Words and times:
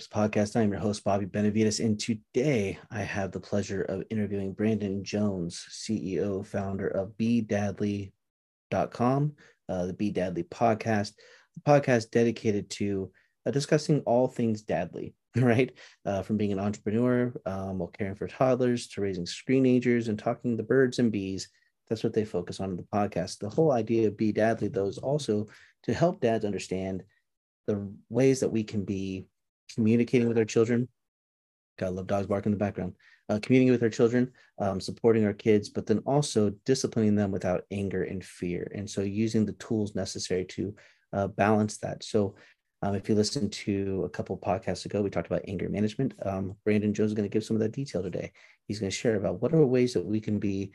Purpose 0.00 0.30
podcast. 0.30 0.56
I'm 0.56 0.70
your 0.70 0.80
host, 0.80 1.04
Bobby 1.04 1.26
Benavides, 1.26 1.78
and 1.78 2.00
today 2.00 2.78
I 2.90 3.02
have 3.02 3.32
the 3.32 3.40
pleasure 3.40 3.82
of 3.82 4.02
interviewing 4.08 4.54
Brandon 4.54 5.04
Jones, 5.04 5.62
CEO, 5.70 6.46
founder 6.46 6.88
of 6.88 7.10
BeDadly.com, 7.18 8.12
uh, 9.68 9.86
the 9.86 9.92
Be 9.92 10.10
Dadly 10.10 10.48
podcast, 10.48 11.12
the 11.54 11.60
podcast 11.66 12.10
dedicated 12.12 12.70
to 12.70 13.12
uh, 13.44 13.50
discussing 13.50 14.00
all 14.06 14.26
things 14.26 14.62
dadly, 14.62 15.12
right? 15.36 15.70
Uh, 16.06 16.22
from 16.22 16.38
being 16.38 16.52
an 16.52 16.60
entrepreneur 16.60 17.34
um, 17.44 17.78
while 17.78 17.88
caring 17.88 18.14
for 18.14 18.26
toddlers 18.26 18.88
to 18.88 19.02
raising 19.02 19.26
screenagers 19.26 20.08
and 20.08 20.18
talking 20.18 20.56
to 20.56 20.62
birds 20.62 20.98
and 20.98 21.12
bees. 21.12 21.50
That's 21.90 22.02
what 22.02 22.14
they 22.14 22.24
focus 22.24 22.58
on 22.58 22.70
in 22.70 22.76
the 22.76 22.84
podcast. 22.84 23.38
The 23.38 23.50
whole 23.50 23.72
idea 23.72 24.08
of 24.08 24.16
Be 24.16 24.32
Dadly, 24.32 24.72
though, 24.72 24.86
is 24.86 24.96
also 24.96 25.48
to 25.82 25.92
help 25.92 26.22
dads 26.22 26.46
understand 26.46 27.02
the 27.66 27.92
ways 28.08 28.40
that 28.40 28.48
we 28.48 28.64
can 28.64 28.86
be 28.86 29.26
communicating 29.74 30.28
with 30.28 30.38
our 30.38 30.44
children. 30.44 30.88
God, 31.78 31.94
love 31.94 32.06
dogs 32.06 32.26
barking 32.26 32.52
in 32.52 32.58
the 32.58 32.64
background. 32.64 32.94
Uh, 33.28 33.38
communicating 33.40 33.72
with 33.72 33.82
our 33.84 33.88
children, 33.88 34.32
um, 34.58 34.80
supporting 34.80 35.24
our 35.24 35.32
kids, 35.32 35.68
but 35.68 35.86
then 35.86 35.98
also 36.04 36.52
disciplining 36.66 37.14
them 37.14 37.30
without 37.30 37.62
anger 37.70 38.02
and 38.02 38.24
fear. 38.24 38.70
And 38.74 38.90
so 38.90 39.02
using 39.02 39.46
the 39.46 39.52
tools 39.52 39.94
necessary 39.94 40.44
to 40.46 40.74
uh, 41.12 41.28
balance 41.28 41.78
that. 41.78 42.02
So 42.02 42.34
um, 42.82 42.96
if 42.96 43.08
you 43.08 43.14
listen 43.14 43.48
to 43.50 44.02
a 44.04 44.08
couple 44.08 44.36
podcasts 44.36 44.84
ago, 44.84 45.00
we 45.00 45.10
talked 45.10 45.28
about 45.28 45.44
anger 45.46 45.68
management. 45.68 46.14
Um, 46.24 46.56
Brandon 46.64 46.92
Jones 46.92 47.12
is 47.12 47.14
going 47.14 47.28
to 47.28 47.32
give 47.32 47.44
some 47.44 47.54
of 47.54 47.60
that 47.60 47.72
detail 47.72 48.02
today. 48.02 48.32
He's 48.66 48.80
going 48.80 48.90
to 48.90 48.96
share 48.96 49.14
about 49.16 49.40
what 49.40 49.52
are 49.52 49.64
ways 49.64 49.94
that 49.94 50.04
we 50.04 50.20
can 50.20 50.40
be 50.40 50.72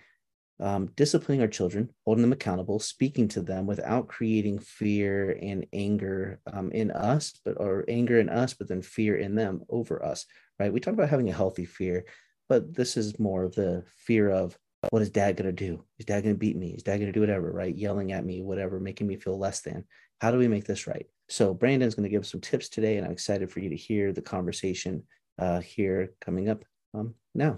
um, 0.59 0.87
disciplining 0.95 1.41
our 1.41 1.47
children, 1.47 1.89
holding 2.05 2.21
them 2.21 2.31
accountable, 2.31 2.79
speaking 2.79 3.27
to 3.29 3.41
them 3.41 3.65
without 3.65 4.07
creating 4.07 4.59
fear 4.59 5.37
and 5.41 5.65
anger 5.73 6.39
um, 6.51 6.71
in 6.71 6.91
us, 6.91 7.39
but 7.43 7.59
or 7.59 7.83
anger 7.87 8.19
in 8.19 8.29
us, 8.29 8.53
but 8.53 8.67
then 8.67 8.81
fear 8.81 9.17
in 9.17 9.35
them 9.35 9.61
over 9.69 10.03
us. 10.03 10.25
Right? 10.59 10.71
We 10.71 10.79
talk 10.79 10.93
about 10.93 11.09
having 11.09 11.29
a 11.29 11.33
healthy 11.33 11.65
fear, 11.65 12.05
but 12.47 12.73
this 12.73 12.95
is 12.95 13.19
more 13.19 13.43
of 13.43 13.55
the 13.55 13.83
fear 14.05 14.29
of 14.29 14.57
what 14.91 15.01
is 15.01 15.09
dad 15.09 15.35
going 15.35 15.47
to 15.47 15.51
do? 15.51 15.83
Is 15.99 16.05
dad 16.05 16.23
going 16.23 16.35
to 16.35 16.39
beat 16.39 16.55
me? 16.55 16.69
Is 16.69 16.83
dad 16.83 16.97
going 16.97 17.07
to 17.07 17.11
do 17.11 17.21
whatever? 17.21 17.51
Right? 17.51 17.75
Yelling 17.75 18.11
at 18.11 18.25
me, 18.25 18.41
whatever, 18.41 18.79
making 18.79 19.07
me 19.07 19.17
feel 19.17 19.37
less 19.37 19.61
than. 19.61 19.83
How 20.21 20.31
do 20.31 20.37
we 20.37 20.47
make 20.47 20.65
this 20.65 20.87
right? 20.87 21.07
So 21.27 21.53
Brandon's 21.53 21.95
going 21.95 22.03
to 22.03 22.15
give 22.15 22.25
some 22.25 22.41
tips 22.41 22.69
today, 22.69 22.97
and 22.97 23.05
I'm 23.05 23.11
excited 23.11 23.51
for 23.51 23.59
you 23.59 23.69
to 23.69 23.75
hear 23.75 24.13
the 24.13 24.21
conversation 24.21 25.03
uh, 25.39 25.59
here 25.59 26.13
coming 26.21 26.49
up 26.49 26.63
um, 26.93 27.15
now. 27.33 27.57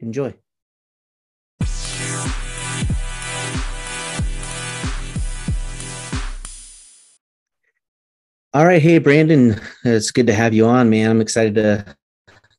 Enjoy. 0.00 0.34
All 8.56 8.64
right, 8.64 8.80
hey 8.80 8.96
Brandon, 8.96 9.60
it's 9.84 10.10
good 10.10 10.28
to 10.28 10.32
have 10.32 10.54
you 10.54 10.64
on, 10.64 10.88
man. 10.88 11.10
I'm 11.10 11.20
excited 11.20 11.56
to 11.56 11.84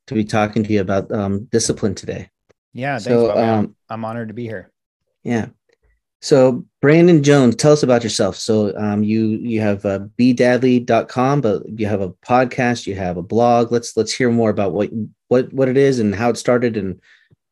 to 0.05 0.13
be 0.13 0.23
talking 0.23 0.63
to 0.63 0.71
you 0.71 0.79
about 0.79 1.11
um, 1.11 1.45
discipline 1.45 1.95
today. 1.95 2.29
Yeah, 2.71 2.99
thanks, 2.99 3.05
so, 3.05 3.35
um, 3.35 3.75
I'm 3.89 4.05
honored 4.05 4.27
to 4.27 4.35
be 4.35 4.43
here. 4.43 4.71
Yeah. 5.23 5.47
So 6.21 6.65
Brandon 6.83 7.23
Jones, 7.23 7.55
tell 7.55 7.71
us 7.71 7.81
about 7.81 8.03
yourself. 8.03 8.35
So 8.35 8.77
um, 8.77 9.01
you 9.01 9.25
you 9.25 9.59
have 9.61 9.87
uh, 9.87 10.01
bedadly.com, 10.19 11.41
but 11.41 11.63
you 11.67 11.87
have 11.87 12.01
a 12.01 12.09
podcast, 12.09 12.85
you 12.85 12.93
have 12.93 13.17
a 13.17 13.23
blog. 13.23 13.71
Let's 13.71 13.97
let's 13.97 14.13
hear 14.13 14.29
more 14.29 14.51
about 14.51 14.73
what 14.73 14.91
what 15.29 15.51
what 15.51 15.67
it 15.67 15.77
is 15.77 15.97
and 15.97 16.13
how 16.13 16.29
it 16.29 16.37
started 16.37 16.77
and 16.77 17.01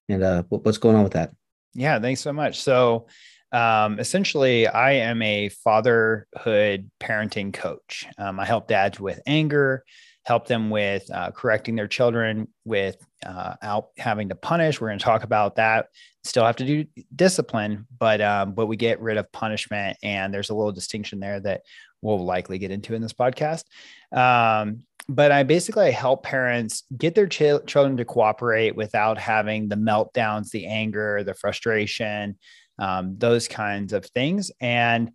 and 0.08 0.22
uh, 0.22 0.44
what's 0.50 0.78
going 0.78 0.96
on 0.96 1.04
with 1.04 1.14
that. 1.14 1.34
Yeah, 1.74 1.98
thanks 2.00 2.22
so 2.22 2.32
much. 2.32 2.62
So 2.62 3.08
um, 3.56 4.00
essentially, 4.00 4.68
I 4.68 4.92
am 4.94 5.22
a 5.22 5.48
fatherhood 5.48 6.92
parenting 7.00 7.54
coach. 7.54 8.06
Um, 8.18 8.38
I 8.38 8.44
help 8.44 8.68
dads 8.68 9.00
with 9.00 9.22
anger, 9.26 9.86
help 10.26 10.46
them 10.46 10.70
with 10.70 11.10
uh, 11.10 11.32
correcting 11.32 11.78
their 11.78 11.88
children 11.88 12.50
with 12.66 12.98
uh, 13.26 13.82
having 13.98 14.28
to 14.28 14.36
punish. 14.36 14.82
We're 14.82 14.90
going 14.90 15.00
to 15.00 15.06
talk 15.06 15.24
about 15.24 15.56
that. 15.56 15.86
Still 16.26 16.44
have 16.46 16.58
to 16.58 16.66
do 16.66 16.86
discipline, 17.16 17.88
but 17.98 18.20
um, 18.20 18.56
but 18.56 18.66
we 18.66 18.76
get 18.76 19.00
rid 19.00 19.16
of 19.16 19.32
punishment, 19.32 19.96
and 20.04 20.34
there's 20.34 20.50
a 20.50 20.56
little 20.56 20.74
distinction 20.74 21.22
there 21.22 21.40
that 21.40 21.62
we'll 22.02 22.26
likely 22.26 22.58
get 22.58 22.72
into 22.72 22.94
in 22.94 23.02
this 23.02 23.14
podcast. 23.14 23.64
Um, 24.12 24.82
but 25.08 25.32
I 25.32 25.44
basically 25.44 25.92
help 25.92 26.24
parents 26.24 26.84
get 26.98 27.16
their 27.16 27.28
ch- 27.28 27.66
children 27.68 27.96
to 27.98 28.06
cooperate 28.06 28.76
without 28.76 29.18
having 29.18 29.70
the 29.70 29.76
meltdowns, 29.76 30.50
the 30.50 30.66
anger, 30.66 31.24
the 31.24 31.36
frustration, 31.36 32.38
um, 32.80 33.18
those 33.18 33.48
kinds 33.48 33.94
of 33.94 34.06
things. 34.06 34.52
And 34.60 35.12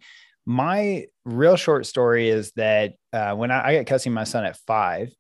my 0.47 1.07
real 1.25 1.57
short 1.57 1.87
story 1.87 2.29
is 2.29 2.53
that 2.53 2.95
uh, 3.13 3.35
when 3.35 3.51
I, 3.51 3.69
I 3.69 3.77
got 3.77 3.87
cussing 3.87 4.13
my 4.13 4.25
son 4.25 4.45
at 4.45 4.57
five, 4.57 5.11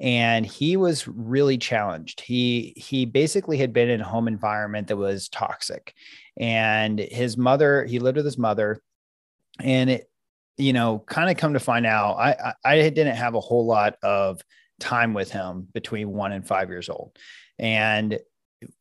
and 0.00 0.44
he 0.44 0.76
was 0.76 1.06
really 1.06 1.56
challenged. 1.56 2.20
He 2.20 2.74
he 2.76 3.06
basically 3.06 3.58
had 3.58 3.72
been 3.72 3.88
in 3.88 4.00
a 4.00 4.04
home 4.04 4.26
environment 4.26 4.88
that 4.88 4.96
was 4.96 5.28
toxic, 5.28 5.94
and 6.36 6.98
his 6.98 7.36
mother. 7.36 7.84
He 7.84 8.00
lived 8.00 8.16
with 8.16 8.26
his 8.26 8.38
mother, 8.38 8.82
and 9.60 9.90
it, 9.90 10.10
you 10.58 10.72
know, 10.72 10.98
kind 10.98 11.30
of 11.30 11.36
come 11.36 11.54
to 11.54 11.60
find 11.60 11.86
out, 11.86 12.16
I 12.16 12.54
I 12.64 12.76
didn't 12.90 13.16
have 13.16 13.34
a 13.34 13.40
whole 13.40 13.66
lot 13.66 13.96
of 14.02 14.42
time 14.80 15.14
with 15.14 15.30
him 15.30 15.68
between 15.72 16.10
one 16.10 16.32
and 16.32 16.46
five 16.46 16.68
years 16.70 16.88
old, 16.88 17.16
and 17.58 18.18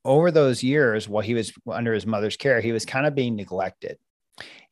over 0.05 0.31
those 0.31 0.63
years 0.63 1.07
while 1.07 1.23
he 1.23 1.33
was 1.33 1.53
under 1.69 1.93
his 1.93 2.05
mother's 2.05 2.37
care, 2.37 2.61
he 2.61 2.71
was 2.71 2.85
kind 2.85 3.05
of 3.05 3.15
being 3.15 3.35
neglected 3.35 3.97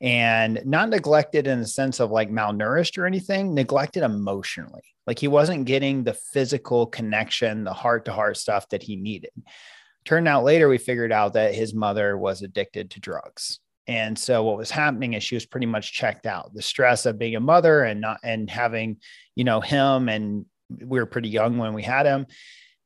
and 0.00 0.60
not 0.64 0.88
neglected 0.88 1.46
in 1.46 1.60
the 1.60 1.66
sense 1.66 2.00
of 2.00 2.10
like 2.10 2.30
malnourished 2.30 2.98
or 2.98 3.06
anything, 3.06 3.54
neglected 3.54 4.02
emotionally. 4.02 4.82
Like 5.06 5.18
he 5.18 5.28
wasn't 5.28 5.66
getting 5.66 6.02
the 6.02 6.14
physical 6.14 6.86
connection, 6.86 7.64
the 7.64 7.72
heart 7.72 8.04
to 8.06 8.12
heart 8.12 8.36
stuff 8.36 8.68
that 8.70 8.82
he 8.82 8.96
needed. 8.96 9.30
Turned 10.04 10.26
out 10.26 10.44
later, 10.44 10.68
we 10.68 10.78
figured 10.78 11.12
out 11.12 11.34
that 11.34 11.54
his 11.54 11.74
mother 11.74 12.18
was 12.18 12.42
addicted 12.42 12.90
to 12.90 13.00
drugs. 13.00 13.60
And 13.86 14.18
so 14.18 14.42
what 14.44 14.56
was 14.56 14.70
happening 14.70 15.14
is 15.14 15.22
she 15.22 15.34
was 15.36 15.46
pretty 15.46 15.66
much 15.66 15.92
checked 15.92 16.26
out. 16.26 16.54
The 16.54 16.62
stress 16.62 17.06
of 17.06 17.18
being 17.18 17.36
a 17.36 17.40
mother 17.40 17.82
and 17.82 18.00
not 18.00 18.18
and 18.22 18.48
having, 18.48 18.98
you 19.34 19.44
know, 19.44 19.60
him 19.60 20.08
and 20.08 20.46
we 20.80 20.98
were 20.98 21.06
pretty 21.06 21.28
young 21.28 21.58
when 21.58 21.74
we 21.74 21.82
had 21.82 22.06
him 22.06 22.26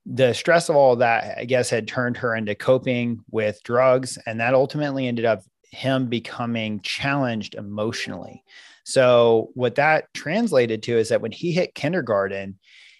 the 0.06 0.32
stress 0.32 0.68
of 0.68 0.76
all 0.76 0.92
of 0.92 1.00
that, 1.00 1.36
I 1.36 1.44
guess, 1.44 1.68
had 1.68 1.88
turned 1.88 2.16
her 2.18 2.34
into 2.34 2.54
coping 2.54 3.24
with 3.30 3.62
drugs. 3.64 4.18
And 4.26 4.40
that 4.40 4.54
ultimately 4.54 5.08
ended 5.08 5.24
up 5.24 5.42
him 5.70 6.06
becoming 6.06 6.80
challenged 6.80 7.54
emotionally. 7.54 8.44
So, 8.84 9.50
what 9.54 9.74
that 9.74 10.14
translated 10.14 10.84
to 10.84 10.96
is 10.96 11.08
that 11.08 11.20
when 11.20 11.32
he 11.32 11.50
hit 11.50 11.74
kindergarten, 11.74 12.58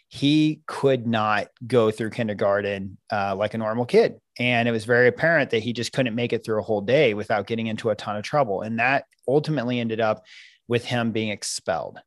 he 0.09 0.61
could 0.67 1.06
not 1.06 1.49
go 1.67 1.91
through 1.91 2.11
kindergarten 2.11 2.99
uh, 3.12 3.37
like 3.37 3.55
a 3.55 3.59
normal 3.59 3.87
kid. 3.87 4.17
And 4.38 4.69
it 4.69 4.73
was 4.73 4.84
very 4.84 5.09
apparent 5.09 5.50
that 5.50 5.62
he 5.62 5.73
just 5.73 5.93
couldn't 5.93 6.15
make 6.15 6.33
it 6.33 6.44
through 6.44 6.59
a 6.59 6.65
whole 6.65 6.81
day 6.81 7.15
without 7.15 7.47
getting 7.47 7.69
into 7.69 7.91
a 7.91 7.94
ton 7.94 8.17
of 8.17 8.25
trouble. 8.25 8.62
And 8.62 8.78
that 8.78 9.05
ultimately 9.28 9.78
ended 9.78 10.00
up 10.00 10.25
with 10.69 10.84
him 10.84 11.12
being 11.12 11.31
expelled 11.31 12.00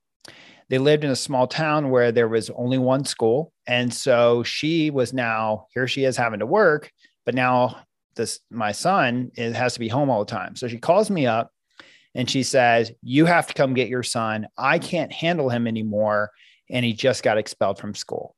they 0.69 0.77
lived 0.77 1.03
in 1.03 1.09
a 1.09 1.15
small 1.15 1.47
town 1.47 1.89
where 1.89 2.11
there 2.11 2.27
was 2.27 2.49
only 2.51 2.77
one 2.77 3.03
school. 3.03 3.51
And 3.69 3.93
so 3.93 4.41
she 4.41 4.89
was 4.89 5.13
now, 5.13 5.67
here 5.75 5.87
she 5.87 6.03
is 6.03 6.17
having 6.17 6.39
to 6.39 6.47
work, 6.47 6.91
but 7.23 7.35
now 7.35 7.83
this, 8.15 8.39
my 8.49 8.71
son 8.71 9.31
it 9.35 9.53
has 9.53 9.75
to 9.75 9.79
be 9.79 9.87
home 9.87 10.09
all 10.09 10.25
the 10.25 10.31
time. 10.31 10.55
So 10.55 10.67
she 10.67 10.79
calls 10.79 11.11
me 11.11 11.27
up 11.27 11.51
and 12.15 12.27
she 12.27 12.41
says, 12.41 12.91
You 13.03 13.27
have 13.27 13.45
to 13.45 13.53
come 13.53 13.75
get 13.75 13.87
your 13.87 14.01
son. 14.01 14.47
I 14.57 14.79
can't 14.79 15.11
handle 15.11 15.49
him 15.49 15.67
anymore. 15.67 16.31
And 16.71 16.83
he 16.83 16.93
just 16.93 17.21
got 17.21 17.37
expelled 17.37 17.77
from 17.77 17.93
school. 17.93 18.35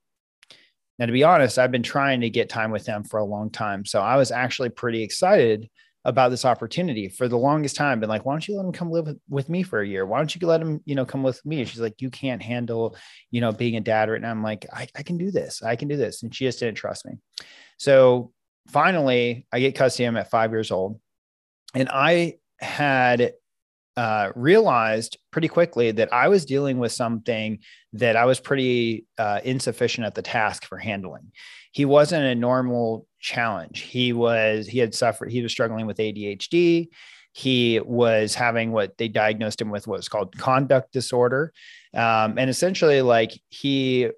Now, 0.99 1.05
to 1.05 1.13
be 1.13 1.23
honest, 1.23 1.57
I've 1.57 1.71
been 1.71 1.81
trying 1.81 2.21
to 2.21 2.29
get 2.29 2.49
time 2.49 2.69
with 2.69 2.85
him 2.85 3.05
for 3.05 3.17
a 3.17 3.25
long 3.25 3.51
time. 3.51 3.85
So 3.85 4.01
I 4.01 4.17
was 4.17 4.31
actually 4.31 4.69
pretty 4.69 5.01
excited 5.01 5.69
about 6.03 6.29
this 6.29 6.45
opportunity 6.45 7.07
for 7.07 7.27
the 7.27 7.37
longest 7.37 7.75
time 7.75 7.99
been 7.99 8.09
like 8.09 8.25
why 8.25 8.33
don't 8.33 8.47
you 8.47 8.55
let 8.55 8.65
him 8.65 8.71
come 8.71 8.89
live 8.89 9.07
with, 9.29 9.49
me 9.49 9.63
for 9.63 9.81
a 9.81 9.87
year? 9.87 10.05
Why 10.05 10.17
don't 10.17 10.33
you 10.35 10.47
let 10.47 10.61
him 10.61 10.81
you 10.85 10.95
know 10.95 11.05
come 11.05 11.23
with 11.23 11.43
me? 11.45 11.59
And 11.59 11.69
she's 11.69 11.79
like 11.79 12.01
you 12.01 12.09
can't 12.09 12.41
handle 12.41 12.95
you 13.29 13.41
know 13.41 13.51
being 13.51 13.75
a 13.75 13.81
dad 13.81 14.09
right 14.09 14.21
now. 14.21 14.31
I'm 14.31 14.43
like 14.43 14.65
I, 14.73 14.87
I 14.95 15.03
can 15.03 15.17
do 15.17 15.31
this. 15.31 15.61
I 15.61 15.75
can 15.75 15.87
do 15.87 15.97
this. 15.97 16.23
And 16.23 16.33
she 16.33 16.45
just 16.45 16.59
didn't 16.59 16.77
trust 16.77 17.05
me. 17.05 17.13
So 17.77 18.31
finally 18.67 19.47
i 19.51 19.59
get 19.59 19.73
custody 19.73 20.05
of 20.05 20.09
him 20.13 20.17
at 20.17 20.29
five 20.29 20.51
years 20.51 20.71
old. 20.71 20.99
And 21.73 21.89
i 21.91 22.35
had 22.59 23.33
uh, 23.97 24.31
realized 24.35 25.17
pretty 25.31 25.47
quickly 25.47 25.91
that 25.91 26.13
I 26.13 26.29
was 26.29 26.45
dealing 26.45 26.79
with 26.79 26.91
something 26.91 27.59
that 27.93 28.15
I 28.15 28.25
was 28.25 28.39
pretty 28.39 29.05
uh, 29.17 29.41
insufficient 29.43 30.07
at 30.07 30.15
the 30.15 30.21
task 30.21 30.65
for 30.65 30.77
handling. 30.77 31.31
He 31.71 31.85
wasn't 31.85 32.23
a 32.23 32.35
normal 32.35 33.05
challenge. 33.21 33.81
He 33.81 34.13
was, 34.13 34.67
he 34.67 34.79
had 34.79 34.93
suffered, 34.93 35.31
he 35.31 35.41
was 35.41 35.51
struggling 35.51 35.85
with 35.85 35.97
ADHD. 35.97 36.89
He 37.33 37.79
was 37.79 38.35
having 38.35 38.73
what 38.73 38.97
they 38.97 39.07
diagnosed 39.07 39.61
him 39.61 39.69
with 39.69 39.87
what 39.87 39.99
was 39.99 40.09
called 40.09 40.37
conduct 40.37 40.91
disorder. 40.91 41.53
Um, 41.93 42.37
and 42.37 42.49
essentially, 42.49 43.01
like 43.01 43.31
he 43.49 44.09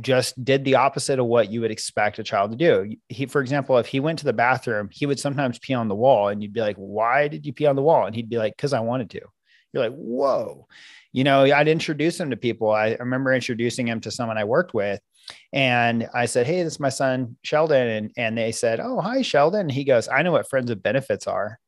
just 0.00 0.42
did 0.42 0.64
the 0.64 0.74
opposite 0.74 1.18
of 1.18 1.26
what 1.26 1.50
you 1.50 1.62
would 1.62 1.70
expect 1.70 2.18
a 2.18 2.22
child 2.22 2.50
to 2.50 2.56
do. 2.56 2.96
He, 3.08 3.24
for 3.26 3.40
example, 3.40 3.78
if 3.78 3.86
he 3.86 4.00
went 4.00 4.18
to 4.18 4.26
the 4.26 4.32
bathroom, 4.34 4.90
he 4.92 5.06
would 5.06 5.18
sometimes 5.18 5.58
pee 5.58 5.72
on 5.72 5.88
the 5.88 5.94
wall, 5.94 6.28
and 6.28 6.42
you'd 6.42 6.52
be 6.52 6.60
like, 6.60 6.76
"Why 6.76 7.28
did 7.28 7.46
you 7.46 7.52
pee 7.54 7.66
on 7.66 7.76
the 7.76 7.82
wall?" 7.82 8.04
And 8.04 8.14
he'd 8.14 8.28
be 8.28 8.38
like, 8.38 8.56
"Because 8.56 8.74
I 8.74 8.80
wanted 8.80 9.10
to." 9.10 9.20
you're 9.72 9.82
like, 9.82 9.94
whoa. 9.94 10.66
You 11.12 11.24
know, 11.24 11.42
I'd 11.42 11.68
introduce 11.68 12.18
him 12.18 12.30
to 12.30 12.36
people. 12.36 12.70
I 12.70 12.94
remember 12.94 13.32
introducing 13.32 13.88
him 13.88 14.00
to 14.02 14.10
someone 14.10 14.38
I 14.38 14.44
worked 14.44 14.74
with. 14.74 15.00
And 15.52 16.08
I 16.14 16.26
said, 16.26 16.46
Hey, 16.46 16.62
this 16.62 16.74
is 16.74 16.80
my 16.80 16.88
son, 16.88 17.36
Sheldon. 17.42 17.88
And, 17.88 18.12
and 18.16 18.38
they 18.38 18.52
said, 18.52 18.80
Oh, 18.80 19.00
hi, 19.00 19.22
Sheldon. 19.22 19.62
And 19.62 19.72
he 19.72 19.84
goes, 19.84 20.08
I 20.08 20.22
know 20.22 20.32
what 20.32 20.48
friends 20.48 20.70
with 20.70 20.82
benefits 20.82 21.26
are. 21.26 21.58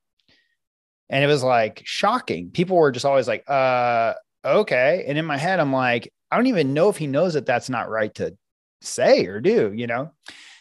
And 1.11 1.23
it 1.23 1.27
was 1.27 1.43
like 1.43 1.83
shocking. 1.85 2.51
People 2.51 2.77
were 2.77 2.91
just 2.93 3.05
always 3.05 3.29
like, 3.29 3.49
uh, 3.49 4.15
okay. 4.45 5.05
And 5.07 5.19
in 5.19 5.27
my 5.27 5.37
head, 5.37 5.61
I'm 5.61 5.73
like, 5.73 6.13
I 6.31 6.37
don't 6.37 6.47
even 6.47 6.73
know 6.73 6.89
if 6.89 6.97
he 6.97 7.07
knows 7.07 7.35
that 7.35 7.45
that's 7.45 7.69
not 7.69 7.91
right 7.91 8.15
to 8.15 8.35
say 8.81 9.27
or 9.27 9.41
do, 9.41 9.73
you 9.75 9.87
know? 9.87 10.13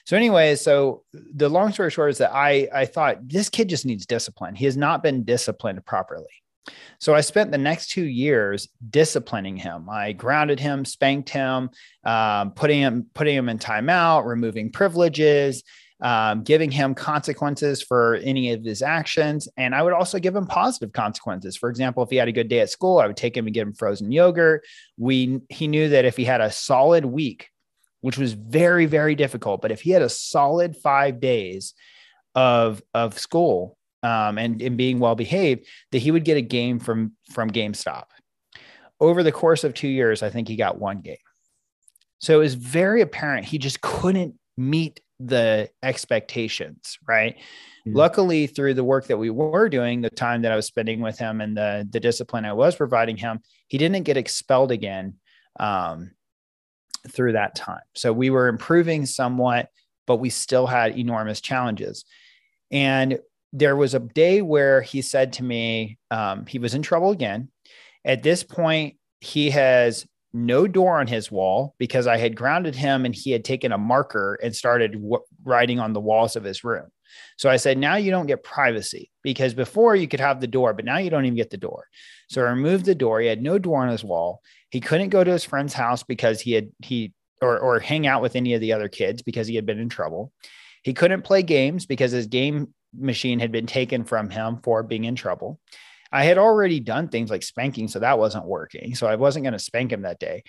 So, 0.06 0.18
anyway, 0.18 0.56
so 0.56 1.04
the 1.14 1.48
long 1.48 1.72
story 1.72 1.92
short 1.92 2.10
is 2.10 2.18
that 2.18 2.34
I 2.34 2.68
I 2.74 2.86
thought 2.86 3.28
this 3.30 3.50
kid 3.50 3.70
just 3.70 3.86
needs 3.86 4.06
discipline. 4.06 4.56
He 4.56 4.66
has 4.66 4.76
not 4.76 5.04
been 5.04 5.24
disciplined 5.24 5.86
properly. 5.86 6.41
So 7.00 7.16
I 7.16 7.22
spent 7.22 7.52
the 7.52 7.58
next 7.58 7.90
two 7.90 8.06
years 8.06 8.68
disciplining 8.90 9.58
him. 9.58 9.90
I 9.90 10.14
grounded 10.14 10.60
him, 10.60 10.86
spanked 10.86 11.30
him, 11.30 11.70
um, 12.04 12.52
putting 12.52 12.80
him 12.80 13.08
putting 13.14 13.36
him 13.36 13.50
in 13.50 13.58
timeout, 13.58 14.26
removing 14.26 14.72
privileges, 14.72 15.64
um, 16.02 16.44
giving 16.44 16.72
him 16.72 16.94
consequences 16.94 17.82
for 17.82 18.16
any 18.16 18.52
of 18.52 18.64
his 18.64 18.82
actions. 18.82 19.48
And 19.58 19.74
I 19.74 19.82
would 19.82 19.94
also 19.94 20.20
give 20.20 20.36
him 20.36 20.46
positive 20.46 20.94
consequences. 20.94 21.58
For 21.58 21.70
example, 21.70 22.04
if 22.04 22.10
he 22.10 22.18
had 22.18 22.28
a 22.28 22.34
good 22.34 22.50
day 22.50 22.60
at 22.60 22.70
school, 22.70 23.00
I 23.00 23.08
would 23.08 23.18
take 23.18 23.36
him 23.36 23.48
and 23.48 23.54
give 23.54 23.68
him 23.68 23.74
frozen 23.74 24.12
yogurt. 24.12 24.64
We 24.98 25.40
he 25.50 25.68
knew 25.68 25.90
that 25.90 26.06
if 26.06 26.18
he 26.18 26.26
had 26.26 26.42
a 26.42 26.52
solid 26.52 27.06
week, 27.06 27.50
which 28.02 28.18
was 28.18 28.34
very, 28.34 28.86
very 28.86 29.16
difficult, 29.16 29.62
but 29.62 29.72
if 29.72 29.82
he 29.82 29.92
had 29.92 30.02
a 30.02 30.10
solid 30.10 30.76
five 30.78 31.20
days 31.20 31.74
of 32.36 32.82
of 32.94 33.18
school 33.20 33.78
um, 34.04 34.38
and, 34.38 34.62
and 34.62 34.78
being 34.78 35.00
well 35.00 35.16
behaved, 35.16 35.68
that 35.92 36.00
he 36.00 36.12
would 36.12 36.26
get 36.26 36.38
a 36.38 36.42
game 36.42 36.80
from 36.80 37.14
from 37.32 37.50
GameStop. 37.50 38.06
Over 39.00 39.24
the 39.24 39.32
course 39.32 39.64
of 39.64 39.74
two 39.74 39.88
years, 39.88 40.22
I 40.24 40.30
think 40.30 40.48
he 40.48 40.56
got 40.56 40.80
one 40.80 41.02
game. 41.02 41.18
So 42.20 42.36
it 42.36 42.44
was 42.44 42.54
very 42.54 43.02
apparent 43.02 43.46
he 43.46 43.58
just 43.58 43.82
couldn't 43.82 44.36
meet 44.58 45.02
the 45.20 45.70
expectations, 45.84 46.98
right? 47.08 47.36
Mm-hmm. 47.36 47.96
Luckily, 47.96 48.48
through 48.48 48.76
the 48.76 48.84
work 48.84 49.08
that 49.08 49.18
we 49.18 49.30
were 49.30 49.70
doing, 49.70 50.02
the 50.02 50.10
time 50.10 50.44
that 50.44 50.52
I 50.52 50.56
was 50.56 50.66
spending 50.66 51.02
with 51.02 51.18
him 51.18 51.42
and 51.42 51.56
the, 51.56 51.88
the 51.90 52.00
discipline 52.00 52.46
I 52.46 52.54
was 52.54 52.76
providing 52.76 53.18
him, 53.18 53.40
he 53.68 53.78
didn't 53.78 54.04
get 54.04 54.18
expelled 54.18 54.72
again 54.72 55.16
um, 55.60 56.12
through 57.10 57.34
that 57.34 57.56
time. 57.56 57.82
So 57.96 58.14
we 58.14 58.30
were 58.30 58.48
improving 58.48 59.06
somewhat, 59.06 59.70
but 60.06 60.18
we 60.18 60.30
still 60.30 60.68
had 60.68 60.98
enormous 60.98 61.42
challenges. 61.42 62.06
And 62.72 63.20
there 63.54 63.76
was 63.76 63.94
a 63.94 64.00
day 64.00 64.42
where 64.42 64.82
he 64.82 65.02
said 65.02 65.34
to 65.34 65.44
me, 65.44 65.98
um, 66.10 66.46
he 66.46 66.60
was 66.60 66.74
in 66.74 66.82
trouble 66.82 67.12
again. 67.12 67.50
At 68.06 68.24
this 68.24 68.44
point, 68.44 68.96
he 69.20 69.50
has 69.52 70.08
no 70.34 70.68
door 70.68 71.00
on 71.00 71.08
his 71.08 71.30
wall 71.30 71.76
because 71.78 72.08
I 72.08 72.18
had 72.18 72.36
grounded 72.36 72.76
him 72.76 73.06
and 73.06 73.14
he 73.14 73.32
had 73.32 73.44
taken 73.44 73.72
a 73.72 73.78
marker 73.78 74.40
and 74.42 74.56
started 74.56 74.94
w- 74.94 75.24
writing 75.44 75.80
on 75.80 75.94
the 75.94 76.00
walls 76.00 76.36
of 76.36 76.44
his 76.44 76.64
room. 76.64 76.88
So 77.38 77.50
I 77.50 77.58
said, 77.58 77.78
now 77.78 77.96
you 77.96 78.10
don't 78.10 78.28
get 78.28 78.44
privacy 78.44 79.12
because 79.22 79.54
before 79.54 79.96
you 79.98 80.08
could 80.08 80.22
have 80.22 80.40
the 80.40 80.48
door, 80.48 80.74
but 80.74 80.86
now 80.86 80.98
you 80.98 81.10
don't 81.10 81.26
even 81.26 81.36
get 81.36 81.50
the 81.50 81.58
door. 81.58 81.88
So 82.30 82.42
I 82.42 82.50
removed 82.50 82.86
the 82.86 82.96
door. 82.96 83.20
He 83.20 83.28
had 83.28 83.42
no 83.42 83.58
door 83.58 83.82
on 83.82 83.90
his 83.90 84.04
wall. 84.04 84.42
He 84.70 84.80
couldn't 84.80 85.10
go 85.10 85.22
to 85.22 85.32
his 85.32 85.44
friend's 85.44 85.74
house 85.74 86.04
because 86.04 86.40
he 86.40 86.54
had, 86.54 86.70
he, 86.80 87.14
or, 87.42 87.60
or 87.60 87.80
hang 87.80 88.08
out 88.08 88.22
with 88.22 88.38
any 88.38 88.54
of 88.54 88.62
the 88.62 88.72
other 88.72 88.88
kids 88.88 89.22
because 89.22 89.48
he 89.48 89.56
had 89.56 89.66
been 89.66 89.80
in 89.80 89.90
trouble. 89.90 90.32
He 90.84 90.94
couldn't 90.94 91.24
play 91.24 91.44
games 91.44 91.86
because 91.86 92.12
his 92.12 92.28
game 92.28 92.74
machine 92.98 93.40
had 93.40 93.52
been 93.52 93.68
taken 93.68 94.04
from 94.04 94.30
him 94.30 94.60
for 94.64 94.84
being 94.84 95.06
in 95.06 95.16
trouble. 95.16 95.60
I 96.12 96.24
had 96.24 96.38
already 96.38 96.80
done 96.80 97.08
things 97.08 97.30
like 97.30 97.44
spanking, 97.44 97.88
so 97.88 98.00
that 98.00 98.20
wasn't 98.20 98.46
working. 98.46 98.96
So 98.96 99.08
I 99.08 99.16
wasn't 99.16 99.44
going 99.44 99.54
to 99.54 99.60
spank 99.60 99.92
him 99.92 100.02
that 100.02 100.20
day. 100.20 100.44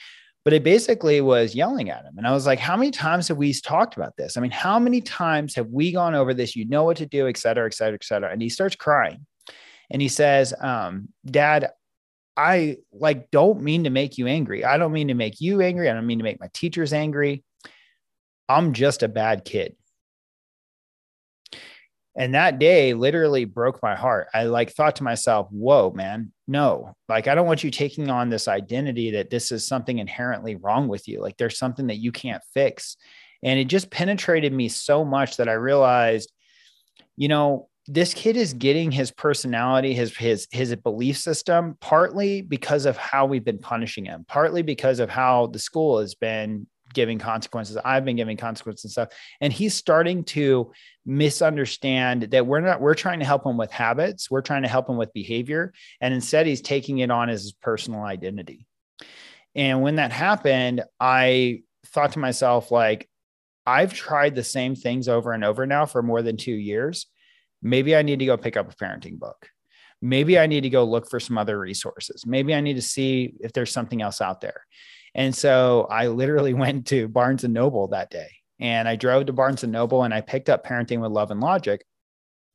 But 0.45 0.55
it 0.55 0.65
basically 0.65 1.21
was 1.21 1.55
yelling 1.55 1.89
at 1.89 2.05
him. 2.05 2.19
And 2.19 2.27
I 2.27 2.33
was 2.33 2.47
like, 2.47 2.59
how 2.59 2.77
many 2.77 2.91
times 2.91 3.29
have 3.29 3.37
we 3.37 3.55
talked 3.55 3.97
about 3.97 4.17
this? 4.17 4.37
I 4.37 4.41
mean, 4.41 4.51
how 4.51 4.81
many 4.81 5.01
times 5.01 5.55
have 5.55 5.69
we 5.69 5.93
gone 5.93 6.17
over 6.17 6.35
this? 6.35 6.57
You 6.57 6.67
know 6.67 6.83
what 6.83 6.97
to 6.97 7.07
do, 7.07 7.29
et 7.29 7.37
cetera, 7.37 7.65
et 7.67 7.75
cetera, 7.75 7.95
et 7.95 8.05
cetera. 8.05 8.33
And 8.33 8.43
he 8.43 8.49
starts 8.49 8.75
crying. 8.75 9.25
And 9.89 10.03
he 10.03 10.09
says, 10.09 10.53
um, 10.61 11.11
Dad, 11.25 11.71
I 12.37 12.79
like 12.93 13.31
don't 13.31 13.63
mean 13.63 13.85
to 13.85 13.91
make 13.91 14.19
you 14.19 14.27
angry. 14.27 14.65
I 14.65 14.79
don't 14.79 14.93
mean 14.93 15.09
to 15.09 15.15
make 15.15 15.41
you 15.41 15.61
angry. 15.61 15.89
I 15.89 15.95
don't 15.95 16.07
mean 16.07 16.19
to 16.19 16.25
make 16.25 16.41
my 16.41 16.49
teachers 16.53 16.93
angry. 16.93 17.45
I'm 18.49 18.73
just 18.73 19.05
a 19.05 19.09
bad 19.09 19.45
kid. 19.45 19.77
And 22.15 22.35
that 22.35 22.59
day 22.59 22.93
literally 22.93 23.47
broke 23.47 23.83
my 23.83 23.95
heart. 23.95 24.29
I 24.35 24.45
like 24.45 24.73
thought 24.73 24.97
to 24.97 25.03
myself, 25.03 25.49
whoa, 25.51 25.93
man, 25.95 26.33
no, 26.47 26.95
like 27.09 27.27
I 27.27 27.35
don't 27.35 27.47
want 27.47 27.65
you 27.65 27.71
taking 27.71 28.11
on 28.11 28.29
this 28.29 28.49
identity 28.49 29.13
that 29.13 29.31
this 29.31 29.51
is 29.51 29.67
something 29.67 29.99
inherently 29.99 30.57
wrong 30.57 30.89
with 30.89 31.09
you. 31.09 31.21
Like 31.21 31.39
there's 31.39 31.59
something 31.59 31.87
that 31.87 31.97
you 31.97 32.13
can't 32.13 32.43
fix. 32.53 32.97
And 33.43 33.59
it 33.59 33.65
just 33.65 33.91
penetrated 33.91 34.53
me 34.53 34.69
so 34.69 35.05
much 35.05 35.39
that 35.39 35.49
I 35.49 35.55
realized, 35.55 36.31
you 37.17 37.29
know, 37.29 37.69
this 37.89 38.15
kid 38.15 38.37
is 38.37 38.53
getting 38.53 38.93
his 38.93 39.11
personality, 39.11 39.93
his 39.93 40.17
his 40.17 40.47
his 40.53 40.77
belief 40.77 41.17
system 41.19 41.77
partly 41.81 42.41
because 42.43 42.87
of 42.87 42.97
how 42.97 43.27
we've 43.27 43.45
been 43.45 43.59
punishing 43.59 44.05
him, 44.05 44.25
partly 44.29 44.63
because 44.63 45.01
of 45.01 45.11
how 45.11 45.49
the 45.49 45.59
school 45.59 45.99
has 45.99 46.15
been 46.15 46.67
giving 46.93 47.19
consequences. 47.19 47.77
I've 47.85 48.05
been 48.05 48.17
giving 48.17 48.37
consequences 48.37 48.85
and 48.85 48.93
stuff. 48.93 49.09
And 49.41 49.53
he's 49.53 49.75
starting 49.75 50.25
to 50.25 50.73
misunderstand 51.05 52.23
that 52.31 52.47
we're 52.47 52.61
not, 52.61 52.81
we're 52.81 52.95
trying 52.95 53.19
to 53.21 53.25
help 53.25 53.47
him 53.47 53.57
with 53.57 53.71
habits. 53.71 54.31
We're 54.31 54.43
trying 54.43 54.63
to 54.63 54.69
help 54.69 54.89
him 54.89 54.97
with 54.97 55.13
behavior. 55.13 55.73
And 56.01 56.13
instead, 56.15 56.47
he's 56.47 56.61
taking 56.61 56.99
it 56.99 57.11
on 57.11 57.29
as 57.29 57.43
his 57.43 57.53
personal 57.53 58.03
identity. 58.03 58.67
And 59.55 59.83
when 59.83 59.97
that 59.97 60.13
happened, 60.13 60.83
I 60.99 61.63
thought 61.87 62.13
to 62.13 62.19
myself, 62.19 62.71
like, 62.71 63.09
I've 63.67 63.93
tried 63.93 64.35
the 64.35 64.45
same 64.45 64.75
things 64.75 65.09
over 65.09 65.33
and 65.33 65.45
over 65.45 65.67
now 65.67 65.87
for 65.87 66.03
more 66.03 66.23
than 66.23 66.37
two 66.37 66.53
years. 66.53 67.07
Maybe 67.63 67.95
I 67.95 68.03
need 68.03 68.19
to 68.19 68.27
go 68.27 68.37
pick 68.37 68.57
up 68.57 68.73
a 68.73 68.75
parenting 68.75 69.19
book. 69.19 69.49
Maybe 70.01 70.37
I 70.37 70.49
need 70.49 70.63
to 70.63 70.71
go 70.71 70.83
look 70.83 71.09
for 71.09 71.21
some 71.21 71.39
other 71.39 71.57
resources. 71.59 72.27
Maybe 72.27 72.55
I 72.55 72.61
need 72.61 72.75
to 72.75 72.83
see 72.83 73.35
if 73.41 73.53
there's 73.53 73.71
something 73.71 74.03
else 74.03 74.21
out 74.21 74.41
there. 74.41 74.67
And 75.15 75.35
so 75.35 75.87
I 75.91 76.09
literally 76.09 76.55
went 76.55 76.87
to 76.89 77.09
Barnes 77.09 77.45
and 77.45 77.55
Noble 77.55 77.89
that 77.89 78.11
day 78.11 78.29
and 78.63 78.89
I 78.89 78.95
drove 78.95 79.27
to 79.27 79.33
Barnes 79.33 79.65
and 79.65 79.73
Noble 79.73 80.05
and 80.05 80.15
I 80.15 80.21
picked 80.21 80.49
up 80.49 80.65
Parenting 80.65 81.01
with 81.01 81.11
Love 81.11 81.33
and 81.33 81.41
Logic. 81.41 81.85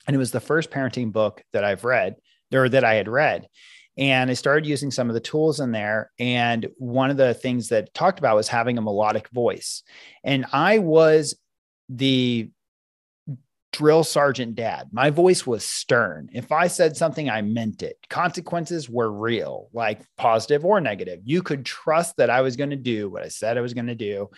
And 0.08 0.16
it 0.16 0.20
was 0.20 0.32
the 0.32 0.40
first 0.40 0.72
parenting 0.72 1.12
book 1.12 1.44
that 1.52 1.66
I've 1.66 1.84
read 1.84 2.16
or 2.54 2.70
that 2.70 2.86
I 2.86 2.94
had 2.94 3.10
read. 3.10 3.46
And 3.98 4.32
I 4.32 4.34
started 4.34 4.66
using 4.66 4.90
some 4.90 5.10
of 5.10 5.16
the 5.16 5.20
tools 5.20 5.60
in 5.60 5.74
there. 5.74 6.12
And 6.18 6.68
one 6.78 7.10
of 7.10 7.18
the 7.18 7.34
things 7.34 7.68
that 7.70 7.94
talked 7.94 8.20
about 8.20 8.38
was 8.38 8.48
having 8.48 8.78
a 8.78 8.82
melodic 8.82 9.28
voice. 9.32 9.84
And 10.24 10.46
I 10.54 10.80
was 10.80 11.36
the 11.90 12.52
drill 13.78 14.04
sergeant 14.04 14.56
dad. 14.56 14.90
My 14.92 15.12
voice 15.12 15.46
was 15.46 15.64
stern. 15.64 16.30
If 16.34 16.52
I 16.52 16.66
said 16.66 16.98
something, 16.98 17.30
I 17.30 17.44
meant 17.44 17.84
it. 17.84 17.98
Consequences 18.10 18.90
were 18.90 19.12
real, 19.12 19.70
like 19.72 20.02
positive 20.18 20.66
or 20.66 20.82
negative. 20.82 21.20
You 21.24 21.44
could 21.44 21.64
trust 21.64 22.18
that 22.18 22.32
I 22.32 22.42
was 22.42 22.56
going 22.56 22.72
to 22.72 22.76
do 22.76 23.08
what 23.08 23.22
I 23.22 23.28
said 23.28 23.56
I 23.56 23.62
was 23.62 23.76
going 23.76 23.88
to 23.88 23.96
do. 23.96 24.32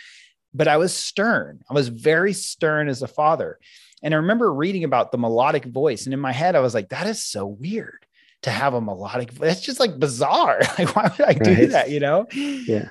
But 0.54 0.68
I 0.68 0.76
was 0.76 0.94
stern. 0.94 1.62
I 1.70 1.74
was 1.74 1.88
very 1.88 2.34
stern 2.34 2.90
as 2.90 3.02
a 3.02 3.08
father. 3.08 3.60
And 4.04 4.14
I 4.14 4.18
remember 4.18 4.54
reading 4.54 4.84
about 4.84 5.14
the 5.14 5.18
melodic 5.18 5.64
voice. 5.64 6.04
And 6.06 6.14
in 6.14 6.20
my 6.20 6.34
head, 6.34 6.56
I 6.58 6.60
was 6.60 6.74
like, 6.74 6.90
that 6.90 7.08
is 7.08 7.24
so 7.24 7.46
weird 7.46 8.06
to 8.42 8.52
have 8.52 8.74
a 8.74 8.82
melodic 8.82 9.32
voice. 9.32 9.54
It's 9.54 9.62
just 9.62 9.80
like 9.80 9.98
bizarre. 9.98 10.60
Like, 10.78 10.94
why 10.96 11.04
would 11.04 11.28
I 11.28 11.34
do 11.34 11.54
right. 11.54 11.70
that? 11.70 11.90
You 11.92 12.02
know? 12.02 12.28
Yeah. 12.34 12.90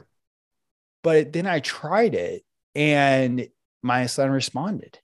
But 1.02 1.34
then 1.34 1.46
I 1.46 1.60
tried 1.60 2.14
it 2.14 2.42
and 2.74 3.48
my 3.82 4.06
son 4.06 4.30
responded 4.30 4.98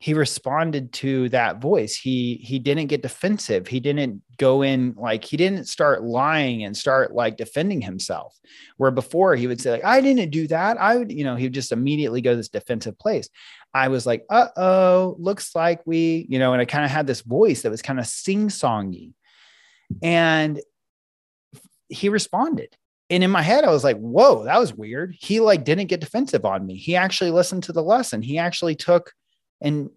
he 0.00 0.14
responded 0.14 0.92
to 0.92 1.28
that 1.30 1.60
voice. 1.60 1.96
He 1.96 2.36
he 2.36 2.60
didn't 2.60 2.86
get 2.86 3.02
defensive. 3.02 3.66
He 3.66 3.80
didn't 3.80 4.22
go 4.36 4.62
in 4.62 4.94
like 4.96 5.24
he 5.24 5.36
didn't 5.36 5.64
start 5.64 6.04
lying 6.04 6.62
and 6.62 6.76
start 6.76 7.12
like 7.12 7.36
defending 7.36 7.80
himself. 7.80 8.38
Where 8.76 8.92
before 8.92 9.34
he 9.34 9.48
would 9.48 9.60
say 9.60 9.72
like 9.72 9.84
i 9.84 10.00
didn't 10.00 10.30
do 10.30 10.46
that. 10.48 10.80
I 10.80 10.96
would 10.96 11.10
you 11.10 11.24
know 11.24 11.34
he 11.34 11.46
would 11.46 11.54
just 11.54 11.72
immediately 11.72 12.20
go 12.20 12.36
this 12.36 12.48
defensive 12.48 12.96
place. 12.96 13.28
I 13.74 13.88
was 13.88 14.06
like 14.06 14.24
uh-oh 14.30 15.16
looks 15.18 15.56
like 15.56 15.80
we 15.84 16.26
you 16.28 16.38
know 16.38 16.52
and 16.52 16.62
i 16.62 16.64
kind 16.64 16.84
of 16.84 16.92
had 16.92 17.08
this 17.08 17.22
voice 17.22 17.62
that 17.62 17.70
was 17.70 17.82
kind 17.82 17.98
of 17.98 18.06
sing-songy. 18.06 19.14
And 20.02 20.60
he 21.88 22.08
responded. 22.08 22.76
And 23.10 23.24
in 23.24 23.30
my 23.32 23.42
head 23.42 23.64
i 23.64 23.70
was 23.72 23.82
like 23.82 23.98
whoa 23.98 24.44
that 24.44 24.60
was 24.60 24.72
weird. 24.72 25.16
He 25.18 25.40
like 25.40 25.64
didn't 25.64 25.86
get 25.88 26.00
defensive 26.00 26.44
on 26.44 26.64
me. 26.64 26.76
He 26.76 26.94
actually 26.94 27.32
listened 27.32 27.64
to 27.64 27.72
the 27.72 27.82
lesson. 27.82 28.22
He 28.22 28.38
actually 28.38 28.76
took 28.76 29.12
and 29.60 29.90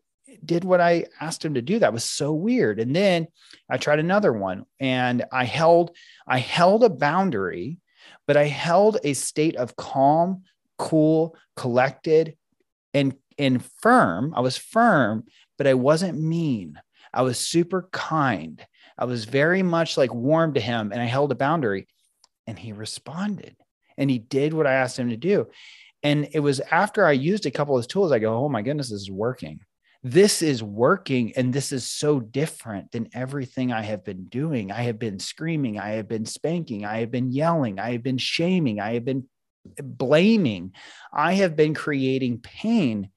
did 0.44 0.64
what 0.64 0.82
I 0.82 1.06
asked 1.20 1.44
him 1.44 1.56
to 1.56 1.62
do. 1.62 1.80
That 1.80 1.94
was 1.94 2.04
so 2.04 2.34
weird. 2.34 2.80
And 2.80 2.96
then 2.96 3.28
I 3.70 3.78
tried 3.78 4.00
another 4.00 4.34
one 4.34 4.66
and 4.80 5.26
I 5.32 5.46
held 5.46 5.96
I 6.28 6.40
held 6.40 6.84
a 6.84 6.90
boundary, 6.90 7.80
but 8.28 8.38
I 8.38 8.46
held 8.46 8.98
a 9.04 9.14
state 9.14 9.56
of 9.56 9.76
calm, 9.76 10.44
cool, 10.78 11.36
collected 11.56 12.36
and 12.94 13.16
and 13.38 13.64
firm. 13.82 14.34
I 14.36 14.42
was 14.42 14.58
firm, 14.58 15.26
but 15.58 15.68
I 15.68 15.74
wasn't 15.74 16.22
mean. 16.22 16.80
I 17.14 17.24
was 17.24 17.38
super 17.40 17.90
kind. 17.92 18.66
I 18.98 19.06
was 19.06 19.26
very 19.26 19.64
much 19.64 19.98
like 19.98 20.14
warm 20.14 20.54
to 20.54 20.62
him 20.62 20.92
and 20.92 21.02
I 21.02 21.06
held 21.06 21.32
a 21.32 21.36
boundary 21.36 21.88
and 22.48 22.58
he 22.58 22.72
responded 22.72 23.56
and 23.98 24.10
he 24.10 24.20
did 24.20 24.54
what 24.54 24.68
I 24.68 24.74
asked 24.74 24.98
him 24.98 25.10
to 25.10 25.18
do. 25.18 25.48
And 26.04 26.30
it 26.32 26.40
was 26.40 26.60
after 26.60 27.06
I 27.06 27.12
used 27.12 27.46
a 27.46 27.52
couple 27.52 27.78
of 27.78 27.88
tools, 27.88 28.12
I 28.12 28.20
go, 28.20 28.36
oh 28.36 28.50
my 28.50 28.62
goodness, 28.62 28.90
this 28.90 29.02
is 29.02 29.12
working. 29.12 29.60
This 30.04 30.42
is 30.42 30.64
working. 30.64 31.34
And 31.36 31.54
this 31.54 31.72
is 31.72 31.88
so 31.88 32.20
different 32.20 32.92
than 32.92 33.10
everything 33.14 33.72
I 33.72 33.84
have 33.84 34.04
been 34.04 34.26
doing. 34.26 34.72
I 34.72 34.82
have 34.84 34.98
been 34.98 35.20
screaming. 35.20 35.80
I 35.80 35.92
have 35.92 36.08
been 36.08 36.26
spanking. 36.26 36.86
I 36.86 37.00
have 37.00 37.12
been 37.12 37.32
yelling. 37.32 37.80
I 37.80 37.92
have 37.92 38.04
been 38.04 38.18
shaming. 38.18 38.80
I 38.80 38.96
have 38.96 39.06
been 39.06 39.28
blaming. 39.82 40.74
I 41.14 41.34
have 41.34 41.56
been 41.56 41.76
creating 41.76 42.40
pain. 42.40 43.10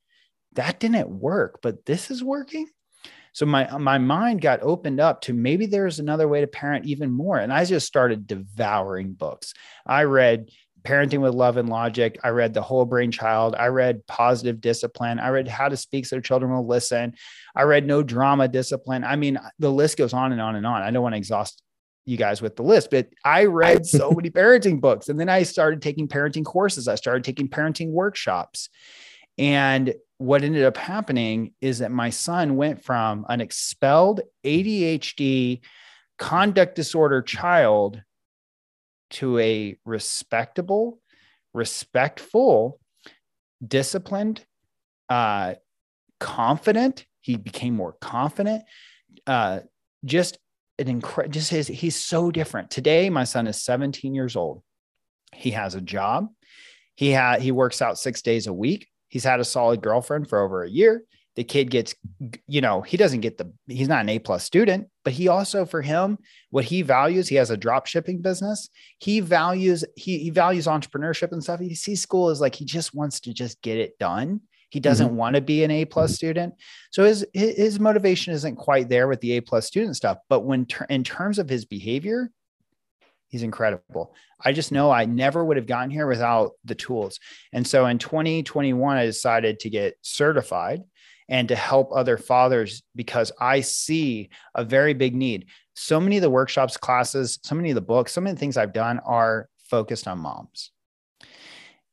That 0.53 0.79
didn't 0.79 1.09
work, 1.09 1.61
but 1.63 1.87
this 1.87 2.11
is 2.11 2.23
working. 2.23 2.69
So 3.33 3.47
my 3.47 3.79
my 3.79 3.99
mind 3.99 4.43
got 4.43 4.63
opened 4.63 5.01
up 5.01 5.23
to 5.23 5.33
maybe 5.33 5.67
there's 5.67 5.99
another 5.99 6.29
way 6.29 6.41
to 6.41 6.47
parent 6.47 6.87
even 6.87 7.11
more. 7.11 7.39
And 7.39 7.53
I 7.53 7.65
just 7.65 7.87
started 7.87 8.29
devouring 8.29 9.15
books. 9.15 9.55
I 9.85 10.05
read 10.05 10.51
Parenting 10.85 11.21
with 11.21 11.35
Love 11.35 11.57
and 11.57 11.69
Logic. 11.69 12.19
I 12.23 12.29
read 12.29 12.55
The 12.55 12.63
Whole 12.63 12.85
Brain 12.85 13.11
Child. 13.11 13.55
I 13.59 13.69
read 13.69 14.07
Positive 14.07 14.61
Discipline. 14.61 15.19
I 15.19 15.29
read 15.29 15.49
How 15.49 15.69
to 15.69 15.77
Speak 15.77 16.07
So 16.07 16.21
Children 16.21 16.53
Will 16.53 16.67
Listen. 16.67 17.15
I 17.57 17.63
read 17.63 17.87
No 17.87 18.03
Drama 18.03 18.49
Discipline. 18.49 19.05
I 19.05 19.17
mean, 19.17 19.39
the 19.59 19.71
list 19.71 19.97
goes 19.97 20.13
on 20.13 20.33
and 20.33 20.41
on 20.41 20.57
and 20.57 20.67
on. 20.67 20.83
I 20.83 20.91
don't 20.91 21.03
want 21.03 21.15
to 21.15 21.19
exhaust 21.19 21.63
you 22.07 22.17
guys 22.17 22.43
with 22.43 22.57
the 22.57 22.63
list, 22.63 22.91
but 22.91 23.09
I 23.25 23.47
read 23.47 23.87
so 23.87 24.11
many 24.11 24.31
parenting 24.31 24.81
books. 24.81 25.09
And 25.09 25.19
then 25.19 25.29
I 25.29 25.43
started 25.43 25.81
taking 25.81 26.07
parenting 26.07 26.45
courses. 26.45 26.87
I 26.87 26.97
started 26.97 27.25
taking 27.25 27.49
parenting 27.49 27.91
workshops. 27.91 28.69
And 29.39 29.95
what 30.19 30.43
ended 30.43 30.65
up 30.65 30.77
happening 30.77 31.55
is 31.61 31.79
that 31.81 31.91
my 31.91 32.11
son 32.11 32.57
went 32.57 32.85
from 32.85 33.27
an 33.29 33.41
expelled 33.41 34.21
ADHD 34.45 35.61
conduct 36.19 36.77
disorder 36.77 37.23
child 37.23 38.01
to 39.15 39.39
a 39.39 39.77
respectable, 39.85 41.01
respectful, 41.53 42.81
disciplined, 43.67 44.45
uh, 45.09 45.55
confident. 46.21 47.07
He 47.21 47.37
became 47.37 47.75
more 47.75 47.97
confident. 48.01 48.65
Uh, 49.27 49.61
just 50.05 50.39
an 50.79 50.89
incredible, 50.89 51.33
just 51.33 51.51
his, 51.51 51.67
he's 51.67 51.97
so 51.97 52.31
different. 52.31 52.71
Today, 52.71 53.09
my 53.11 53.25
son 53.25 53.47
is 53.47 53.63
17 53.63 54.15
years 54.15 54.37
old. 54.37 54.63
He 55.33 55.53
has 55.53 55.75
a 55.75 55.81
job. 55.81 56.29
He 56.95 57.11
had 57.11 57.43
he 57.43 57.51
works 57.51 57.83
out 57.83 57.99
six 57.99 58.23
days 58.23 58.47
a 58.47 58.53
week. 58.53 58.87
He's 59.09 59.25
had 59.25 59.41
a 59.41 59.45
solid 59.45 59.83
girlfriend 59.83 60.29
for 60.29 60.41
over 60.41 60.63
a 60.63 60.71
year 60.71 61.05
the 61.37 61.45
kid 61.45 61.71
gets 61.71 61.95
you 62.47 62.61
know 62.61 62.81
he 62.81 62.97
doesn't 62.97 63.21
get 63.21 63.39
the 63.39 63.53
he's 63.67 63.89
not 63.89 64.03
an 64.03 64.09
a 64.09 64.19
plus 64.19 64.45
student 64.45 64.89
but 65.05 65.13
he 65.13 65.29
also 65.29 65.67
for 65.67 65.83
him 65.83 66.19
what 66.51 66.65
he 66.65 66.83
values 66.83 67.29
he 67.29 67.37
has 67.37 67.51
a 67.51 67.57
drop 67.57 67.87
shipping 67.87 68.23
business. 68.23 68.71
He 68.99 69.21
values 69.21 69.85
he, 69.97 70.19
he 70.19 70.31
values 70.31 70.67
entrepreneurship 70.67 71.33
and 71.33 71.43
stuff. 71.43 71.61
He 71.61 71.75
sees 71.75 72.01
school 72.01 72.31
as 72.31 72.41
like 72.41 72.55
he 72.55 72.65
just 72.65 72.95
wants 72.95 73.21
to 73.21 73.35
just 73.35 73.61
get 73.63 73.79
it 73.79 73.99
done. 73.99 74.41
He 74.71 74.81
doesn't 74.81 75.09
mm-hmm. 75.09 75.17
want 75.17 75.37
to 75.37 75.43
be 75.43 75.63
an 75.63 75.71
a 75.71 75.85
plus 75.85 76.15
student. 76.15 76.55
So 76.91 77.05
his 77.05 77.27
his 77.33 77.79
motivation 77.79 78.35
isn't 78.35 78.57
quite 78.57 78.89
there 78.89 79.07
with 79.07 79.21
the 79.21 79.37
a 79.37 79.41
plus 79.41 79.67
student 79.67 79.97
stuff. 79.97 80.19
But 80.29 80.41
when 80.41 80.67
ter- 80.67 80.87
in 80.87 81.05
terms 81.05 81.39
of 81.39 81.49
his 81.49 81.65
behavior 81.65 82.31
he's 83.29 83.43
incredible. 83.43 84.15
I 84.41 84.53
just 84.53 84.71
know 84.71 84.91
i 84.93 85.07
never 85.07 85.45
would 85.45 85.57
have 85.57 85.67
gotten 85.67 85.91
here 85.91 86.07
without 86.07 86.53
the 86.65 86.75
tools. 86.75 87.19
And 87.53 87.67
so 87.67 87.87
in 87.87 87.99
2021 87.99 88.97
i 88.97 89.05
decided 89.05 89.61
to 89.61 89.71
get 89.71 89.97
certified 90.03 90.83
and 91.29 91.49
to 91.49 91.57
help 91.57 91.91
other 91.93 92.17
fathers 92.17 92.83
because 92.95 93.33
I 93.41 93.61
see 93.61 94.31
a 94.55 94.65
very 94.65 94.95
big 94.95 95.15
need. 95.15 95.47
So 95.75 96.01
many 96.01 96.17
of 96.17 96.23
the 96.23 96.31
workshops, 96.31 96.77
classes, 96.77 97.39
so 97.43 97.55
many 97.55 97.71
of 97.71 97.75
the 97.75 97.81
books, 97.81 98.13
so 98.13 98.21
many 98.21 98.37
things 98.37 98.57
I've 98.57 98.73
done 98.73 99.01
are 99.01 99.49
focused 99.59 100.07
on 100.07 100.19
moms. 100.19 100.71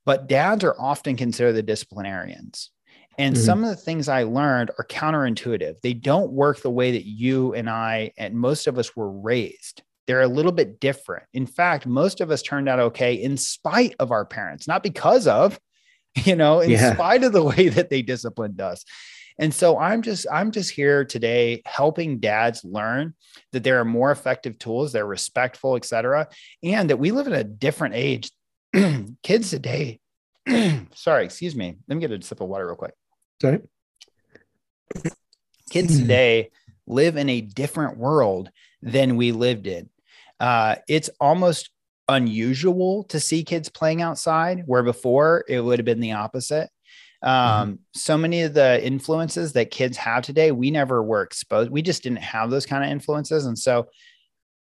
But 0.05 0.27
dads 0.27 0.63
are 0.63 0.75
often 0.79 1.15
considered 1.15 1.53
the 1.53 1.63
disciplinarians. 1.63 2.71
And 3.17 3.35
mm-hmm. 3.35 3.43
some 3.43 3.63
of 3.63 3.69
the 3.69 3.75
things 3.75 4.07
I 4.07 4.23
learned 4.23 4.71
are 4.77 4.85
counterintuitive. 4.85 5.81
They 5.81 5.93
don't 5.93 6.31
work 6.31 6.61
the 6.61 6.71
way 6.71 6.91
that 6.91 7.05
you 7.05 7.53
and 7.53 7.69
I 7.69 8.11
and 8.17 8.35
most 8.35 8.67
of 8.67 8.77
us 8.77 8.95
were 8.95 9.11
raised. 9.11 9.83
They're 10.07 10.21
a 10.21 10.27
little 10.27 10.51
bit 10.51 10.79
different. 10.79 11.23
In 11.33 11.45
fact, 11.45 11.85
most 11.85 12.21
of 12.21 12.31
us 12.31 12.41
turned 12.41 12.67
out 12.67 12.79
okay 12.79 13.13
in 13.13 13.37
spite 13.37 13.95
of 13.99 14.11
our 14.11 14.25
parents, 14.25 14.67
not 14.67 14.83
because 14.83 15.27
of, 15.27 15.59
you 16.23 16.35
know, 16.35 16.59
in 16.59 16.71
yeah. 16.71 16.93
spite 16.93 17.23
of 17.23 17.33
the 17.33 17.43
way 17.43 17.69
that 17.69 17.89
they 17.89 18.01
disciplined 18.01 18.59
us. 18.59 18.83
And 19.41 19.51
so 19.51 19.79
I'm 19.79 20.03
just 20.03 20.27
I'm 20.31 20.51
just 20.51 20.69
here 20.69 21.03
today 21.03 21.63
helping 21.65 22.19
dads 22.19 22.63
learn 22.63 23.15
that 23.51 23.63
there 23.63 23.79
are 23.79 23.85
more 23.85 24.11
effective 24.11 24.59
tools, 24.59 24.93
they're 24.93 25.05
respectful, 25.05 25.75
et 25.75 25.83
cetera, 25.83 26.29
and 26.61 26.91
that 26.91 26.97
we 26.97 27.09
live 27.09 27.25
in 27.25 27.33
a 27.33 27.43
different 27.43 27.95
age. 27.95 28.31
Kids 29.23 29.49
today, 29.49 29.99
sorry, 30.93 31.25
excuse 31.25 31.55
me. 31.55 31.75
Let 31.87 31.95
me 31.95 32.01
get 32.01 32.11
a 32.11 32.21
sip 32.21 32.39
of 32.39 32.49
water 32.49 32.67
real 32.67 32.75
quick. 32.75 32.93
Sorry. 33.41 33.61
Kids 35.71 35.99
today 35.99 36.51
live 36.85 37.17
in 37.17 37.27
a 37.27 37.41
different 37.41 37.97
world 37.97 38.51
than 38.83 39.17
we 39.17 39.31
lived 39.31 39.65
in. 39.65 39.89
Uh, 40.39 40.75
it's 40.87 41.09
almost 41.19 41.71
unusual 42.07 43.05
to 43.05 43.19
see 43.19 43.43
kids 43.43 43.69
playing 43.69 44.03
outside, 44.03 44.63
where 44.67 44.83
before 44.83 45.45
it 45.47 45.61
would 45.61 45.79
have 45.79 45.85
been 45.85 45.99
the 45.99 46.11
opposite. 46.11 46.69
Mm-hmm. 47.23 47.61
Um, 47.61 47.67
mm-hmm. 47.67 47.75
So 47.93 48.17
many 48.17 48.41
of 48.41 48.53
the 48.53 48.83
influences 48.83 49.53
that 49.53 49.71
kids 49.71 49.97
have 49.97 50.23
today, 50.23 50.51
we 50.51 50.71
never 50.71 51.03
were 51.03 51.21
exposed. 51.21 51.69
We 51.69 51.81
just 51.81 52.03
didn't 52.03 52.19
have 52.19 52.49
those 52.49 52.65
kind 52.65 52.83
of 52.83 52.89
influences. 52.89 53.45
And 53.45 53.57
so 53.57 53.89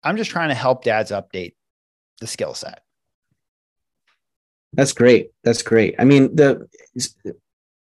I'm 0.04 0.18
just 0.18 0.32
trying 0.32 0.50
to 0.50 0.56
help 0.56 0.84
dads 0.84 1.12
update 1.12 1.56
the 2.22 2.28
skill 2.28 2.54
set. 2.54 2.82
That's 4.74 4.94
great. 4.94 5.32
That's 5.44 5.64
great. 5.64 5.96
I 6.00 6.04
mean, 6.04 6.36
the 6.36 6.68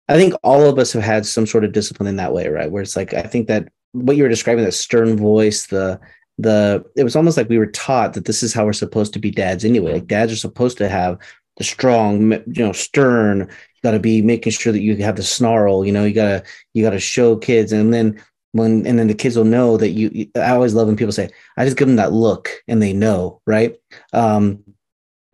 I 0.10 0.16
think 0.16 0.34
all 0.42 0.64
of 0.70 0.80
us 0.80 0.94
have 0.94 1.04
had 1.04 1.26
some 1.26 1.46
sort 1.46 1.66
of 1.66 1.74
discipline 1.74 2.08
in 2.08 2.16
that 2.16 2.34
way, 2.34 2.48
right? 2.48 2.72
Where 2.72 2.82
it's 2.82 2.96
like 2.96 3.14
I 3.14 3.24
think 3.24 3.48
that 3.48 3.68
what 3.92 4.16
you 4.16 4.24
were 4.24 4.30
describing, 4.30 4.64
that 4.64 4.72
stern 4.72 5.18
voice, 5.18 5.68
the 5.68 6.00
the 6.38 6.86
it 6.96 7.04
was 7.04 7.16
almost 7.16 7.36
like 7.36 7.50
we 7.50 7.58
were 7.58 7.68
taught 7.68 8.14
that 8.14 8.26
this 8.26 8.42
is 8.42 8.54
how 8.54 8.66
we're 8.66 8.74
supposed 8.74 9.14
to 9.14 9.20
be 9.20 9.32
dads 9.32 9.66
anyway. 9.66 9.94
Like 9.94 10.08
dads 10.08 10.32
are 10.32 10.38
supposed 10.38 10.78
to 10.78 10.88
have 10.88 11.20
the 11.58 11.64
strong, 11.64 12.32
you 12.32 12.64
know, 12.64 12.72
stern, 12.72 13.50
got 13.88 13.92
to 13.92 14.00
be 14.00 14.22
making 14.22 14.52
sure 14.52 14.74
that 14.74 14.82
you 14.82 14.98
have 14.98 15.16
the 15.16 15.24
snarl 15.24 15.86
you 15.86 15.94
know 15.94 16.04
you 16.04 16.14
gotta 16.14 16.44
you 16.74 16.84
gotta 16.84 17.00
show 17.00 17.38
kids. 17.38 17.72
And 17.72 17.94
then 17.94 18.22
when 18.52 18.86
and 18.86 19.00
then 19.00 19.08
the 19.08 19.14
kids 19.14 19.38
will 19.38 19.46
know 19.46 19.78
that 19.78 19.92
you 19.92 20.28
i 20.36 20.50
always 20.50 20.74
love 20.74 20.88
when 20.88 20.96
people 20.96 21.12
say 21.12 21.30
i 21.58 21.66
just 21.66 21.78
give 21.78 21.88
them 21.88 21.98
that 21.98 22.14
look 22.14 22.50
and 22.68 22.82
they 22.82 22.94
know 22.94 23.42
right? 23.46 23.76
Um 24.14 24.64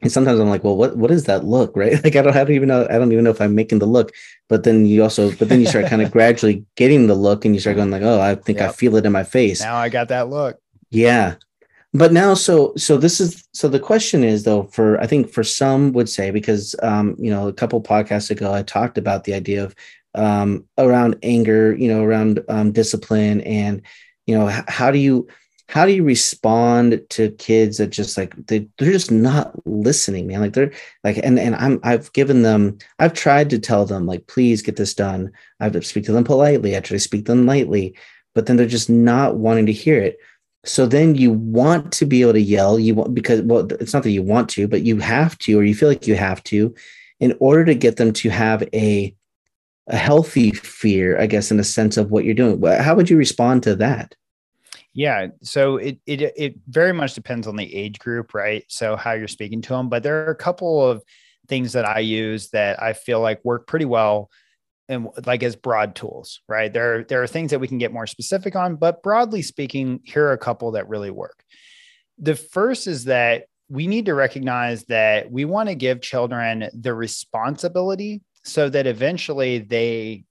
and 0.02 0.12
sometimes 0.12 0.40
i'm 0.40 0.50
like 0.50 0.64
well 0.64 0.78
what 0.78 0.98
what 0.98 1.12
is 1.12 1.24
that 1.26 1.46
look? 1.46 1.76
Right? 1.82 2.04
Like 2.04 2.16
i 2.16 2.22
don't, 2.22 2.36
I 2.36 2.44
don't 2.44 2.56
even 2.56 2.70
know 2.70 2.86
i 2.90 2.98
don't 3.00 3.12
even 3.12 3.24
know 3.24 3.32
if 3.32 3.42
i'm 3.42 3.56
making 3.56 3.80
the 3.80 3.88
look. 3.88 4.12
But 4.50 4.64
then 4.64 4.86
you 4.86 5.02
also 5.02 5.32
but 5.36 5.50
then 5.50 5.60
you 5.60 5.66
start 5.66 5.88
kind 5.88 6.02
of 6.04 6.12
gradually 6.18 6.66
getting 6.76 7.08
the 7.08 7.16
look 7.16 7.46
and 7.46 7.56
you 7.56 7.62
start 7.62 7.78
going 7.78 7.92
like 7.92 8.04
oh 8.04 8.20
i 8.22 8.36
think 8.36 8.60
yep. 8.60 8.70
i 8.70 8.74
feel 8.74 8.96
it 8.98 9.06
in 9.06 9.12
my 9.12 9.24
face. 9.24 9.62
Now 9.62 9.78
i 9.78 9.90
got 9.90 10.10
that 10.10 10.30
look. 10.30 10.60
Yeah 10.92 11.36
but 11.94 12.12
now 12.12 12.34
so 12.34 12.74
so 12.76 12.98
this 12.98 13.22
is 13.22 13.48
so 13.54 13.68
the 13.68 13.80
question 13.80 14.24
is 14.24 14.44
though 14.44 14.64
for 14.64 15.00
i 15.00 15.08
think 15.08 15.30
for 15.32 15.44
some 15.44 15.94
would 15.94 16.10
say 16.10 16.32
because 16.32 16.76
um 16.82 17.16
you 17.20 17.30
know 17.30 17.48
a 17.48 17.54
couple 17.54 17.82
podcasts 17.82 18.32
ago 18.32 18.54
i 18.54 18.64
talked 18.64 18.98
about 18.98 19.24
the 19.24 19.34
idea 19.34 19.64
of 19.64 19.76
um 20.16 20.66
around 20.78 21.16
anger 21.24 21.76
you 21.76 21.88
know 21.88 22.04
around 22.04 22.44
um 22.50 22.72
discipline 22.72 23.42
and 23.42 23.82
you 24.26 24.38
know 24.38 24.50
h- 24.50 24.64
how 24.68 24.92
do 24.92 24.98
you 24.98 25.28
how 25.70 25.86
do 25.86 25.94
you 25.94 26.04
respond 26.04 27.02
to 27.10 27.32
kids 27.32 27.78
that 27.78 27.88
just 27.88 28.18
like 28.18 28.36
they, 28.48 28.68
they're 28.78 28.92
just 28.92 29.12
not 29.12 29.56
listening 29.66 30.28
man? 30.28 30.42
Like 30.42 30.54
they're 30.54 30.74
like 31.04 31.18
and 31.18 31.40
and 31.40 31.56
i'm 31.56 31.80
i've 31.84 32.12
given 32.14 32.42
them 32.42 32.78
i've 33.00 33.14
tried 33.14 33.50
to 33.52 33.60
tell 33.60 33.86
them 33.86 34.06
like 34.06 34.28
please 34.28 34.62
get 34.62 34.76
this 34.76 34.94
done. 34.94 35.32
I 35.60 35.64
have 35.66 35.74
to 35.74 35.82
speak 35.82 36.06
to 36.06 36.12
them 36.12 36.24
politely 36.26 36.76
i 36.76 36.80
try 36.80 36.96
to 36.96 37.00
speak 37.00 37.26
to 37.26 37.32
them 37.32 37.46
lightly 37.46 37.96
but 38.36 38.46
then 38.46 38.56
they're 38.56 38.66
just 38.66 38.90
not 38.90 39.38
wanting 39.38 39.68
to 39.68 39.72
hear 39.72 40.00
it 40.00 40.18
so 40.66 40.86
then 40.86 41.16
you 41.16 41.32
want 41.32 41.92
to 41.92 42.06
be 42.06 42.22
able 42.22 42.34
to 42.34 42.42
yell 42.42 42.80
you 42.80 42.96
want 42.96 43.14
because 43.14 43.42
well 43.42 43.68
it's 43.80 43.94
not 43.94 44.04
that 44.04 44.12
you 44.12 44.24
want 44.24 44.50
to 44.50 44.68
but 44.68 44.84
you 44.84 44.98
have 44.98 45.38
to 45.38 45.60
or 45.60 45.64
you 45.64 45.76
feel 45.76 45.90
like 45.90 46.08
you 46.08 46.16
have 46.16 46.44
to 46.44 46.74
in 47.20 47.36
order 47.40 47.66
to 47.66 47.76
get 47.76 47.98
them 47.98 48.14
to 48.14 48.30
have 48.30 48.64
a 48.74 49.14
a 49.88 49.98
healthy 49.98 50.52
fear 50.52 51.20
i 51.20 51.28
guess 51.28 51.52
in 51.52 51.60
a 51.60 51.64
sense 51.64 51.98
of 51.98 52.10
what 52.10 52.24
you're 52.24 52.34
doing. 52.34 52.62
How 52.64 52.96
would 52.96 53.10
you 53.10 53.18
respond 53.18 53.64
to 53.64 53.76
that? 53.76 54.16
Yeah 54.94 55.28
so 55.42 55.78
it 55.78 56.00
it 56.06 56.22
it 56.38 56.56
very 56.70 56.94
much 56.94 57.14
depends 57.14 57.48
on 57.48 57.58
the 57.58 57.76
age 57.76 58.00
group 58.00 58.34
right? 58.34 58.64
So 58.70 58.96
how 58.96 59.14
you're 59.14 59.28
speaking 59.28 59.62
to 59.64 59.70
them 59.70 59.90
but 59.90 60.04
there 60.04 60.26
are 60.26 60.32
a 60.32 60.36
couple 60.36 60.82
of 60.82 61.04
things 61.50 61.74
that 61.74 61.86
i 61.86 62.00
use 62.00 62.50
that 62.52 62.82
i 62.82 62.94
feel 62.94 63.20
like 63.20 63.44
work 63.44 63.68
pretty 63.68 63.84
well 63.84 64.32
and 64.90 65.08
like 65.26 65.44
as 65.44 65.56
broad 65.56 65.96
tools, 65.96 66.42
right? 66.48 66.72
There, 66.72 67.04
there 67.04 67.24
are 67.24 67.28
things 67.28 67.52
that 67.52 67.60
we 67.60 67.68
can 67.68 67.78
get 67.78 67.94
more 67.94 68.08
specific 68.08 68.56
on, 68.56 68.76
but 68.76 69.02
broadly 69.02 69.42
speaking, 69.42 70.02
here 70.04 70.28
are 70.28 70.34
a 70.34 70.38
couple 70.38 70.72
that 70.72 70.90
really 70.90 71.12
work. 71.12 71.44
The 72.20 72.36
first 72.36 72.88
is 72.88 73.06
that 73.06 73.46
we 73.70 73.88
need 73.88 74.06
to 74.06 74.14
recognize 74.14 74.84
that 74.86 75.32
we 75.32 75.46
want 75.46 75.70
to 75.70 75.76
give 75.76 76.02
children 76.02 76.70
the 76.74 76.94
responsibility 76.94 78.22
so 78.44 78.70
that 78.70 78.86
eventually 78.88 79.60
they 79.60 80.26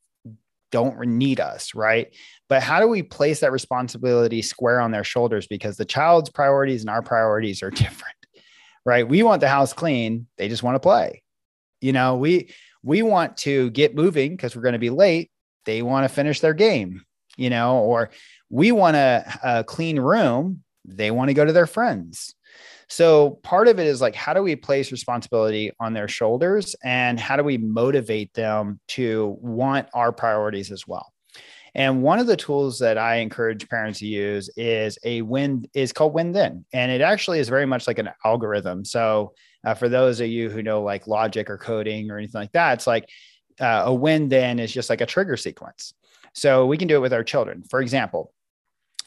don't 0.70 0.98
need 1.00 1.40
us, 1.40 1.74
right? 1.74 2.14
But 2.48 2.62
how 2.62 2.80
do 2.80 2.88
we 2.88 3.02
place 3.02 3.40
that 3.40 3.52
responsibility 3.52 4.42
square 4.42 4.80
on 4.80 4.90
their 4.90 5.04
shoulders? 5.04 5.46
Because 5.46 5.76
the 5.76 5.84
child's 5.84 6.30
priorities 6.30 6.82
and 6.82 6.90
our 6.90 7.02
priorities 7.02 7.62
are 7.62 7.70
different, 7.70 8.16
right? 8.84 9.06
We 9.06 9.22
want 9.22 9.40
the 9.40 9.48
house 9.48 9.72
clean, 9.72 10.26
they 10.38 10.48
just 10.48 10.62
want 10.62 10.74
to 10.74 10.80
play. 10.80 11.22
You 11.80 11.92
know, 11.92 12.16
we 12.16 12.50
we 12.82 13.02
want 13.02 13.36
to 13.38 13.70
get 13.70 13.94
moving 13.94 14.32
because 14.32 14.56
we're 14.56 14.62
going 14.62 14.72
to 14.72 14.78
be 14.78 14.90
late. 14.90 15.30
They 15.64 15.82
want 15.82 16.04
to 16.04 16.14
finish 16.14 16.40
their 16.40 16.54
game, 16.54 17.02
you 17.36 17.50
know, 17.50 17.78
or 17.78 18.10
we 18.50 18.72
want 18.72 18.96
a, 18.96 19.24
a 19.42 19.64
clean 19.64 19.98
room. 19.98 20.62
They 20.84 21.10
want 21.10 21.28
to 21.28 21.34
go 21.34 21.44
to 21.44 21.52
their 21.52 21.66
friends. 21.66 22.34
So 22.88 23.38
part 23.42 23.68
of 23.68 23.78
it 23.78 23.86
is 23.86 24.02
like, 24.02 24.14
how 24.14 24.34
do 24.34 24.42
we 24.42 24.54
place 24.54 24.92
responsibility 24.92 25.72
on 25.80 25.94
their 25.94 26.08
shoulders 26.08 26.76
and 26.84 27.18
how 27.18 27.36
do 27.36 27.42
we 27.42 27.56
motivate 27.56 28.34
them 28.34 28.80
to 28.88 29.36
want 29.40 29.88
our 29.94 30.12
priorities 30.12 30.70
as 30.70 30.86
well? 30.86 31.10
And 31.74 32.02
one 32.02 32.18
of 32.18 32.26
the 32.26 32.36
tools 32.36 32.78
that 32.80 32.98
I 32.98 33.16
encourage 33.16 33.66
parents 33.68 34.00
to 34.00 34.06
use 34.06 34.50
is 34.56 34.98
a 35.04 35.22
win 35.22 35.64
is 35.72 35.92
called 35.92 36.12
when 36.12 36.32
then. 36.32 36.66
And 36.74 36.92
it 36.92 37.00
actually 37.00 37.38
is 37.38 37.48
very 37.48 37.64
much 37.64 37.86
like 37.86 37.98
an 37.98 38.10
algorithm. 38.26 38.84
So 38.84 39.32
uh, 39.64 39.74
for 39.74 39.88
those 39.88 40.20
of 40.20 40.28
you 40.28 40.50
who 40.50 40.62
know 40.62 40.82
like 40.82 41.06
logic 41.06 41.48
or 41.48 41.58
coding 41.58 42.10
or 42.10 42.18
anything 42.18 42.40
like 42.40 42.52
that, 42.52 42.74
it's 42.74 42.86
like 42.86 43.08
uh, 43.60 43.82
a 43.86 43.94
when 43.94 44.28
then 44.28 44.58
is 44.58 44.72
just 44.72 44.90
like 44.90 45.00
a 45.00 45.06
trigger 45.06 45.36
sequence. 45.36 45.94
So 46.34 46.66
we 46.66 46.78
can 46.78 46.88
do 46.88 46.96
it 46.96 47.00
with 47.00 47.12
our 47.12 47.24
children. 47.24 47.62
For 47.68 47.80
example, 47.80 48.32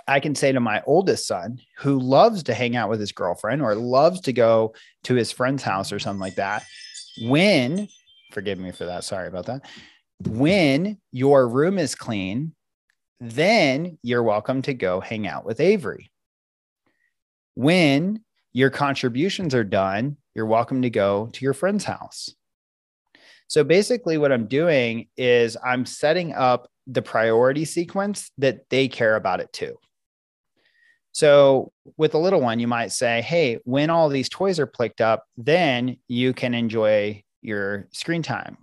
I 0.07 0.19
can 0.19 0.35
say 0.35 0.51
to 0.51 0.59
my 0.59 0.83
oldest 0.85 1.25
son 1.25 1.59
who 1.77 1.99
loves 1.99 2.43
to 2.43 2.53
hang 2.53 2.75
out 2.75 2.89
with 2.89 2.99
his 2.99 3.11
girlfriend 3.11 3.61
or 3.61 3.73
loves 3.75 4.21
to 4.21 4.33
go 4.33 4.75
to 5.03 5.15
his 5.15 5.31
friend's 5.31 5.63
house 5.63 5.91
or 5.91 5.99
something 5.99 6.19
like 6.19 6.35
that, 6.35 6.63
when, 7.23 7.87
forgive 8.31 8.59
me 8.59 8.71
for 8.71 8.85
that, 8.85 9.03
sorry 9.03 9.27
about 9.27 9.47
that, 9.47 9.65
when 10.27 10.99
your 11.11 11.47
room 11.47 11.79
is 11.79 11.95
clean, 11.95 12.53
then 13.19 13.97
you're 14.03 14.23
welcome 14.23 14.61
to 14.63 14.73
go 14.73 14.99
hang 14.99 15.27
out 15.27 15.45
with 15.45 15.59
Avery. 15.59 16.11
When 17.55 18.23
your 18.55 18.69
contributions 18.69 19.53
are 19.53 19.65
done, 19.65 20.15
you're 20.33 20.45
welcome 20.45 20.81
to 20.81 20.89
go 20.89 21.29
to 21.33 21.43
your 21.43 21.53
friend's 21.53 21.83
house. 21.83 22.33
So 23.47 23.65
basically, 23.65 24.17
what 24.17 24.31
I'm 24.31 24.47
doing 24.47 25.09
is 25.17 25.57
I'm 25.61 25.85
setting 25.85 26.33
up 26.33 26.69
the 26.87 27.01
priority 27.01 27.65
sequence 27.65 28.31
that 28.37 28.69
they 28.69 28.87
care 28.87 29.17
about 29.17 29.41
it 29.41 29.51
too. 29.51 29.77
So 31.11 31.73
with 31.97 32.13
a 32.13 32.17
little 32.17 32.39
one, 32.39 32.61
you 32.61 32.67
might 32.69 32.93
say, 32.93 33.21
Hey, 33.21 33.59
when 33.65 33.89
all 33.89 34.07
these 34.07 34.29
toys 34.29 34.57
are 34.57 34.67
picked 34.67 35.01
up, 35.01 35.25
then 35.35 35.97
you 36.07 36.31
can 36.31 36.53
enjoy 36.53 37.21
your 37.41 37.89
screen 37.91 38.23
time. 38.23 38.55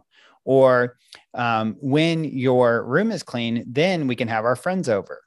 Or 0.47 0.97
um, 1.35 1.77
when 1.83 2.25
your 2.25 2.83
room 2.87 3.13
is 3.13 3.23
clean, 3.23 3.63
then 3.67 4.07
we 4.07 4.17
can 4.17 4.29
have 4.29 4.47
our 4.47 4.57
friends 4.57 4.89
over. 4.89 5.21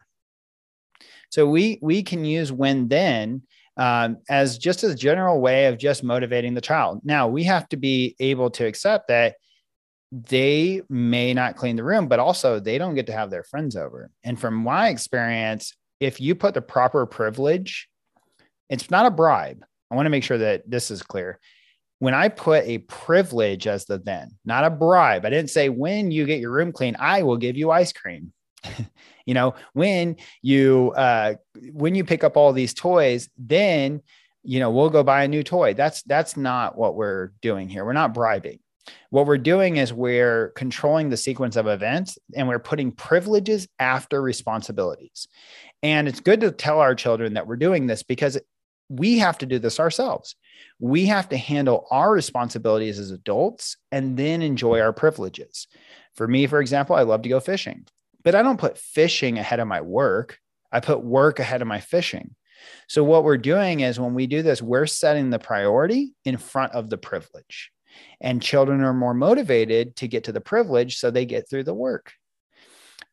So 1.29 1.45
we 1.45 1.77
we 1.84 2.01
can 2.01 2.25
use 2.25 2.51
when 2.51 2.88
then 2.88 3.43
um, 3.77 4.17
as 4.29 4.58
just 4.58 4.84
a 4.84 4.96
general 4.96 5.41
way 5.41 5.65
of 5.65 5.77
just 5.77 6.03
motivating 6.03 6.53
the 6.53 6.62
child. 6.62 7.01
Now 7.03 7.27
we 7.27 7.44
have 7.44 7.67
to 7.70 7.77
be 7.77 8.15
able 8.20 8.50
to 8.51 8.65
accept 8.65 9.10
that 9.10 9.36
they 10.12 10.82
may 10.89 11.34
not 11.34 11.58
clean 11.58 11.75
the 11.75 11.84
room, 11.84 12.08
but 12.08 12.20
also 12.20 12.60
they 12.60 12.77
don't 12.77 12.96
get 12.96 13.08
to 13.08 13.13
have 13.13 13.29
their 13.29 13.44
friends 13.44 13.75
over. 13.75 14.10
And 14.24 14.39
from 14.39 14.55
my 14.55 14.89
experience, 14.89 15.74
if 16.00 16.22
you 16.22 16.36
put 16.36 16.53
the 16.53 16.62
proper 16.62 17.05
privilege, 17.05 17.89
it's 18.69 18.89
not 18.89 19.06
a 19.06 19.12
bribe. 19.12 19.63
I 19.91 19.95
want 19.95 20.06
to 20.06 20.12
make 20.12 20.23
sure 20.23 20.38
that 20.38 20.69
this 20.69 20.89
is 20.89 21.04
clear. 21.04 21.39
When 22.00 22.13
I 22.13 22.28
put 22.28 22.65
a 22.65 22.80
privilege 22.80 23.67
as 23.67 23.86
the 23.86 23.97
then, 23.97 24.32
not 24.45 24.65
a 24.65 24.69
bribe, 24.69 25.26
I 25.26 25.30
didn't 25.30 25.50
say 25.50 25.69
when 25.69 26.12
you 26.12 26.26
get 26.26 26.39
your 26.39 26.52
room 26.52 26.71
clean, 26.71 26.95
I 27.00 27.23
will 27.23 27.38
give 27.38 27.58
you 27.58 27.71
ice 27.71 27.93
cream. 27.93 28.34
you 29.25 29.34
know, 29.34 29.56
when 29.73 30.17
you 30.41 30.93
uh 30.95 31.36
when 31.71 31.95
you 31.95 32.04
pick 32.04 32.23
up 32.23 32.38
all 32.38 32.54
these 32.54 32.73
toys, 32.73 33.30
then 33.38 34.01
you 34.43 34.60
know, 34.60 34.69
we'll 34.69 34.91
go 34.91 35.04
buy 35.04 35.23
a 35.23 35.28
new 35.28 35.43
toy. 35.43 35.73
That's 35.73 36.04
that's 36.04 36.38
not 36.38 36.78
what 36.78 36.95
we're 36.95 37.32
doing 37.41 37.67
here. 37.67 37.84
We're 37.84 37.93
not 37.93 38.13
bribing. 38.13 38.60
What 39.10 39.25
we're 39.25 39.39
doing 39.39 39.78
is 39.78 39.91
we're 39.91 40.49
controlling 40.49 41.10
the 41.10 41.17
sequence 41.17 41.56
of 41.56 41.67
events 41.67 42.19
and 42.36 42.47
we're 42.47 42.60
putting 42.60 42.91
privileges 42.91 43.67
after 43.80 44.21
responsibilities. 44.21 45.28
And 45.82 46.08
it's 46.08 46.19
good 46.19 46.41
to 46.41 46.51
tell 46.51 46.80
our 46.80 46.93
children 46.95 47.34
that 47.34 47.47
we're 47.47 47.56
doing 47.56 47.88
this 47.88 48.04
because 48.04 48.38
we 48.89 49.17
have 49.19 49.38
to 49.39 49.45
do 49.45 49.58
this 49.58 49.80
ourselves. 49.80 50.36
We 50.80 51.06
have 51.08 51.30
to 51.30 51.38
handle 51.38 51.88
our 51.89 52.12
responsibilities 52.12 52.99
as 52.99 53.12
adults 53.12 53.78
and 53.91 54.15
then 54.17 54.41
enjoy 54.41 54.80
our 54.82 54.93
privileges. 54.93 55.67
For 56.13 56.28
me, 56.28 56.47
for 56.47 56.62
example, 56.62 56.95
I 56.95 57.01
love 57.01 57.23
to 57.23 57.30
go 57.30 57.39
fishing, 57.39 57.86
but 58.26 58.36
I 58.36 58.42
don't 58.42 58.60
put 58.60 58.78
fishing 58.78 59.38
ahead 59.38 59.62
of 59.62 59.68
my 59.68 59.80
work. 59.80 60.40
I 60.72 60.82
put 60.82 61.02
work 61.02 61.40
ahead 61.40 61.62
of 61.62 61.68
my 61.70 61.80
fishing. 61.80 62.36
So, 62.90 63.04
what 63.04 63.24
we're 63.24 63.38
doing 63.38 63.82
is 63.82 64.00
when 64.00 64.16
we 64.16 64.28
do 64.28 64.42
this, 64.42 64.62
we're 64.62 64.88
setting 64.88 65.30
the 65.30 65.40
priority 65.40 66.14
in 66.26 66.38
front 66.38 66.74
of 66.74 66.90
the 66.90 66.98
privilege. 66.98 67.72
And 68.20 68.42
children 68.42 68.82
are 68.82 68.94
more 68.94 69.14
motivated 69.14 69.96
to 69.98 70.08
get 70.08 70.26
to 70.26 70.34
the 70.34 70.42
privilege 70.42 70.98
so 70.98 71.10
they 71.10 71.26
get 71.26 71.50
through 71.50 71.64
the 71.64 71.74
work. 71.74 72.12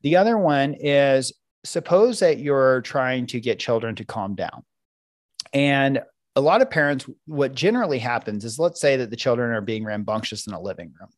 The 0.01 0.17
other 0.17 0.37
one 0.37 0.75
is 0.75 1.33
suppose 1.65 2.19
that 2.19 2.39
you're 2.39 2.81
trying 2.81 3.27
to 3.29 3.39
get 3.39 3.61
children 3.61 3.95
to 3.97 4.05
calm 4.05 4.35
down. 4.35 4.65
And 5.53 6.01
a 6.35 6.41
lot 6.41 6.63
of 6.63 6.71
parents, 6.71 7.07
what 7.27 7.55
generally 7.55 7.99
happens 7.99 8.45
is 8.45 8.59
let's 8.59 8.81
say 8.81 8.97
that 8.97 9.11
the 9.11 9.17
children 9.17 9.53
are 9.53 9.61
being 9.61 9.85
rambunctious 9.85 10.47
in 10.47 10.55
a 10.55 10.61
living 10.61 10.95
room. 10.99 11.11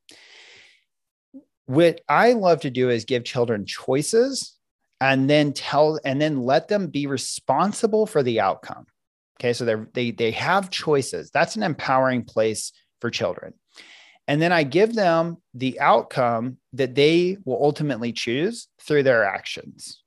What 1.66 2.00
I 2.08 2.32
love 2.32 2.60
to 2.62 2.70
do 2.70 2.90
is 2.90 3.04
give 3.04 3.24
children 3.24 3.64
choices 3.66 4.56
and 5.00 5.28
then 5.28 5.52
tell 5.52 5.98
and 6.04 6.20
then 6.20 6.42
let 6.42 6.68
them 6.68 6.88
be 6.88 7.06
responsible 7.06 8.06
for 8.06 8.22
the 8.22 8.40
outcome. 8.40 8.86
Okay, 9.40 9.52
so 9.52 9.64
they 9.64 9.76
they 9.92 10.10
they 10.10 10.30
have 10.32 10.70
choices. 10.70 11.30
That's 11.30 11.56
an 11.56 11.62
empowering 11.62 12.24
place 12.24 12.72
for 13.00 13.10
children. 13.10 13.54
And 14.26 14.40
then 14.40 14.52
I 14.52 14.62
give 14.62 14.94
them 14.94 15.36
the 15.52 15.78
outcome 15.80 16.56
that 16.72 16.94
they 16.94 17.36
will 17.44 17.62
ultimately 17.62 18.12
choose 18.12 18.68
through 18.80 19.02
their 19.02 19.24
actions. 19.24 20.02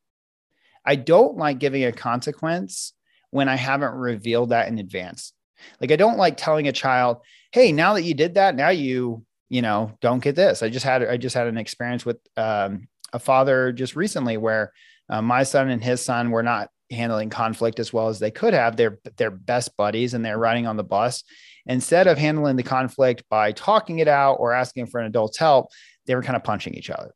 I 0.84 0.96
don't 0.96 1.38
like 1.38 1.60
giving 1.60 1.84
a 1.84 1.92
consequence 1.92 2.94
when 3.30 3.50
I 3.50 3.56
haven't 3.56 3.94
revealed 3.94 4.50
that 4.50 4.70
in 4.70 4.80
advance. 4.80 5.34
Like 5.80 5.92
I 5.92 5.98
don't 5.98 6.18
like 6.18 6.38
telling 6.38 6.68
a 6.68 6.72
child, 6.72 7.18
"Hey, 7.52 7.72
now 7.72 7.94
that 7.94 8.04
you 8.04 8.14
did 8.14 8.36
that, 8.36 8.56
now 8.56 8.70
you, 8.70 9.26
you 9.50 9.62
know, 9.62 9.98
don't 10.02 10.24
get 10.24 10.36
this." 10.36 10.64
I 10.64 10.70
just 10.70 10.86
had 10.86 11.04
I 11.04 11.18
just 11.18 11.36
had 11.36 11.48
an 11.48 11.58
experience 11.58 12.06
with 12.06 12.18
um, 12.38 12.88
a 13.14 13.20
father 13.20 13.72
just 13.72 13.96
recently 13.96 14.38
where 14.38 14.74
uh, 15.10 15.22
my 15.22 15.44
son 15.44 15.70
and 15.70 15.84
his 15.84 16.02
son 16.04 16.32
were 16.32 16.44
not 16.44 16.70
handling 16.92 17.30
conflict 17.30 17.80
as 17.80 17.92
well 17.92 18.08
as 18.08 18.20
they 18.20 18.32
could 18.32 18.54
have. 18.54 18.76
They're 18.76 19.00
they're 19.18 19.32
best 19.32 19.76
buddies 19.78 20.14
and 20.14 20.24
they're 20.24 20.38
riding 20.38 20.68
on 20.68 20.78
the 20.78 20.84
bus. 20.84 21.24
Instead 21.66 22.08
of 22.08 22.18
handling 22.18 22.56
the 22.56 22.64
conflict 22.64 23.24
by 23.30 23.52
talking 23.52 24.00
it 24.00 24.08
out 24.08 24.36
or 24.36 24.54
asking 24.54 24.88
for 24.88 25.00
an 25.02 25.08
adult's 25.08 25.38
help, 25.38 25.68
they 26.06 26.16
were 26.16 26.24
kind 26.24 26.38
of 26.38 26.44
punching 26.44 26.74
each 26.76 26.90
other. 26.90 27.14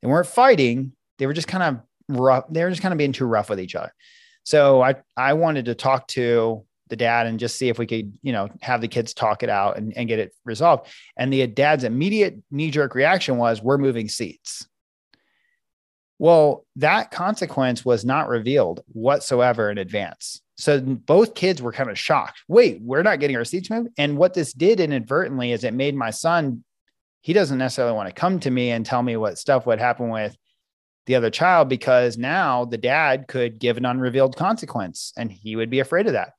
They 0.00 0.08
weren't 0.08 0.26
fighting. 0.26 0.92
They 1.18 1.26
were 1.26 1.32
just 1.32 1.48
kind 1.48 1.62
of 1.62 2.16
rough. 2.16 2.44
They 2.50 2.62
were 2.62 2.70
just 2.70 2.82
kind 2.82 2.92
of 2.92 2.98
being 2.98 3.12
too 3.12 3.26
rough 3.26 3.50
with 3.50 3.60
each 3.60 3.74
other. 3.74 3.92
So 4.44 4.82
I 4.82 4.96
I 5.16 5.34
wanted 5.34 5.66
to 5.66 5.74
talk 5.74 6.06
to 6.08 6.64
the 6.92 6.96
dad 6.96 7.26
and 7.26 7.40
just 7.40 7.56
see 7.56 7.70
if 7.70 7.78
we 7.78 7.86
could, 7.86 8.12
you 8.22 8.32
know, 8.32 8.50
have 8.60 8.82
the 8.82 8.86
kids 8.86 9.14
talk 9.14 9.42
it 9.42 9.48
out 9.48 9.78
and, 9.78 9.96
and 9.96 10.08
get 10.08 10.18
it 10.18 10.34
resolved. 10.44 10.88
And 11.16 11.32
the 11.32 11.46
dad's 11.46 11.84
immediate 11.84 12.36
knee 12.50 12.70
jerk 12.70 12.94
reaction 12.94 13.38
was, 13.38 13.62
"We're 13.62 13.78
moving 13.78 14.10
seats." 14.10 14.68
Well, 16.18 16.66
that 16.76 17.10
consequence 17.10 17.84
was 17.84 18.04
not 18.04 18.28
revealed 18.28 18.84
whatsoever 18.92 19.70
in 19.70 19.78
advance. 19.78 20.42
So 20.56 20.80
both 20.80 21.34
kids 21.34 21.62
were 21.62 21.72
kind 21.72 21.90
of 21.90 21.98
shocked. 21.98 22.42
Wait, 22.46 22.80
we're 22.82 23.02
not 23.02 23.18
getting 23.18 23.36
our 23.36 23.44
seats 23.44 23.70
moved. 23.70 23.88
And 23.96 24.18
what 24.18 24.34
this 24.34 24.52
did 24.52 24.78
inadvertently 24.78 25.50
is 25.50 25.64
it 25.64 25.74
made 25.74 25.96
my 25.96 26.10
son, 26.10 26.62
he 27.22 27.32
doesn't 27.32 27.58
necessarily 27.58 27.96
want 27.96 28.08
to 28.08 28.14
come 28.14 28.38
to 28.40 28.50
me 28.50 28.70
and 28.70 28.86
tell 28.86 29.02
me 29.02 29.16
what 29.16 29.38
stuff 29.38 29.66
would 29.66 29.80
happen 29.80 30.10
with 30.10 30.36
the 31.06 31.16
other 31.16 31.30
child 31.30 31.68
because 31.68 32.16
now 32.16 32.64
the 32.64 32.78
dad 32.78 33.26
could 33.26 33.58
give 33.58 33.76
an 33.76 33.86
unrevealed 33.86 34.36
consequence 34.36 35.12
and 35.16 35.32
he 35.32 35.56
would 35.56 35.70
be 35.70 35.80
afraid 35.80 36.06
of 36.06 36.12
that. 36.12 36.34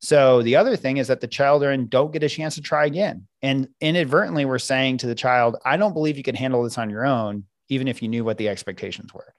So 0.00 0.42
the 0.42 0.56
other 0.56 0.76
thing 0.76 0.98
is 0.98 1.08
that 1.08 1.20
the 1.20 1.26
children 1.26 1.86
don't 1.86 2.12
get 2.12 2.22
a 2.22 2.28
chance 2.28 2.54
to 2.56 2.60
try 2.60 2.86
again. 2.86 3.26
And 3.42 3.68
inadvertently, 3.80 4.44
we're 4.44 4.58
saying 4.58 4.98
to 4.98 5.06
the 5.06 5.14
child, 5.14 5.56
I 5.64 5.76
don't 5.76 5.94
believe 5.94 6.16
you 6.16 6.22
can 6.22 6.34
handle 6.34 6.62
this 6.62 6.78
on 6.78 6.90
your 6.90 7.06
own, 7.06 7.44
even 7.68 7.88
if 7.88 8.02
you 8.02 8.08
knew 8.08 8.24
what 8.24 8.38
the 8.38 8.48
expectations 8.48 9.12
were. 9.14 9.34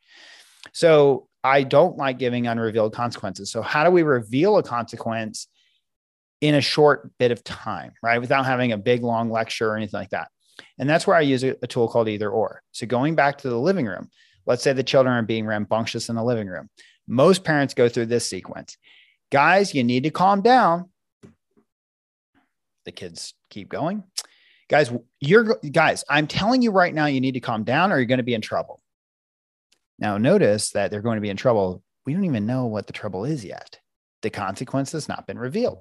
So 0.73 1.27
I 1.43 1.63
don't 1.63 1.97
like 1.97 2.17
giving 2.17 2.47
unrevealed 2.47 2.93
consequences. 2.93 3.51
So, 3.51 3.61
how 3.61 3.83
do 3.83 3.91
we 3.91 4.03
reveal 4.03 4.57
a 4.57 4.63
consequence 4.63 5.47
in 6.41 6.55
a 6.55 6.61
short 6.61 7.11
bit 7.17 7.31
of 7.31 7.43
time, 7.43 7.93
right? 8.03 8.19
Without 8.19 8.45
having 8.45 8.71
a 8.71 8.77
big, 8.77 9.03
long 9.03 9.31
lecture 9.31 9.69
or 9.69 9.77
anything 9.77 9.99
like 9.99 10.09
that. 10.09 10.27
And 10.77 10.89
that's 10.89 11.07
where 11.07 11.15
I 11.15 11.21
use 11.21 11.43
a, 11.43 11.55
a 11.63 11.67
tool 11.67 11.87
called 11.87 12.09
either 12.09 12.29
or. 12.29 12.61
So, 12.71 12.85
going 12.85 13.15
back 13.15 13.37
to 13.39 13.49
the 13.49 13.59
living 13.59 13.85
room, 13.85 14.09
Let's 14.47 14.63
say 14.63 14.73
the 14.73 14.81
children 14.81 15.13
are 15.13 15.21
being 15.21 15.45
rambunctious 15.45 16.09
in 16.09 16.15
the 16.15 16.23
living 16.23 16.47
room. 16.47 16.69
Most 17.05 17.43
parents 17.43 17.73
go 17.73 17.89
through 17.89 18.07
this 18.07 18.27
sequence. 18.27 18.77
Guys, 19.31 19.73
you 19.73 19.83
need 19.83 20.03
to 20.03 20.09
calm 20.09 20.41
down. 20.41 20.89
The 22.85 22.91
kids 22.91 23.33
keep 23.49 23.69
going. 23.69 24.03
Guys, 24.69 24.91
you're 25.19 25.57
guys, 25.71 26.03
I'm 26.09 26.27
telling 26.27 26.61
you 26.61 26.71
right 26.71 26.93
now, 26.93 27.05
you 27.05 27.21
need 27.21 27.33
to 27.33 27.39
calm 27.39 27.63
down 27.63 27.91
or 27.91 27.97
you're 27.97 28.05
going 28.05 28.17
to 28.17 28.23
be 28.23 28.33
in 28.33 28.41
trouble. 28.41 28.81
Now, 29.99 30.17
notice 30.17 30.71
that 30.71 30.91
they're 30.91 31.01
going 31.01 31.17
to 31.17 31.21
be 31.21 31.29
in 31.29 31.37
trouble. 31.37 31.83
We 32.05 32.13
don't 32.13 32.25
even 32.25 32.45
know 32.45 32.65
what 32.65 32.87
the 32.87 32.93
trouble 32.93 33.25
is 33.25 33.43
yet. 33.43 33.79
The 34.21 34.29
consequence 34.29 34.91
has 34.93 35.09
not 35.09 35.27
been 35.27 35.39
revealed. 35.39 35.79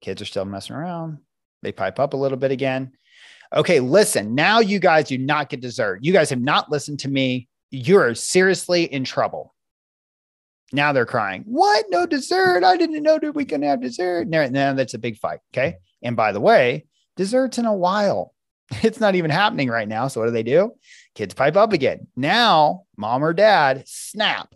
Kids 0.00 0.22
are 0.22 0.26
still 0.26 0.44
messing 0.44 0.76
around. 0.76 1.18
They 1.62 1.72
pipe 1.72 1.98
up 1.98 2.14
a 2.14 2.16
little 2.16 2.38
bit 2.38 2.50
again. 2.50 2.92
Okay, 3.52 3.80
listen, 3.80 4.34
now 4.34 4.60
you 4.60 4.78
guys 4.78 5.08
do 5.08 5.18
not 5.18 5.48
get 5.48 5.60
dessert. 5.60 6.00
You 6.02 6.12
guys 6.12 6.30
have 6.30 6.40
not 6.40 6.70
listened 6.70 7.00
to 7.00 7.08
me. 7.08 7.48
You're 7.70 8.14
seriously 8.14 8.84
in 8.84 9.04
trouble. 9.04 9.54
Now 10.72 10.92
they're 10.92 11.06
crying. 11.06 11.42
What? 11.46 11.86
No 11.88 12.06
dessert? 12.06 12.64
I 12.64 12.76
didn't 12.76 13.02
know 13.02 13.18
that 13.18 13.34
we 13.34 13.44
can 13.44 13.62
have 13.62 13.80
dessert. 13.80 14.28
Now, 14.28 14.46
now 14.46 14.72
that's 14.74 14.94
a 14.94 14.98
big 14.98 15.18
fight. 15.18 15.40
Okay. 15.52 15.76
And 16.02 16.16
by 16.16 16.32
the 16.32 16.40
way, 16.40 16.86
dessert's 17.16 17.58
in 17.58 17.66
a 17.66 17.74
while. 17.74 18.34
It's 18.84 19.00
not 19.00 19.16
even 19.16 19.32
happening 19.32 19.68
right 19.68 19.88
now. 19.88 20.06
So 20.06 20.20
what 20.20 20.26
do 20.26 20.32
they 20.32 20.44
do? 20.44 20.72
Kids 21.16 21.34
pipe 21.34 21.56
up 21.56 21.72
again. 21.72 22.06
Now, 22.14 22.84
mom 22.96 23.24
or 23.24 23.32
dad 23.32 23.82
snap. 23.86 24.54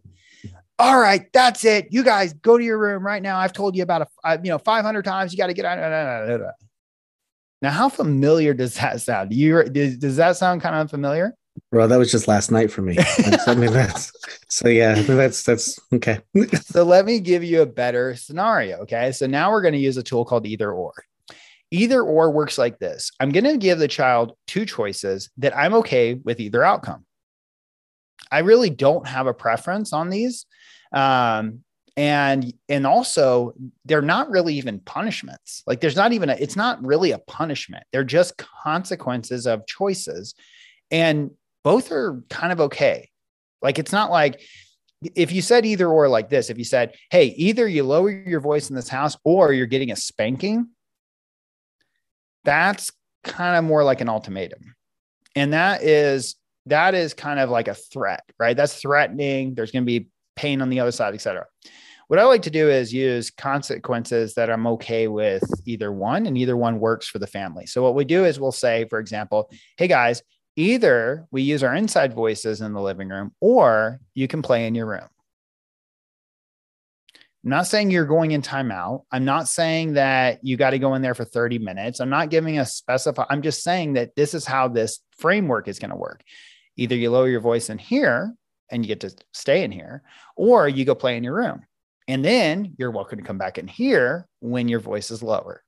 All 0.79 0.99
right, 0.99 1.33
that's 1.33 1.65
it. 1.65 1.89
You 1.91 2.05
guys 2.05 2.33
go 2.33 2.57
to 2.57 2.65
your 2.65 2.79
room 2.79 3.05
right 3.05 3.23
now. 3.23 3.39
I've 3.39 3.53
told 3.53 3.77
you 3.77 3.83
about 3.83 4.03
a 4.03 4.07
uh, 4.25 4.39
you 4.43 4.51
know 4.51 4.59
500 4.59 5.05
times. 5.05 5.33
You 5.33 5.39
got 5.39 5.49
to 5.49 5.55
get 5.55 5.65
out. 5.65 6.41
Now, 7.63 7.71
how 7.71 7.89
familiar 7.89 8.55
does 8.55 8.75
that 8.75 9.01
sound? 9.01 9.33
You 9.33 9.65
does, 9.65 9.97
does 9.99 10.17
that 10.17 10.37
sound 10.37 10.63
kind 10.63 10.75
of 10.75 10.81
unfamiliar? 10.81 11.35
Bro, 11.71 11.89
that 11.89 11.99
was 11.99 12.11
just 12.11 12.29
last 12.29 12.51
night 12.51 12.71
for 12.71 12.83
me. 12.83 12.97
I 13.47 13.55
mean, 13.55 13.73
that's, 13.73 14.13
so 14.49 14.69
yeah, 14.69 14.95
that's 15.03 15.43
that's 15.43 15.79
okay. 15.93 16.21
so 16.63 16.85
let 16.85 17.05
me 17.05 17.21
give 17.21 17.45
you 17.45 17.63
a 17.63 17.67
better 17.67 18.15
scenario. 18.15 18.79
Okay, 18.79 19.13
so 19.13 19.27
now 19.27 19.51
we're 19.51 19.63
going 19.63 19.75
to 19.75 19.81
use 19.81 19.97
a 19.97 20.03
tool 20.03 20.25
called 20.25 20.47
either 20.47 20.71
or. 20.71 20.93
Either 21.71 22.03
or 22.03 22.31
works 22.31 22.59
like 22.59 22.79
this. 22.79 23.11
I'm 23.19 23.31
going 23.31 23.45
to 23.45 23.57
give 23.57 23.79
the 23.79 23.89
child 23.89 24.37
two 24.47 24.65
choices 24.65 25.31
that 25.39 25.57
I'm 25.57 25.75
okay 25.75 26.15
with 26.15 26.39
either 26.39 26.63
outcome. 26.63 27.05
I 28.31 28.41
really 28.41 28.71
don't 28.71 29.07
have 29.07 29.27
a 29.27 29.35
preference 29.35 29.93
on 29.93 30.11
these. 30.11 30.47
Um, 30.93 31.65
and 31.97 32.53
and 32.69 32.87
also 32.87 33.55
they're 33.85 34.03
not 34.03 34.29
really 34.29 34.55
even 34.55 34.81
punishments 34.81 35.63
like 35.67 35.81
there's 35.81 35.95
not 35.95 36.13
even 36.13 36.29
a 36.29 36.35
it's 36.35 36.57
not 36.57 36.85
really 36.85 37.13
a 37.13 37.19
punishment 37.19 37.85
they're 37.93 38.03
just 38.03 38.37
consequences 38.37 39.47
of 39.47 39.65
choices 39.67 40.35
and 40.91 41.31
both 41.65 41.91
are 41.91 42.23
kind 42.31 42.53
of 42.53 42.61
okay. 42.61 43.09
Like 43.63 43.79
it's 43.79 43.93
not 43.93 44.11
like 44.11 44.41
if 45.15 45.33
you 45.33 45.43
said 45.43 45.67
either 45.67 45.89
or 45.89 46.09
like 46.09 46.29
this, 46.29 46.51
if 46.51 46.59
you 46.59 46.65
said, 46.65 46.95
hey, 47.11 47.27
either 47.37 47.67
you 47.67 47.83
lower 47.83 48.11
your 48.11 48.41
voice 48.41 48.71
in 48.71 48.77
this 48.77 48.89
house 48.89 49.17
or 49.25 49.53
you're 49.53 49.67
getting 49.67 49.91
a 49.91 49.97
spanking, 49.97 50.69
that's 52.45 52.91
kind 53.25 53.57
of 53.57 53.65
more 53.65 53.83
like 53.83 54.01
an 54.01 54.09
ultimatum. 54.09 54.75
And 55.35 55.53
that 55.53 55.83
is 55.83 56.37
that 56.67 56.95
is 56.95 57.13
kind 57.13 57.41
of 57.41 57.51
like 57.51 57.69
a 57.69 57.75
threat, 57.75 58.23
right? 58.39 58.57
That's 58.57 58.81
threatening. 58.81 59.55
There's 59.55 59.71
going 59.71 59.83
to 59.83 59.87
be 59.87 60.09
pain 60.37 60.63
on 60.63 60.71
the 60.71 60.81
other 60.81 60.93
side, 60.93 61.15
etc. 61.15 61.47
What 62.09 62.19
I 62.19 62.25
like 62.25 62.43
to 62.43 62.51
do 62.51 62.69
is 62.71 62.93
use 62.93 63.31
consequences 63.31 64.35
that 64.35 64.51
I'm 64.51 64.67
okay 64.69 65.09
with 65.09 65.43
either 65.67 65.91
one, 65.91 66.27
and 66.27 66.37
either 66.37 66.57
one 66.57 66.79
works 66.79 67.07
for 67.09 67.19
the 67.19 67.27
family. 67.27 67.67
So 67.67 67.83
what 67.83 67.95
we 67.95 68.05
do 68.05 68.25
is 68.25 68.39
we'll 68.39 68.53
say, 68.53 68.87
for 68.89 68.99
example, 68.99 69.51
hey 69.79 69.89
guys, 69.89 70.23
either 70.57 71.27
we 71.31 71.43
use 71.43 71.63
our 71.63 71.75
inside 71.75 72.15
voices 72.15 72.61
in 72.61 72.73
the 72.73 72.81
living 72.81 73.09
room 73.09 73.33
or 73.41 74.01
you 74.15 74.29
can 74.29 74.43
play 74.43 74.67
in 74.67 74.75
your 74.75 74.87
room. 74.87 75.09
I'm 77.45 77.51
not 77.51 77.67
saying 77.67 77.91
you're 77.91 78.07
going 78.07 78.31
in 78.31 78.41
timeout. 78.41 79.03
I'm 79.13 79.27
not 79.27 79.49
saying 79.49 79.95
that 79.95 80.41
you 80.43 80.57
got 80.57 80.71
to 80.71 80.79
go 80.79 80.95
in 80.95 81.03
there 81.03 81.15
for 81.15 81.27
30 81.27 81.59
minutes. 81.59 82.01
I'm 82.01 82.09
not 82.09 82.31
giving 82.31 82.59
a 82.59 82.65
specify. 82.65 83.27
I'm 83.29 83.43
just 83.43 83.63
saying 83.63 83.95
that 83.95 84.17
this 84.17 84.33
is 84.33 84.47
how 84.47 84.69
this 84.69 85.01
framework 85.19 85.69
is 85.69 85.79
going 85.79 85.91
to 85.91 85.97
work. 85.97 86.23
Either 86.77 86.95
you 86.95 87.11
lower 87.11 87.29
your 87.29 87.41
voice 87.41 87.69
in 87.69 87.77
here 87.77 88.35
and 88.71 88.83
you 88.83 88.89
get 88.89 89.01
to 89.01 89.15
stay 89.33 89.63
in 89.63 89.71
here, 89.71 90.03
or 90.37 90.67
you 90.67 90.87
go 90.87 90.95
play 90.95 91.19
in 91.19 91.23
your 91.23 91.35
room. 91.35 91.67
And 92.09 92.25
then 92.25 92.75
you're 92.79 92.91
welcome 92.91 93.19
to 93.19 93.25
come 93.25 93.37
back 93.37 93.59
in 93.59 93.69
here 93.69 94.27
when 94.41 94.69
your 94.69 94.81
voice 94.81 95.11
is 95.11 95.23
lower. 95.23 95.63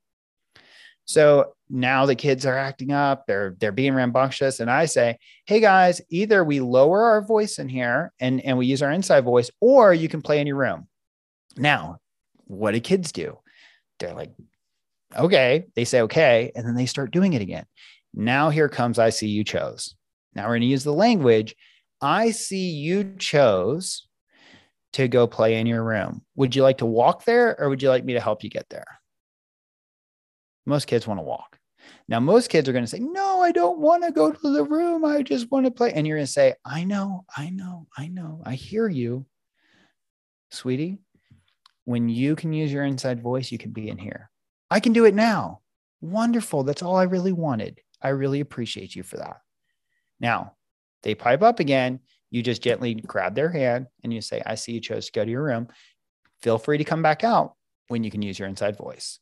So 1.05 1.55
now 1.69 2.07
the 2.07 2.15
kids 2.15 2.47
are 2.47 2.57
acting 2.57 2.93
up, 2.93 3.27
they're 3.27 3.57
they're 3.59 3.73
being 3.73 3.95
rambunctious. 3.95 4.61
And 4.61 4.71
I 4.71 4.87
say, 4.87 5.19
hey 5.47 5.61
guys, 5.61 6.01
either 6.11 6.45
we 6.45 6.61
lower 6.61 7.05
our 7.05 7.23
voice 7.23 7.59
in 7.59 7.69
here 7.69 8.13
and, 8.21 8.41
and 8.45 8.57
we 8.57 8.67
use 8.67 8.83
our 8.83 8.93
inside 8.93 9.25
voice, 9.25 9.51
or 9.61 9.93
you 9.93 10.09
can 10.09 10.23
play 10.23 10.41
in 10.41 10.47
your 10.47 10.57
room. 10.57 10.87
Now, 11.57 11.99
what 12.45 12.73
do 12.73 12.81
kids 12.81 13.13
do? 13.13 13.39
They're 13.99 14.15
like, 14.15 14.33
okay, 15.17 15.67
they 15.75 15.85
say 15.85 16.03
okay, 16.03 16.53
and 16.55 16.67
then 16.67 16.75
they 16.75 16.87
start 16.87 17.11
doing 17.11 17.33
it 17.33 17.43
again. 17.43 17.65
Now 18.15 18.51
here 18.51 18.69
comes 18.69 18.99
I 18.99 19.11
see 19.11 19.29
you 19.29 19.45
chose. 19.45 19.95
Now 20.35 20.45
we're 20.45 20.55
going 20.55 20.63
to 20.63 20.67
use 20.67 20.85
the 20.85 20.93
language. 20.93 21.55
I 22.01 22.31
see 22.31 22.71
you 22.71 23.15
chose 23.19 24.07
to 24.95 25.09
go 25.09 25.27
play 25.27 25.59
in 25.59 25.67
your 25.67 25.83
room. 25.83 26.23
Would 26.37 26.55
you 26.55 26.63
like 26.63 26.79
to 26.79 26.87
walk 26.87 27.25
there 27.25 27.59
or 27.59 27.69
would 27.69 27.83
you 27.83 27.89
like 27.89 28.05
me 28.05 28.15
to 28.15 28.21
help 28.21 28.45
you 28.45 28.51
get 28.51 28.69
there? 28.69 28.87
Most 30.67 30.87
kids 30.89 31.07
want 31.07 31.19
to 31.19 31.25
walk. 31.25 31.59
Now, 32.09 32.21
most 32.21 32.51
kids 32.51 32.69
are 32.69 32.73
going 32.73 32.85
to 32.85 32.91
say, 32.91 32.99
No, 32.99 33.41
I 33.41 33.53
don't 33.53 33.79
want 33.79 34.05
to 34.05 34.13
go 34.13 34.33
to 34.33 34.53
the 34.53 34.65
room. 34.65 35.05
I 35.05 35.23
just 35.23 35.51
want 35.51 35.67
to 35.67 35.71
play. 35.71 35.93
And 35.93 36.07
you're 36.07 36.17
going 36.17 36.27
to 36.27 36.33
say, 36.33 36.55
I 36.65 36.85
know, 36.85 37.25
I 37.37 37.51
know, 37.51 37.87
I 37.97 38.09
know. 38.09 38.43
I 38.45 38.55
hear 38.55 38.89
you. 38.89 39.25
Sweetie, 40.51 40.99
when 41.85 42.09
you 42.09 42.37
can 42.37 42.53
use 42.53 42.73
your 42.73 42.85
inside 42.85 43.23
voice, 43.23 43.51
you 43.53 43.59
can 43.59 43.71
be 43.71 43.89
in 43.89 43.99
here. 43.99 44.31
I 44.71 44.81
can 44.81 44.93
do 44.93 45.05
it 45.05 45.15
now. 45.15 45.61
Wonderful. 46.01 46.65
That's 46.65 46.83
all 46.83 46.97
I 46.97 47.05
really 47.05 47.33
wanted. 47.33 47.81
I 48.03 48.09
really 48.09 48.41
appreciate 48.41 48.95
you 48.95 49.03
for 49.03 49.17
that. 49.19 49.39
Now, 50.21 50.55
they 51.03 51.15
pipe 51.15 51.43
up 51.43 51.61
again. 51.61 52.01
You 52.31 52.43
just 52.43 52.63
gently 52.63 52.95
grab 52.95 53.35
their 53.35 53.51
hand 53.51 53.87
and 54.03 54.13
you 54.13 54.21
say, 54.21 54.43
I 54.45 54.57
see 54.57 54.73
you 54.73 54.81
chose 54.81 55.07
to 55.07 55.13
go 55.13 55.25
to 55.25 55.31
your 55.31 55.45
room. 55.45 55.69
Feel 56.43 56.59
free 56.59 56.79
to 56.79 56.85
come 56.85 57.03
back 57.03 57.23
out 57.25 57.55
when 57.89 58.03
you 58.03 58.11
can 58.11 58.23
use 58.23 58.39
your 58.39 58.49
inside 58.49 58.77
voice 58.77 59.21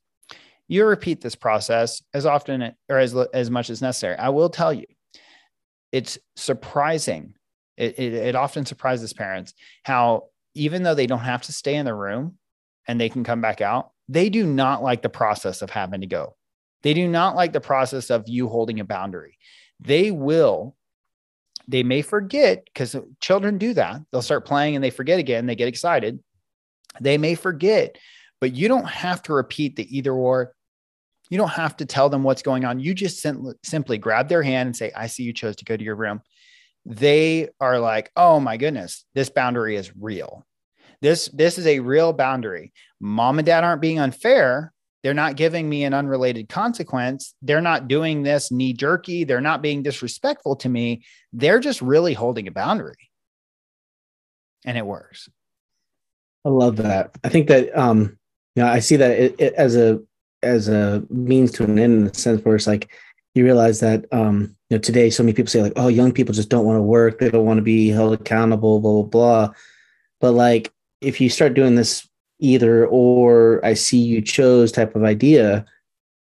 you 0.69 0.85
repeat 0.85 1.21
this 1.21 1.35
process 1.35 2.03
as 2.13 2.27
often 2.27 2.75
or 2.89 2.99
as, 2.99 3.15
as 3.33 3.51
much 3.51 3.71
as 3.71 3.83
necessary. 3.83 4.17
I 4.17 4.31
will 4.31 4.49
tell 4.49 4.73
you, 4.73 4.87
it's 5.93 6.19
surprising. 6.37 7.35
It, 7.77 7.99
it, 7.99 8.15
it 8.15 8.35
often 8.35 8.67
surprises 8.67 9.13
parents 9.13 9.53
how, 9.83 10.29
even 10.55 10.83
though 10.83 10.95
they 10.95 11.07
don't 11.07 11.19
have 11.19 11.43
to 11.43 11.53
stay 11.53 11.75
in 11.75 11.85
the 11.85 11.95
room 11.95 12.39
and 12.87 13.01
they 13.01 13.09
can 13.09 13.25
come 13.25 13.41
back 13.41 13.61
out, 13.61 13.91
they 14.09 14.29
do 14.29 14.47
not 14.47 14.83
like 14.83 15.03
the 15.03 15.09
process 15.09 15.63
of 15.63 15.71
having 15.71 16.01
to 16.03 16.07
go. 16.07 16.37
They 16.83 16.95
do 16.95 17.09
not 17.09 17.35
like 17.35 17.53
the 17.53 17.61
process 17.61 18.11
of 18.11 18.29
you 18.29 18.49
holding 18.49 18.79
a 18.79 18.85
boundary. 18.85 19.39
They 19.81 20.11
will, 20.11 20.77
they 21.67 21.83
may 21.83 22.03
forget 22.03 22.65
because 22.65 22.97
children 23.21 23.59
do 23.59 23.75
that. 23.75 24.03
They'll 24.11 24.23
start 24.23 24.47
playing 24.47 24.77
and 24.77 24.85
they 24.85 24.91
forget 24.91 25.19
again. 25.19 25.47
They 25.47 25.57
get 25.57 25.69
excited. 25.69 26.21
They 27.01 27.19
may 27.19 27.35
forget 27.35 27.97
but 28.45 28.55
you 28.55 28.69
don't 28.69 28.87
have 28.87 29.23
to 29.23 29.33
repeat 29.33 29.75
the 29.75 29.97
either 29.97 30.13
or. 30.13 30.53
You 31.31 31.39
don't 31.39 31.49
have 31.49 31.79
to 31.79 31.87
tell 31.87 32.11
them 32.11 32.23
what's 32.23 32.43
going 32.43 32.67
on. 32.67 32.79
You 32.79 32.93
just 32.93 33.21
sim- 33.21 33.55
simply 33.63 33.97
grab 33.97 34.29
their 34.29 34.43
hand 34.43 34.67
and 34.67 34.77
say, 34.77 34.93
I 34.95 35.07
see 35.07 35.23
you 35.23 35.33
chose 35.33 35.57
to 35.57 35.65
go 35.65 35.75
to 35.75 35.83
your 35.83 35.97
room. 35.97 36.21
They 36.85 37.49
are 37.59 37.81
like, 37.81 38.11
oh 38.17 38.41
my 38.41 38.59
goodness, 38.59 39.07
this 39.15 39.31
boundary 39.31 39.77
is 39.77 39.97
real. 39.97 40.45
This, 41.01 41.29
this 41.29 41.57
is 41.57 41.67
a 41.67 41.81
real 41.81 42.13
boundary. 42.13 42.75
Mom 43.01 43.39
and 43.39 43.47
dad 43.47 43.65
aren't 43.65 43.81
being 43.81 43.99
unfair. 43.99 44.75
They're 45.03 45.15
not 45.15 45.37
giving 45.37 45.67
me 45.67 45.85
an 45.85 45.95
unrelated 45.95 46.51
consequence. 46.51 47.35
They're 47.41 47.63
not 47.63 47.89
doing 47.89 48.25
this 48.25 48.53
knee 48.53 48.75
jerky. 48.75 49.25
They're 49.25 49.41
not 49.41 49.63
being 49.63 49.83
disrespectful 49.83 50.57
to 50.57 50.69
me. 50.69 51.07
They're 51.33 51.61
just 51.61 51.81
really 51.81 52.13
holding 52.13 52.47
a 52.47 52.53
boundary. 52.53 53.09
And 54.67 54.77
it 54.77 54.85
works. 54.85 55.31
I 56.45 56.51
love 56.51 56.77
that. 56.77 57.17
I 57.25 57.31
think 57.31 57.49
that 57.49 57.77
um, 57.77 58.19
know, 58.63 58.69
I 58.69 58.79
see 58.79 58.97
that 58.97 59.11
it, 59.11 59.35
it, 59.39 59.55
as 59.55 59.77
a 59.77 60.01
as 60.43 60.69
a 60.69 61.03
means 61.11 61.51
to 61.53 61.65
an 61.65 61.79
end 61.79 61.95
in 61.95 62.05
the 62.05 62.15
sense 62.15 62.45
where 62.45 62.55
it's 62.55 62.67
like 62.67 62.91
you 63.35 63.45
realize 63.45 63.81
that 63.81 64.05
um, 64.13 64.55
you 64.71 64.77
know 64.77 64.79
today 64.79 65.11
so 65.11 65.23
many 65.23 65.33
people 65.33 65.51
say 65.51 65.63
like, 65.63 65.73
oh, 65.77 65.89
young 65.89 66.13
people 66.13 66.35
just 66.35 66.51
don't 66.51 66.65
want 66.65 66.79
to 66.79 66.83
work, 66.83 67.19
they 67.19 67.31
don't 67.31 67.47
want 67.47 67.59
to 67.59 67.63
be 67.63 67.89
held 67.89 68.15
accountable, 68.15 68.81
blah 68.81 69.03
blah 69.03 69.03
blah. 69.03 69.55
But 70.21 70.33
like 70.33 70.73
if 71.01 71.21
you 71.21 71.29
start 71.29 71.55
doing 71.55 71.75
this 71.75 72.09
either 72.39 72.87
or 72.87 73.65
I 73.65 73.75
see 73.75 73.99
you 73.99 74.23
chose 74.23 74.73
type 74.73 74.95
of 74.95 75.05
idea, 75.05 75.65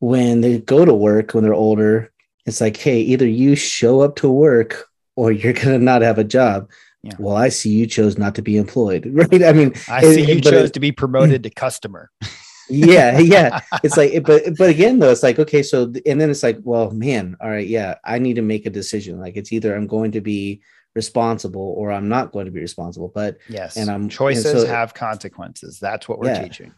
when 0.00 0.40
they 0.40 0.58
go 0.58 0.84
to 0.84 0.94
work 0.94 1.34
when 1.34 1.44
they're 1.44 1.54
older, 1.54 2.12
it's 2.46 2.60
like, 2.60 2.76
hey, 2.76 3.00
either 3.00 3.26
you 3.26 3.56
show 3.56 4.00
up 4.00 4.16
to 4.16 4.30
work 4.30 4.88
or 5.16 5.32
you're 5.32 5.52
gonna 5.52 5.78
not 5.78 6.02
have 6.02 6.18
a 6.18 6.24
job. 6.24 6.70
Yeah. 7.06 7.12
Well, 7.20 7.36
I 7.36 7.50
see 7.50 7.70
you 7.70 7.86
chose 7.86 8.18
not 8.18 8.34
to 8.34 8.42
be 8.42 8.56
employed, 8.56 9.06
right? 9.12 9.44
I 9.44 9.52
mean, 9.52 9.74
I 9.88 10.02
see 10.02 10.22
it, 10.22 10.28
you 10.28 10.40
chose 10.40 10.70
it, 10.70 10.74
to 10.74 10.80
be 10.80 10.90
promoted 10.90 11.44
to 11.44 11.50
customer. 11.50 12.10
yeah, 12.68 13.18
yeah. 13.18 13.60
It's 13.84 13.96
like, 13.96 14.24
but 14.24 14.56
but 14.58 14.70
again, 14.70 14.98
though, 14.98 15.10
it's 15.10 15.22
like 15.22 15.38
okay, 15.38 15.62
so 15.62 15.92
and 16.04 16.20
then 16.20 16.30
it's 16.30 16.42
like, 16.42 16.58
well, 16.62 16.90
man, 16.90 17.36
all 17.40 17.48
right, 17.48 17.66
yeah, 17.66 17.94
I 18.04 18.18
need 18.18 18.34
to 18.34 18.42
make 18.42 18.66
a 18.66 18.70
decision. 18.70 19.20
Like 19.20 19.36
it's 19.36 19.52
either 19.52 19.74
I'm 19.74 19.86
going 19.86 20.12
to 20.12 20.20
be 20.20 20.62
responsible 20.96 21.74
or 21.78 21.92
I'm 21.92 22.08
not 22.08 22.32
going 22.32 22.46
to 22.46 22.50
be 22.52 22.60
responsible. 22.60 23.12
But 23.14 23.38
yes, 23.48 23.76
and 23.76 23.88
I'm 23.88 24.08
choices 24.08 24.46
and 24.46 24.60
so, 24.62 24.66
have 24.66 24.92
consequences. 24.92 25.78
That's 25.78 26.08
what 26.08 26.18
we're 26.18 26.30
yeah, 26.30 26.42
teaching. 26.42 26.74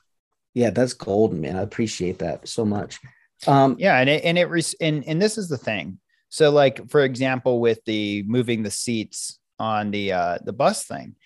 Yeah, 0.52 0.70
that's 0.70 0.92
golden, 0.92 1.40
man. 1.40 1.56
I 1.56 1.62
appreciate 1.62 2.18
that 2.18 2.48
so 2.48 2.66
much. 2.66 3.00
Um, 3.46 3.76
yeah, 3.78 3.98
and 3.98 4.10
it 4.10 4.24
and 4.24 4.36
it 4.36 4.74
and 4.82 5.04
and 5.06 5.22
this 5.22 5.38
is 5.38 5.48
the 5.48 5.56
thing. 5.56 6.00
So, 6.28 6.50
like 6.50 6.90
for 6.90 7.00
example, 7.00 7.60
with 7.60 7.82
the 7.86 8.24
moving 8.26 8.62
the 8.62 8.70
seats 8.70 9.37
on 9.58 9.90
the 9.90 10.12
uh, 10.12 10.38
the 10.44 10.52
bus 10.52 10.84
thing, 10.84 11.16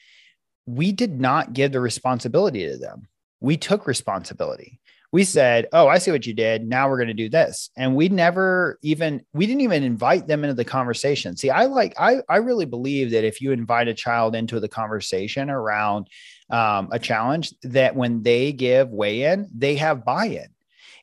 we 0.67 0.93
did 0.93 1.21
not 1.21 1.53
give 1.53 1.73
the 1.73 1.81
responsibility 1.81 2.67
to 2.69 2.77
them. 2.77 3.09
We 3.41 3.57
took 3.57 3.87
responsibility. 3.87 4.81
We 5.13 5.25
said, 5.25 5.69
"Oh, 5.75 5.89
I 5.89 5.99
see 5.99 6.11
what 6.11 6.27
you 6.27 6.33
did. 6.33 6.67
Now 6.67 6.89
we're 6.89 6.97
going 6.97 7.09
to 7.09 7.15
do 7.15 7.29
this," 7.29 7.69
and 7.77 7.95
we 7.95 8.09
never 8.09 8.79
even 8.83 9.23
we 9.35 9.47
didn't 9.47 9.61
even 9.61 9.83
invite 9.83 10.27
them 10.27 10.43
into 10.43 10.55
the 10.55 10.65
conversation. 10.65 11.37
See, 11.37 11.51
I 11.51 11.67
like 11.67 11.95
I 11.99 12.23
I 12.31 12.37
really 12.39 12.65
believe 12.65 13.11
that 13.11 13.25
if 13.25 13.41
you 13.41 13.53
invite 13.53 13.89
a 13.89 13.95
child 13.95 14.35
into 14.35 14.59
the 14.59 14.69
conversation 14.69 15.51
around 15.51 16.09
um, 16.49 16.89
a 16.93 16.99
challenge, 16.99 17.53
that 17.63 17.95
when 17.95 18.23
they 18.23 18.53
give 18.53 18.89
weigh 18.89 19.25
in, 19.25 19.51
they 19.55 19.75
have 19.77 20.05
buy 20.05 20.27
in. 20.27 20.49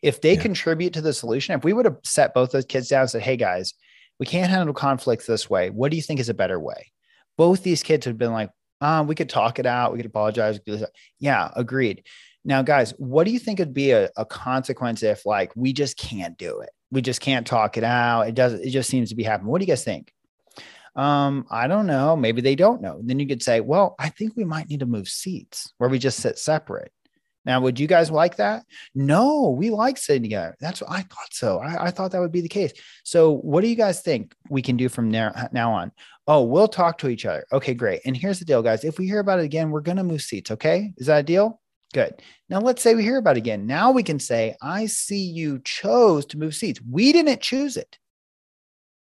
If 0.02 0.22
they 0.22 0.34
yeah. 0.34 0.42
contribute 0.42 0.94
to 0.94 1.02
the 1.02 1.14
solution, 1.14 1.56
if 1.56 1.64
we 1.64 1.74
would 1.74 1.86
have 1.86 1.98
set 2.04 2.34
both 2.34 2.52
those 2.52 2.66
kids 2.66 2.88
down 2.88 3.02
and 3.02 3.10
said, 3.12 3.22
"Hey 3.22 3.38
guys, 3.38 3.76
we 4.20 4.26
can't 4.26 4.50
handle 4.50 4.74
conflict 4.74 5.28
this 5.28 5.52
way. 5.52 5.70
What 5.70 5.92
do 5.92 5.98
you 5.98 6.04
think 6.04 6.20
is 6.20 6.30
a 6.30 6.34
better 6.34 6.60
way?" 6.60 6.92
Both 7.40 7.64
these 7.64 7.84
kids 7.84 8.06
have 8.06 8.18
been 8.18 8.34
like, 8.34 8.50
um, 8.82 9.08
we 9.08 9.16
could 9.16 9.30
talk 9.30 9.60
it 9.60 9.66
out. 9.66 9.94
We 9.94 10.00
could 10.00 10.06
apologize. 10.06 10.60
Yeah, 11.20 11.50
agreed. 11.56 12.04
Now, 12.44 12.64
guys, 12.64 12.92
what 12.98 13.24
do 13.24 13.32
you 13.32 13.40
think 13.40 13.60
would 13.60 13.74
be 13.74 13.92
a, 13.92 14.10
a, 14.18 14.26
consequence 14.26 15.04
if 15.04 15.26
like 15.26 15.56
we 15.56 15.72
just 15.72 15.98
can't 15.98 16.38
do 16.38 16.60
it? 16.60 16.72
We 16.92 17.02
just 17.02 17.22
can't 17.22 17.48
talk 17.48 17.78
it 17.78 17.86
out. 17.86 18.24
It 18.24 18.36
does. 18.36 18.56
It 18.56 18.72
just 18.72 18.90
seems 18.90 19.08
to 19.08 19.16
be 19.16 19.24
happening. 19.24 19.50
What 19.50 19.60
do 19.60 19.64
you 19.64 19.72
guys 19.72 19.86
think? 19.86 20.12
Um, 20.98 21.46
I 21.50 21.68
don't 21.68 21.88
know. 21.88 22.18
Maybe 22.18 22.42
they 22.42 22.56
don't 22.56 22.82
know. 22.82 22.98
And 22.98 23.10
then 23.10 23.20
you 23.20 23.28
could 23.28 23.42
say, 23.42 23.62
well, 23.62 23.96
I 23.98 24.10
think 24.10 24.36
we 24.36 24.44
might 24.44 24.68
need 24.68 24.82
to 24.82 24.86
move 24.86 25.08
seats 25.08 25.74
where 25.78 25.90
we 25.90 25.98
just 25.98 26.20
sit 26.20 26.38
separate. 26.38 26.92
Now, 27.50 27.60
would 27.62 27.80
you 27.80 27.88
guys 27.88 28.12
like 28.12 28.36
that? 28.36 28.64
No, 28.94 29.50
we 29.50 29.72
like 29.72 29.98
sitting 29.98 30.22
together. 30.22 30.56
That's 30.60 30.82
what 30.82 30.92
I 30.92 31.02
thought 31.02 31.32
so. 31.34 31.58
I, 31.58 31.86
I, 31.86 31.90
thought 31.90 32.12
that 32.12 32.20
would 32.20 32.32
be 32.32 32.42
the 32.42 32.48
case. 32.48 32.74
So, 33.04 33.38
what 33.38 33.62
do 33.62 33.68
you 33.68 33.76
guys 33.76 34.02
think 34.02 34.36
we 34.52 34.62
can 34.62 34.78
do 34.78 34.88
from 34.88 35.10
now, 35.10 35.34
now 35.52 35.72
on? 35.74 35.92
Oh, 36.28 36.44
we'll 36.44 36.68
talk 36.68 37.00
to 37.00 37.10
each 37.10 37.26
other. 37.26 37.48
Okay, 37.52 37.74
great. 37.74 38.02
And 38.06 38.16
here's 38.16 38.38
the 38.38 38.46
deal, 38.46 38.62
guys. 38.62 38.84
If 38.84 39.00
we 39.00 39.08
hear 39.08 39.20
about 39.20 39.40
it 39.40 39.46
again, 39.46 39.72
we're 39.72 39.82
going 39.82 39.98
to 39.98 40.04
move 40.04 40.22
seats. 40.22 40.52
Okay. 40.52 40.94
Is 40.98 41.08
that 41.08 41.22
a 41.22 41.24
deal? 41.24 41.60
Good. 41.92 42.22
Now, 42.50 42.60
let's 42.60 42.84
say 42.84 42.94
we 42.94 43.02
hear 43.02 43.18
about 43.18 43.36
it 43.36 43.40
again. 43.40 43.66
Now 43.66 43.90
we 43.90 44.04
can 44.04 44.20
say, 44.20 44.56
I 44.62 44.86
see 44.86 45.24
you 45.24 45.60
chose 45.64 46.28
to 46.28 46.38
move 46.38 46.54
seats. 46.54 46.80
We 46.88 47.12
didn't 47.12 47.42
choose 47.42 47.78
it. 47.78 47.98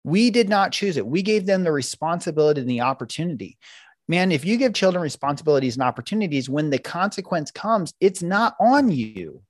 We 0.04 0.32
did 0.32 0.50
not 0.50 0.72
choose 0.72 0.98
it. 0.98 1.06
We 1.06 1.22
gave 1.22 1.46
them 1.46 1.64
the 1.64 1.72
responsibility 1.72 2.62
and 2.62 2.68
the 2.68 2.82
opportunity 2.82 3.60
man, 4.08 4.32
if 4.32 4.46
you 4.46 4.58
give 4.58 4.74
children 4.74 5.02
responsibilities 5.02 5.76
and 5.76 5.84
opportunities, 5.84 6.50
when 6.50 6.70
the 6.70 6.80
consequence 6.80 7.52
comes, 7.52 7.94
it's 8.00 8.22
not 8.22 8.56
on 8.60 8.92
you. 8.92 9.42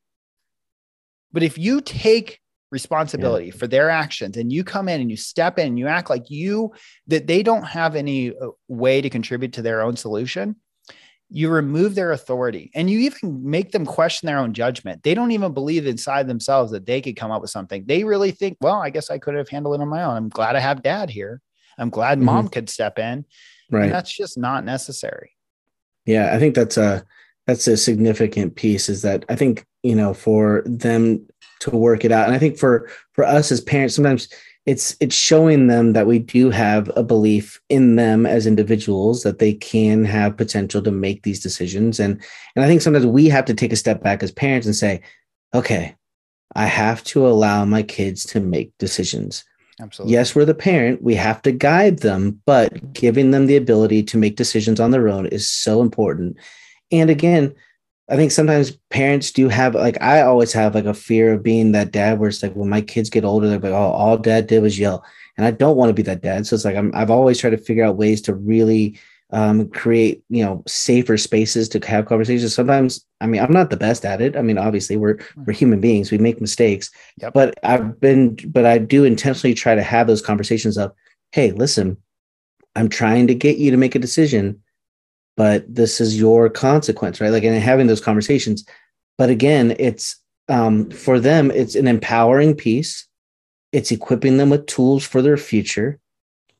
But 1.31 1.43
if 1.43 1.57
you 1.57 1.81
take 1.81 2.41
responsibility 2.71 3.47
yeah. 3.47 3.53
for 3.53 3.67
their 3.67 3.89
actions 3.89 4.37
and 4.37 4.51
you 4.51 4.63
come 4.63 4.87
in 4.87 5.01
and 5.01 5.11
you 5.11 5.17
step 5.17 5.59
in 5.59 5.67
and 5.67 5.79
you 5.79 5.87
act 5.87 6.09
like 6.09 6.29
you 6.29 6.71
that 7.07 7.27
they 7.27 7.43
don't 7.43 7.65
have 7.65 7.95
any 7.95 8.29
uh, 8.29 8.47
way 8.67 9.01
to 9.01 9.09
contribute 9.09 9.53
to 9.53 9.61
their 9.61 9.81
own 9.81 9.97
solution 9.97 10.55
you 11.29 11.49
remove 11.49 11.95
their 11.95 12.11
authority 12.11 12.71
and 12.75 12.89
you 12.89 12.99
even 12.99 13.49
make 13.49 13.71
them 13.71 13.85
question 13.85 14.27
their 14.27 14.37
own 14.37 14.53
judgment 14.53 15.03
they 15.03 15.13
don't 15.13 15.31
even 15.31 15.53
believe 15.53 15.85
inside 15.85 16.27
themselves 16.27 16.71
that 16.71 16.85
they 16.85 17.01
could 17.01 17.15
come 17.15 17.31
up 17.31 17.41
with 17.41 17.51
something 17.51 17.83
they 17.85 18.03
really 18.03 18.31
think 18.31 18.57
well 18.61 18.81
i 18.81 18.89
guess 18.89 19.09
i 19.09 19.17
could 19.17 19.35
have 19.35 19.49
handled 19.49 19.75
it 19.75 19.81
on 19.81 19.87
my 19.89 20.03
own 20.03 20.15
i'm 20.15 20.29
glad 20.29 20.55
i 20.55 20.59
have 20.59 20.81
dad 20.81 21.09
here 21.09 21.41
i'm 21.77 21.89
glad 21.89 22.17
mm-hmm. 22.17 22.25
mom 22.25 22.47
could 22.47 22.69
step 22.69 22.99
in 22.99 23.25
Right. 23.71 23.85
And 23.85 23.91
that's 23.91 24.11
just 24.11 24.37
not 24.37 24.65
necessary. 24.65 25.31
Yeah, 26.05 26.35
I 26.35 26.39
think 26.39 26.55
that's 26.55 26.77
a 26.77 27.05
that's 27.47 27.67
a 27.67 27.77
significant 27.77 28.55
piece 28.55 28.89
is 28.89 29.01
that 29.01 29.25
I 29.29 29.35
think, 29.35 29.65
you 29.83 29.95
know, 29.95 30.13
for 30.13 30.63
them 30.65 31.25
to 31.61 31.71
work 31.71 32.05
it 32.05 32.11
out. 32.11 32.25
And 32.25 32.35
I 32.35 32.39
think 32.39 32.57
for 32.57 32.89
for 33.13 33.23
us 33.23 33.51
as 33.51 33.61
parents, 33.61 33.95
sometimes 33.95 34.27
it's 34.65 34.95
it's 34.99 35.15
showing 35.15 35.67
them 35.67 35.93
that 35.93 36.05
we 36.05 36.19
do 36.19 36.49
have 36.49 36.91
a 36.95 37.03
belief 37.03 37.59
in 37.69 37.95
them 37.95 38.25
as 38.25 38.45
individuals 38.45 39.23
that 39.23 39.39
they 39.39 39.53
can 39.53 40.05
have 40.05 40.37
potential 40.37 40.81
to 40.83 40.91
make 40.91 41.23
these 41.23 41.39
decisions 41.39 41.99
and 41.99 42.21
and 42.55 42.63
i 42.63 42.67
think 42.67 42.81
sometimes 42.81 43.05
we 43.05 43.27
have 43.27 43.45
to 43.45 43.55
take 43.55 43.73
a 43.73 43.77
step 43.77 44.03
back 44.03 44.21
as 44.21 44.31
parents 44.31 44.67
and 44.67 44.75
say 44.75 45.01
okay 45.55 45.95
i 46.55 46.65
have 46.65 47.03
to 47.03 47.27
allow 47.27 47.65
my 47.65 47.81
kids 47.81 48.23
to 48.23 48.39
make 48.39 48.71
decisions 48.77 49.43
Absolutely. 49.79 50.13
Yes, 50.13 50.35
we're 50.35 50.45
the 50.45 50.53
parent. 50.53 51.01
We 51.01 51.15
have 51.15 51.41
to 51.43 51.51
guide 51.51 51.99
them, 51.99 52.41
but 52.45 52.93
giving 52.93 53.31
them 53.31 53.47
the 53.47 53.55
ability 53.55 54.03
to 54.03 54.17
make 54.17 54.35
decisions 54.35 54.79
on 54.79 54.91
their 54.91 55.07
own 55.07 55.27
is 55.27 55.49
so 55.49 55.81
important. 55.81 56.37
And 56.91 57.09
again, 57.09 57.55
I 58.09 58.15
think 58.17 58.31
sometimes 58.31 58.71
parents 58.89 59.31
do 59.31 59.47
have 59.47 59.73
like 59.73 60.01
I 60.01 60.21
always 60.21 60.51
have 60.53 60.75
like 60.75 60.85
a 60.85 60.93
fear 60.93 61.33
of 61.33 61.43
being 61.43 61.71
that 61.71 61.91
dad 61.91 62.19
where 62.19 62.27
it's 62.27 62.43
like 62.43 62.53
when 62.53 62.69
my 62.69 62.81
kids 62.81 63.09
get 63.09 63.23
older, 63.23 63.47
they're 63.47 63.59
like, 63.59 63.71
oh, 63.71 63.75
all 63.91 64.17
dad 64.17 64.47
did 64.47 64.61
was 64.61 64.77
yell. 64.77 65.05
And 65.37 65.45
I 65.45 65.51
don't 65.51 65.77
want 65.77 65.89
to 65.89 65.93
be 65.93 66.01
that 66.03 66.21
dad. 66.21 66.45
So 66.45 66.55
it's 66.55 66.65
like 66.65 66.75
I'm, 66.75 66.91
I've 66.93 67.09
always 67.09 67.39
tried 67.39 67.51
to 67.51 67.57
figure 67.57 67.85
out 67.85 67.95
ways 67.95 68.21
to 68.23 68.33
really 68.33 68.99
um, 69.31 69.69
create 69.69 70.23
you 70.29 70.43
know 70.43 70.63
safer 70.67 71.17
spaces 71.17 71.69
to 71.69 71.85
have 71.87 72.05
conversations. 72.05 72.53
Sometimes 72.53 73.05
i 73.21 73.25
mean 73.25 73.41
i'm 73.41 73.53
not 73.53 73.69
the 73.69 73.77
best 73.77 74.05
at 74.05 74.21
it. 74.21 74.35
I 74.35 74.41
mean 74.41 74.57
obviously 74.57 74.97
we're 74.97 75.21
hmm. 75.21 75.43
we're 75.45 75.53
human 75.53 75.79
beings. 75.79 76.11
We 76.11 76.17
make 76.17 76.41
mistakes. 76.41 76.91
Yep. 77.17 77.33
but 77.33 77.59
i've 77.63 77.99
been 77.99 78.37
but 78.47 78.65
i 78.65 78.77
do 78.77 79.03
intentionally 79.03 79.53
try 79.53 79.75
to 79.75 79.83
have 79.83 80.07
those 80.07 80.21
conversations 80.21 80.77
of 80.77 80.91
hey 81.31 81.51
listen 81.51 81.97
i'm 82.75 82.89
trying 82.89 83.27
to 83.27 83.35
get 83.35 83.57
you 83.57 83.71
to 83.71 83.77
make 83.77 83.95
a 83.95 83.99
decision 83.99 84.61
but 85.37 85.63
this 85.73 86.01
is 86.01 86.19
your 86.19 86.49
consequence 86.49 87.21
right? 87.21 87.31
Like 87.31 87.43
and 87.43 87.55
having 87.55 87.87
those 87.87 88.01
conversations. 88.01 88.65
But 89.17 89.29
again 89.29 89.75
it's 89.79 90.17
um, 90.49 90.89
for 90.89 91.19
them 91.19 91.51
it's 91.51 91.75
an 91.75 91.87
empowering 91.87 92.55
piece. 92.55 93.07
It's 93.71 93.91
equipping 93.91 94.37
them 94.37 94.49
with 94.49 94.65
tools 94.65 95.05
for 95.05 95.21
their 95.21 95.37
future. 95.37 95.99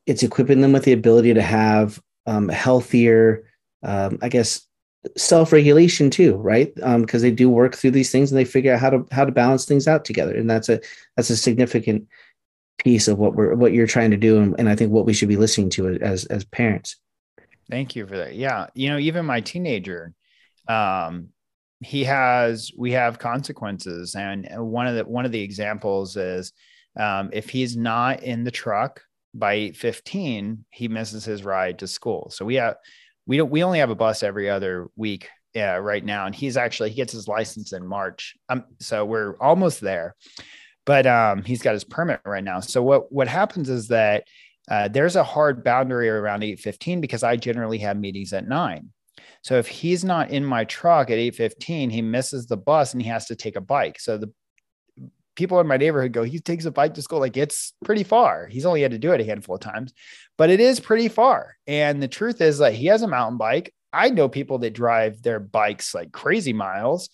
It's 0.05 0.23
equipping 0.23 0.61
them 0.61 0.71
with 0.71 0.85
the 0.85 0.93
ability 0.93 1.33
to 1.33 1.41
have 1.41 2.01
um, 2.25 2.49
healthier, 2.49 3.43
um, 3.83 4.19
I 4.21 4.29
guess, 4.29 4.67
self-regulation 5.17 6.09
too, 6.09 6.35
right? 6.35 6.73
Because 6.75 6.85
um, 6.85 7.21
they 7.21 7.31
do 7.31 7.49
work 7.49 7.75
through 7.75 7.91
these 7.91 8.11
things 8.11 8.31
and 8.31 8.39
they 8.39 8.45
figure 8.45 8.73
out 8.73 8.79
how 8.79 8.89
to 8.91 9.05
how 9.11 9.25
to 9.25 9.31
balance 9.31 9.65
things 9.65 9.87
out 9.87 10.05
together, 10.05 10.35
and 10.35 10.49
that's 10.49 10.69
a 10.69 10.79
that's 11.15 11.29
a 11.29 11.37
significant 11.37 12.07
piece 12.77 13.07
of 13.07 13.17
what 13.17 13.35
we're 13.35 13.55
what 13.55 13.73
you're 13.73 13.87
trying 13.87 14.11
to 14.11 14.17
do, 14.17 14.39
and, 14.39 14.55
and 14.59 14.69
I 14.69 14.75
think 14.75 14.91
what 14.91 15.05
we 15.05 15.13
should 15.13 15.29
be 15.29 15.37
listening 15.37 15.69
to 15.71 15.95
as 16.01 16.25
as 16.25 16.43
parents. 16.45 16.97
Thank 17.69 17.95
you 17.95 18.05
for 18.05 18.17
that. 18.17 18.35
Yeah, 18.35 18.67
you 18.73 18.89
know, 18.89 18.97
even 18.97 19.25
my 19.25 19.41
teenager, 19.41 20.13
um, 20.67 21.29
he 21.79 22.03
has 22.03 22.71
we 22.77 22.91
have 22.91 23.17
consequences, 23.17 24.15
and 24.15 24.47
one 24.57 24.87
of 24.87 24.95
the 24.95 25.05
one 25.05 25.25
of 25.25 25.31
the 25.31 25.41
examples 25.41 26.15
is 26.17 26.53
um, 26.99 27.29
if 27.33 27.49
he's 27.49 27.75
not 27.75 28.21
in 28.23 28.43
the 28.43 28.51
truck 28.51 29.01
by 29.33 29.55
8:15 29.55 30.59
he 30.69 30.87
misses 30.87 31.25
his 31.25 31.43
ride 31.43 31.79
to 31.79 31.87
school. 31.87 32.29
So 32.31 32.45
we 32.45 32.55
have 32.55 32.75
we 33.25 33.37
don't 33.37 33.51
we 33.51 33.63
only 33.63 33.79
have 33.79 33.89
a 33.89 33.95
bus 33.95 34.23
every 34.23 34.49
other 34.49 34.89
week 34.95 35.27
uh, 35.55 35.79
right 35.79 36.03
now 36.03 36.25
and 36.25 36.35
he's 36.35 36.57
actually 36.57 36.89
he 36.89 36.95
gets 36.95 37.13
his 37.13 37.27
license 37.27 37.73
in 37.73 37.85
March. 37.85 38.35
Um 38.49 38.65
so 38.79 39.05
we're 39.05 39.37
almost 39.39 39.81
there. 39.81 40.15
But 40.85 41.07
um 41.07 41.43
he's 41.43 41.61
got 41.61 41.73
his 41.73 41.83
permit 41.83 42.21
right 42.25 42.43
now. 42.43 42.59
So 42.59 42.83
what 42.83 43.11
what 43.11 43.27
happens 43.27 43.69
is 43.69 43.87
that 43.89 44.25
uh, 44.69 44.87
there's 44.87 45.15
a 45.15 45.23
hard 45.23 45.63
boundary 45.63 46.09
around 46.09 46.43
8:15 46.43 47.01
because 47.01 47.23
I 47.23 47.35
generally 47.35 47.79
have 47.79 47.97
meetings 47.97 48.33
at 48.33 48.47
9. 48.47 48.89
So 49.43 49.57
if 49.57 49.67
he's 49.67 50.03
not 50.03 50.29
in 50.29 50.45
my 50.45 50.65
truck 50.65 51.09
at 51.09 51.17
8:15, 51.17 51.91
he 51.91 52.01
misses 52.01 52.45
the 52.45 52.57
bus 52.57 52.93
and 52.93 53.01
he 53.01 53.09
has 53.09 53.25
to 53.27 53.35
take 53.35 53.55
a 53.55 53.61
bike. 53.61 53.99
So 53.99 54.17
the 54.17 54.31
people 55.41 55.59
in 55.59 55.65
my 55.65 55.77
neighborhood 55.77 56.11
go, 56.11 56.21
he 56.21 56.39
takes 56.39 56.65
a 56.65 56.71
bike 56.71 56.93
to 56.93 57.01
school. 57.01 57.19
Like 57.19 57.35
it's 57.35 57.73
pretty 57.83 58.03
far. 58.03 58.45
He's 58.45 58.63
only 58.63 58.83
had 58.83 58.91
to 58.91 58.99
do 58.99 59.11
it 59.11 59.21
a 59.21 59.23
handful 59.23 59.55
of 59.55 59.61
times, 59.61 59.91
but 60.37 60.51
it 60.51 60.59
is 60.59 60.79
pretty 60.79 61.07
far. 61.07 61.57
And 61.65 62.01
the 62.01 62.07
truth 62.07 62.41
is 62.41 62.59
like 62.59 62.75
he 62.75 62.85
has 62.85 63.01
a 63.01 63.07
mountain 63.07 63.39
bike. 63.39 63.73
I 63.91 64.09
know 64.09 64.29
people 64.29 64.59
that 64.59 64.73
drive 64.73 65.23
their 65.23 65.39
bikes 65.39 65.95
like 65.95 66.11
crazy 66.11 66.53
miles. 66.53 67.09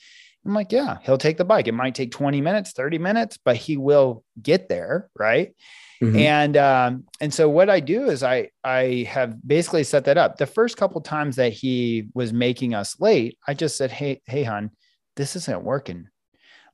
I'm 0.45 0.53
like, 0.53 0.73
yeah, 0.73 0.97
he'll 1.03 1.17
take 1.17 1.37
the 1.37 1.45
bike. 1.45 1.69
It 1.69 1.73
might 1.73 1.95
take 1.95 2.11
20 2.11 2.41
minutes, 2.41 2.73
30 2.73 2.97
minutes, 2.97 3.39
but 3.43 3.55
he 3.55 3.77
will 3.77 4.25
get 4.41 4.67
there. 4.67 5.09
Right. 5.17 5.55
Mm-hmm. 6.01 6.17
And 6.17 6.57
um, 6.57 7.05
and 7.21 7.33
so 7.33 7.47
what 7.47 7.69
I 7.69 7.79
do 7.79 8.09
is 8.09 8.23
I 8.23 8.49
I 8.61 9.07
have 9.09 9.35
basically 9.47 9.85
set 9.85 10.03
that 10.05 10.17
up. 10.17 10.35
The 10.35 10.45
first 10.45 10.75
couple 10.75 10.99
times 10.99 11.37
that 11.37 11.53
he 11.53 12.09
was 12.13 12.33
making 12.33 12.73
us 12.73 12.99
late, 12.99 13.37
I 13.47 13.53
just 13.53 13.77
said, 13.77 13.89
Hey, 13.89 14.21
hey, 14.25 14.43
hon, 14.43 14.71
this 15.15 15.37
isn't 15.37 15.63
working 15.63 16.09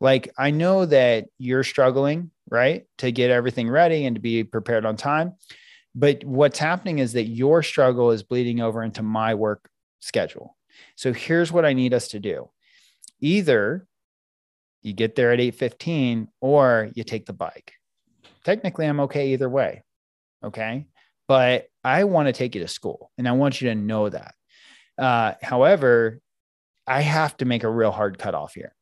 like 0.03 0.29
I 0.37 0.51
know 0.51 0.85
that 0.85 1.27
you're 1.37 1.63
struggling, 1.63 2.29
right, 2.51 2.85
to 2.97 3.09
get 3.11 3.31
everything 3.31 3.69
ready 3.69 4.05
and 4.05 4.17
to 4.17 4.21
be 4.21 4.43
prepared 4.43 4.85
on 4.85 4.97
time. 4.97 5.35
But 5.95 6.25
what's 6.25 6.59
happening 6.59 6.99
is 6.99 7.13
that 7.13 7.23
your 7.23 7.63
struggle 7.63 8.11
is 8.11 8.21
bleeding 8.21 8.59
over 8.59 8.83
into 8.83 9.01
my 9.01 9.33
work 9.33 9.69
schedule. 10.01 10.57
So 10.97 11.13
here's 11.13 11.53
what 11.53 11.63
I 11.63 11.71
need 11.71 11.93
us 11.93 12.09
to 12.09 12.19
do. 12.19 12.49
Either 13.21 13.87
you 14.81 14.91
get 14.91 15.15
there 15.15 15.31
at 15.31 15.39
8:15 15.39 16.27
or 16.41 16.89
you 16.93 17.05
take 17.05 17.25
the 17.25 17.31
bike. 17.31 17.71
Technically 18.43 18.85
I'm 18.85 18.99
okay 19.01 19.31
either 19.31 19.49
way. 19.49 19.83
Okay? 20.43 20.85
But 21.29 21.67
I 21.81 22.03
want 22.03 22.27
to 22.27 22.33
take 22.33 22.55
you 22.55 22.61
to 22.61 22.67
school 22.67 23.09
and 23.17 23.25
I 23.25 23.31
want 23.31 23.61
you 23.61 23.69
to 23.69 23.75
know 23.75 24.09
that. 24.09 24.35
Uh, 24.97 25.35
however, 25.41 26.19
I 26.85 26.99
have 26.99 27.37
to 27.37 27.45
make 27.45 27.63
a 27.63 27.69
real 27.69 27.91
hard 27.91 28.17
cutoff 28.17 28.55
here. 28.55 28.75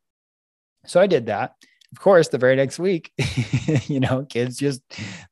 So 0.85 0.99
I 0.99 1.07
did 1.07 1.27
that. 1.27 1.55
Of 1.91 1.99
course, 1.99 2.29
the 2.29 2.37
very 2.37 2.55
next 2.55 2.79
week, 2.79 3.11
you 3.87 3.99
know, 3.99 4.25
kids 4.25 4.57
just 4.57 4.81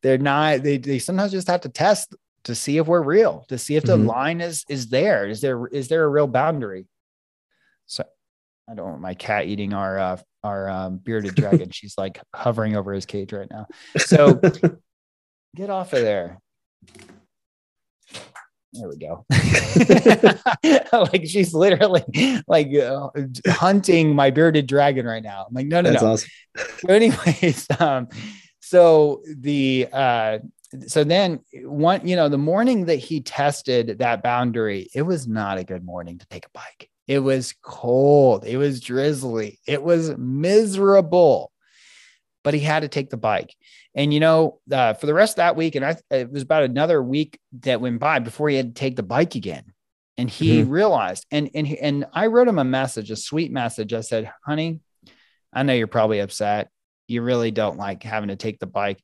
they're 0.02 0.18
not 0.18 0.62
they 0.62 0.78
they 0.78 1.00
sometimes 1.00 1.32
just 1.32 1.48
have 1.48 1.62
to 1.62 1.70
test 1.70 2.16
to 2.44 2.56
see 2.56 2.78
if 2.78 2.88
we're 2.88 3.02
real, 3.02 3.46
to 3.50 3.58
see 3.58 3.76
if 3.76 3.84
the 3.86 3.98
Mhm. 3.98 4.06
line 4.08 4.42
is 4.42 4.66
is 4.70 4.90
there. 4.90 5.28
Is 5.28 5.40
there 5.42 5.68
is 5.68 5.88
there 5.88 6.04
a 6.04 6.10
real 6.10 6.28
boundary? 6.28 6.88
So 7.86 8.04
I 8.70 8.76
don't 8.76 8.90
want 8.90 9.02
my 9.02 9.14
cat 9.14 9.46
eating 9.48 9.74
our 9.74 9.98
uh, 9.98 10.18
our 10.44 10.70
um, 10.70 10.98
bearded 10.98 11.36
dragon. 11.36 11.70
She's 11.72 11.98
like 11.98 12.20
hovering 12.36 12.76
over 12.76 12.94
his 12.94 13.06
cage 13.06 13.32
right 13.34 13.50
now. 13.50 13.68
So 13.98 14.42
get 15.56 15.70
off 15.70 15.94
of 15.94 16.02
there. 16.02 16.40
There 18.74 18.88
we 18.88 18.98
go. 18.98 19.26
like 21.12 21.26
she's 21.26 21.54
literally 21.54 22.04
like 22.48 22.74
uh, 22.76 23.10
hunting 23.48 24.16
my 24.16 24.30
bearded 24.30 24.68
dragon 24.68 25.06
right 25.06 25.24
now. 25.24 25.46
I'm 25.48 25.54
like, 25.54 25.68
no, 25.68 25.82
no, 25.82 25.92
That's 25.92 26.04
no. 26.04 26.12
awesome. 26.12 26.30
So 26.80 26.90
anyways, 26.90 27.68
um, 27.80 28.10
so 28.60 29.24
the 29.38 29.88
uh, 29.92 30.40
so 30.88 31.04
then 31.04 31.40
one, 31.64 32.08
you 32.08 32.16
know, 32.16 32.30
the 32.30 32.38
morning 32.38 32.86
that 32.86 32.98
he 32.98 33.22
tested 33.22 34.00
that 34.00 34.22
boundary, 34.22 34.90
it 34.94 35.04
was 35.04 35.28
not 35.28 35.58
a 35.58 35.64
good 35.64 35.84
morning 35.84 36.20
to 36.20 36.28
take 36.28 36.46
a 36.46 36.50
bike. 36.54 36.90
It 37.08 37.20
was 37.20 37.56
cold. 37.64 38.46
It 38.46 38.58
was 38.58 38.82
drizzly. 38.82 39.60
It 39.66 39.82
was 39.82 40.16
miserable. 40.18 41.52
But 42.44 42.54
he 42.54 42.60
had 42.60 42.82
to 42.82 42.88
take 42.88 43.10
the 43.10 43.18
bike. 43.18 43.56
And 43.96 44.14
you 44.14 44.20
know, 44.20 44.60
uh, 44.72 44.94
for 44.94 45.06
the 45.06 45.14
rest 45.14 45.34
of 45.34 45.38
that 45.38 45.56
week, 45.56 45.76
and 45.76 45.86
I, 45.86 45.98
it 46.12 46.32
was 46.32 46.44
about 46.44 46.64
another 46.64 47.02
week 47.02 47.40
that 47.62 47.82
went 47.82 48.00
by 48.00 48.20
before 48.20 48.50
he 48.50 48.56
had 48.56 48.76
to 48.76 48.80
take 48.80 48.96
the 48.96 49.04
bike 49.04 49.36
again. 49.36 49.74
And 50.18 50.30
he 50.30 50.64
realized, 50.64 51.26
and 51.32 51.50
and 51.56 51.66
he, 51.66 51.80
and 51.80 52.06
I 52.14 52.28
wrote 52.28 52.50
him 52.50 52.60
a 52.60 52.66
message, 52.66 53.10
a 53.10 53.16
sweet 53.16 53.52
message. 53.52 53.94
I 53.94 54.02
said, 54.02 54.32
"Honey, 54.46 54.82
I 55.54 55.64
know 55.64 55.74
you're 55.74 55.88
probably 55.88 56.20
upset. 56.20 56.70
You 57.08 57.22
really 57.22 57.52
don't 57.52 57.78
like 57.78 58.04
having 58.04 58.30
to 58.30 58.36
take 58.36 58.60
the 58.60 58.68
bike. 58.68 59.02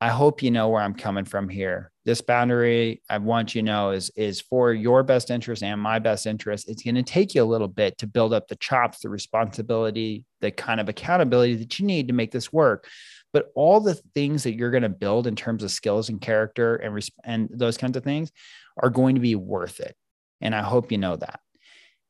I 0.00 0.08
hope 0.08 0.42
you 0.42 0.50
know 0.50 0.68
where 0.68 0.82
I'm 0.82 0.94
coming 0.94 1.24
from 1.24 1.48
here. 1.48 1.92
This 2.04 2.20
boundary 2.20 3.02
I 3.08 3.18
want 3.18 3.54
you 3.54 3.62
to 3.62 3.66
know 3.66 3.92
is 3.92 4.10
is 4.16 4.40
for 4.40 4.72
your 4.72 5.04
best 5.04 5.30
interest 5.30 5.62
and 5.62 5.80
my 5.80 6.00
best 6.00 6.26
interest. 6.26 6.68
It's 6.68 6.82
going 6.82 6.96
to 6.96 7.04
take 7.04 7.36
you 7.36 7.42
a 7.42 7.44
little 7.44 7.68
bit 7.68 7.98
to 7.98 8.08
build 8.08 8.34
up 8.34 8.48
the 8.48 8.56
chops, 8.56 8.98
the 8.98 9.08
responsibility, 9.08 10.24
the 10.40 10.50
kind 10.50 10.80
of 10.80 10.88
accountability 10.88 11.54
that 11.54 11.78
you 11.78 11.86
need 11.86 12.08
to 12.08 12.14
make 12.14 12.32
this 12.32 12.52
work. 12.52 12.88
But 13.32 13.50
all 13.54 13.80
the 13.80 13.94
things 14.14 14.42
that 14.44 14.54
you're 14.54 14.70
going 14.70 14.82
to 14.82 14.88
build 14.88 15.26
in 15.26 15.34
terms 15.36 15.62
of 15.62 15.70
skills 15.70 16.08
and 16.08 16.20
character 16.20 16.76
and 16.76 16.94
res- 16.94 17.10
and 17.24 17.48
those 17.50 17.76
kinds 17.78 17.96
of 17.96 18.04
things 18.04 18.30
are 18.76 18.90
going 18.90 19.14
to 19.14 19.20
be 19.20 19.34
worth 19.34 19.80
it. 19.80 19.96
And 20.40 20.54
I 20.54 20.62
hope 20.62 20.92
you 20.92 20.98
know 20.98 21.16
that. 21.16 21.40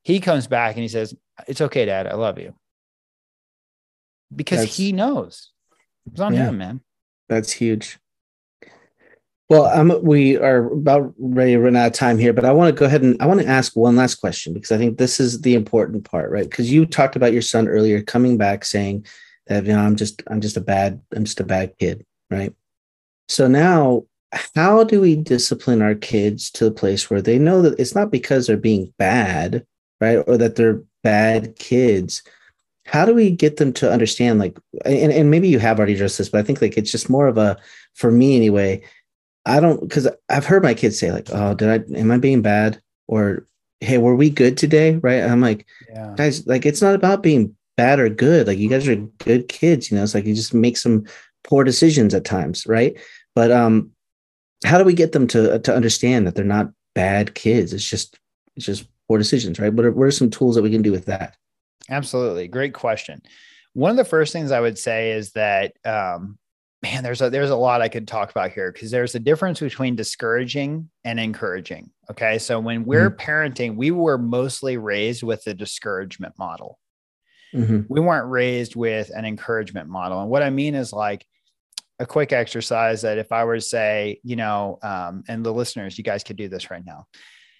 He 0.02 0.18
comes 0.18 0.46
back 0.48 0.74
and 0.74 0.82
he 0.82 0.88
says, 0.88 1.14
"It's 1.46 1.60
okay, 1.60 1.84
Dad. 1.84 2.06
I 2.08 2.14
love 2.14 2.38
you." 2.38 2.54
Because 4.34 4.60
That's- 4.60 4.76
he 4.76 4.92
knows. 4.92 5.50
It's 6.10 6.20
on 6.20 6.34
Yeah. 6.34 6.48
him, 6.48 6.58
man. 6.58 6.80
That's 7.28 7.52
huge. 7.52 7.98
Well, 9.48 9.66
um, 9.66 10.00
we 10.02 10.38
are 10.38 10.72
about 10.72 11.12
ready 11.18 11.52
to 11.52 11.60
run 11.60 11.76
out 11.76 11.88
of 11.88 11.92
time 11.92 12.18
here, 12.18 12.32
but 12.32 12.44
I 12.46 12.52
want 12.52 12.74
to 12.74 12.78
go 12.78 12.86
ahead 12.86 13.02
and 13.02 13.20
I 13.20 13.26
want 13.26 13.40
to 13.40 13.46
ask 13.46 13.76
one 13.76 13.96
last 13.96 14.14
question 14.16 14.54
because 14.54 14.72
I 14.72 14.78
think 14.78 14.96
this 14.96 15.20
is 15.20 15.42
the 15.42 15.54
important 15.54 16.04
part, 16.04 16.30
right? 16.30 16.48
Because 16.48 16.72
you 16.72 16.86
talked 16.86 17.16
about 17.16 17.34
your 17.34 17.42
son 17.42 17.68
earlier 17.68 18.00
coming 18.02 18.38
back 18.38 18.64
saying 18.64 19.04
that 19.52 19.66
you 19.66 19.72
know 19.72 19.80
I'm 19.80 19.96
just 19.96 20.22
I'm 20.28 20.40
just 20.40 20.56
a 20.56 20.60
bad 20.60 21.00
I'm 21.14 21.24
just 21.24 21.40
a 21.40 21.44
bad 21.44 21.76
kid, 21.78 22.04
right? 22.30 22.54
So 23.28 23.46
now, 23.48 24.04
how 24.54 24.84
do 24.84 25.00
we 25.00 25.16
discipline 25.16 25.82
our 25.82 25.94
kids 25.94 26.50
to 26.52 26.64
the 26.64 26.70
place 26.70 27.10
where 27.10 27.22
they 27.22 27.38
know 27.38 27.62
that 27.62 27.78
it's 27.78 27.94
not 27.94 28.10
because 28.10 28.46
they're 28.46 28.56
being 28.56 28.92
bad, 28.98 29.66
right, 30.00 30.16
or 30.26 30.36
that 30.38 30.56
they're 30.56 30.82
bad 31.02 31.56
kids? 31.56 32.22
How 32.84 33.04
do 33.04 33.14
we 33.14 33.30
get 33.30 33.58
them 33.58 33.72
to 33.74 33.92
understand, 33.92 34.40
like, 34.40 34.58
and, 34.84 35.12
and 35.12 35.30
maybe 35.30 35.48
you 35.48 35.60
have 35.60 35.78
already 35.78 35.94
addressed 35.94 36.18
this, 36.18 36.28
but 36.28 36.38
I 36.38 36.42
think 36.42 36.60
like 36.60 36.76
it's 36.76 36.90
just 36.90 37.08
more 37.08 37.28
of 37.28 37.38
a, 37.38 37.56
for 37.94 38.10
me 38.10 38.34
anyway, 38.34 38.82
I 39.46 39.60
don't 39.60 39.80
because 39.80 40.08
I've 40.28 40.46
heard 40.46 40.62
my 40.62 40.74
kids 40.74 40.98
say 40.98 41.12
like, 41.12 41.28
"Oh, 41.32 41.54
did 41.54 41.68
I? 41.68 41.98
Am 41.98 42.10
I 42.10 42.18
being 42.18 42.42
bad?" 42.42 42.80
Or, 43.08 43.46
"Hey, 43.80 43.98
were 43.98 44.14
we 44.14 44.30
good 44.30 44.56
today?" 44.56 44.96
Right? 44.96 45.20
And 45.20 45.32
I'm 45.32 45.40
like, 45.40 45.66
Yeah. 45.88 46.14
guys, 46.16 46.46
like 46.46 46.64
it's 46.66 46.82
not 46.82 46.94
about 46.94 47.22
being 47.22 47.56
bad 47.76 47.98
or 47.98 48.08
good. 48.08 48.46
Like 48.46 48.58
you 48.58 48.68
guys 48.68 48.86
are 48.88 48.96
good 48.96 49.48
kids. 49.48 49.90
You 49.90 49.96
know, 49.96 50.02
it's 50.02 50.14
like 50.14 50.26
you 50.26 50.34
just 50.34 50.54
make 50.54 50.76
some 50.76 51.04
poor 51.44 51.64
decisions 51.64 52.14
at 52.14 52.24
times, 52.24 52.66
right? 52.66 52.98
But 53.34 53.50
um, 53.50 53.90
how 54.64 54.78
do 54.78 54.84
we 54.84 54.94
get 54.94 55.12
them 55.12 55.26
to 55.28 55.58
to 55.58 55.74
understand 55.74 56.26
that 56.26 56.34
they're 56.34 56.44
not 56.44 56.72
bad 56.94 57.34
kids? 57.34 57.72
It's 57.72 57.88
just 57.88 58.18
it's 58.56 58.66
just 58.66 58.86
poor 59.08 59.18
decisions, 59.18 59.58
right? 59.58 59.72
What 59.72 59.86
are, 59.86 59.92
what 59.92 60.04
are 60.04 60.10
some 60.10 60.30
tools 60.30 60.54
that 60.54 60.62
we 60.62 60.70
can 60.70 60.82
do 60.82 60.92
with 60.92 61.06
that? 61.06 61.36
Absolutely. 61.90 62.48
Great 62.48 62.74
question. 62.74 63.22
One 63.74 63.90
of 63.90 63.96
the 63.96 64.04
first 64.04 64.32
things 64.32 64.50
I 64.50 64.60
would 64.60 64.78
say 64.78 65.12
is 65.12 65.32
that, 65.32 65.74
um, 65.84 66.38
man, 66.82 67.02
there's 67.02 67.22
a, 67.22 67.30
there's 67.30 67.50
a 67.50 67.56
lot 67.56 67.80
I 67.80 67.88
could 67.88 68.06
talk 68.06 68.30
about 68.30 68.52
here 68.52 68.70
because 68.70 68.90
there's 68.90 69.14
a 69.14 69.20
difference 69.20 69.60
between 69.60 69.96
discouraging 69.96 70.90
and 71.04 71.18
encouraging. 71.18 71.90
Okay. 72.10 72.38
So 72.38 72.60
when 72.60 72.84
we're 72.84 73.10
parenting, 73.10 73.76
we 73.76 73.90
were 73.90 74.18
mostly 74.18 74.76
raised 74.76 75.22
with 75.22 75.44
the 75.44 75.54
discouragement 75.54 76.38
model. 76.38 76.78
Mhm. 77.54 77.86
We 77.88 78.00
weren't 78.00 78.30
raised 78.30 78.76
with 78.76 79.10
an 79.14 79.24
encouragement 79.24 79.88
model. 79.88 80.20
And 80.20 80.30
what 80.30 80.42
I 80.42 80.50
mean 80.50 80.74
is 80.74 80.92
like 80.92 81.26
a 81.98 82.06
quick 82.06 82.32
exercise 82.32 83.02
that 83.02 83.18
if 83.18 83.30
I 83.30 83.44
were 83.44 83.56
to 83.56 83.60
say, 83.60 84.20
you 84.24 84.36
know, 84.36 84.78
um, 84.82 85.22
and 85.28 85.44
the 85.44 85.52
listeners, 85.52 85.98
you 85.98 86.04
guys 86.04 86.24
could 86.24 86.36
do 86.36 86.48
this 86.48 86.70
right 86.70 86.84
now. 86.84 87.06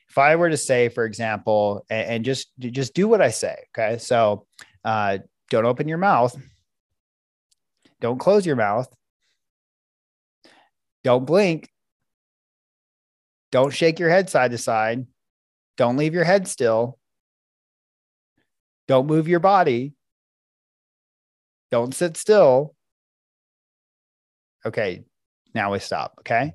If 0.08 0.18
I 0.18 0.36
were 0.36 0.50
to 0.50 0.56
say, 0.56 0.88
for 0.88 1.04
example, 1.04 1.84
and, 1.88 2.08
and 2.08 2.24
just 2.24 2.52
just 2.58 2.94
do 2.94 3.08
what 3.08 3.22
I 3.22 3.30
say, 3.30 3.56
okay? 3.70 3.98
So 3.98 4.46
uh, 4.84 5.18
don't 5.50 5.64
open 5.64 5.88
your 5.88 5.98
mouth, 5.98 6.36
don't 8.00 8.18
close 8.18 8.44
your 8.44 8.56
mouth, 8.56 8.92
don't 11.04 11.24
blink, 11.24 11.70
don't 13.50 13.72
shake 13.72 13.98
your 13.98 14.10
head 14.10 14.28
side 14.28 14.50
to 14.50 14.58
side, 14.58 15.06
don't 15.76 15.96
leave 15.96 16.14
your 16.14 16.24
head 16.24 16.48
still, 16.48 16.98
don't 18.92 19.06
move 19.06 19.26
your 19.26 19.40
body, 19.40 19.94
don't 21.70 21.94
sit 21.94 22.18
still. 22.18 22.74
Okay, 24.66 25.04
now 25.54 25.72
we 25.72 25.78
stop. 25.78 26.16
Okay. 26.18 26.52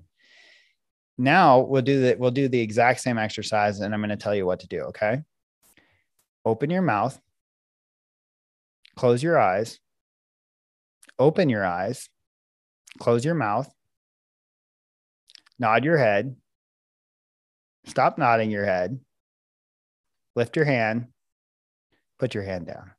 Now 1.17 1.62
we'll 1.62 1.82
do 1.82 2.00
the 2.00 2.15
we'll 2.19 2.30
do 2.30 2.47
the 2.47 2.60
exact 2.60 3.00
same 3.00 3.17
exercise, 3.17 3.80
and 3.80 3.91
I'm 3.91 4.02
going 4.02 4.12
to 4.12 4.15
tell 4.15 4.36
you 4.36 4.45
what 4.45 4.60
to 4.60 4.67
do. 4.67 4.82
Okay. 4.82 5.23
Open 6.45 6.69
your 6.69 6.84
mouth, 6.84 7.19
close 8.95 9.23
your 9.23 9.39
eyes, 9.39 9.80
open 11.17 11.50
your 11.50 11.65
eyes, 11.65 12.08
close 13.00 13.26
your 13.26 13.34
mouth, 13.34 13.67
nod 15.58 15.84
your 15.84 15.97
head, 15.97 16.36
stop 17.86 18.19
nodding 18.19 18.52
your 18.52 18.65
head, 18.65 19.00
lift 20.36 20.56
your 20.56 20.65
hand, 20.65 21.08
put 22.20 22.34
your 22.34 22.44
hand 22.44 22.68
down. 22.68 22.92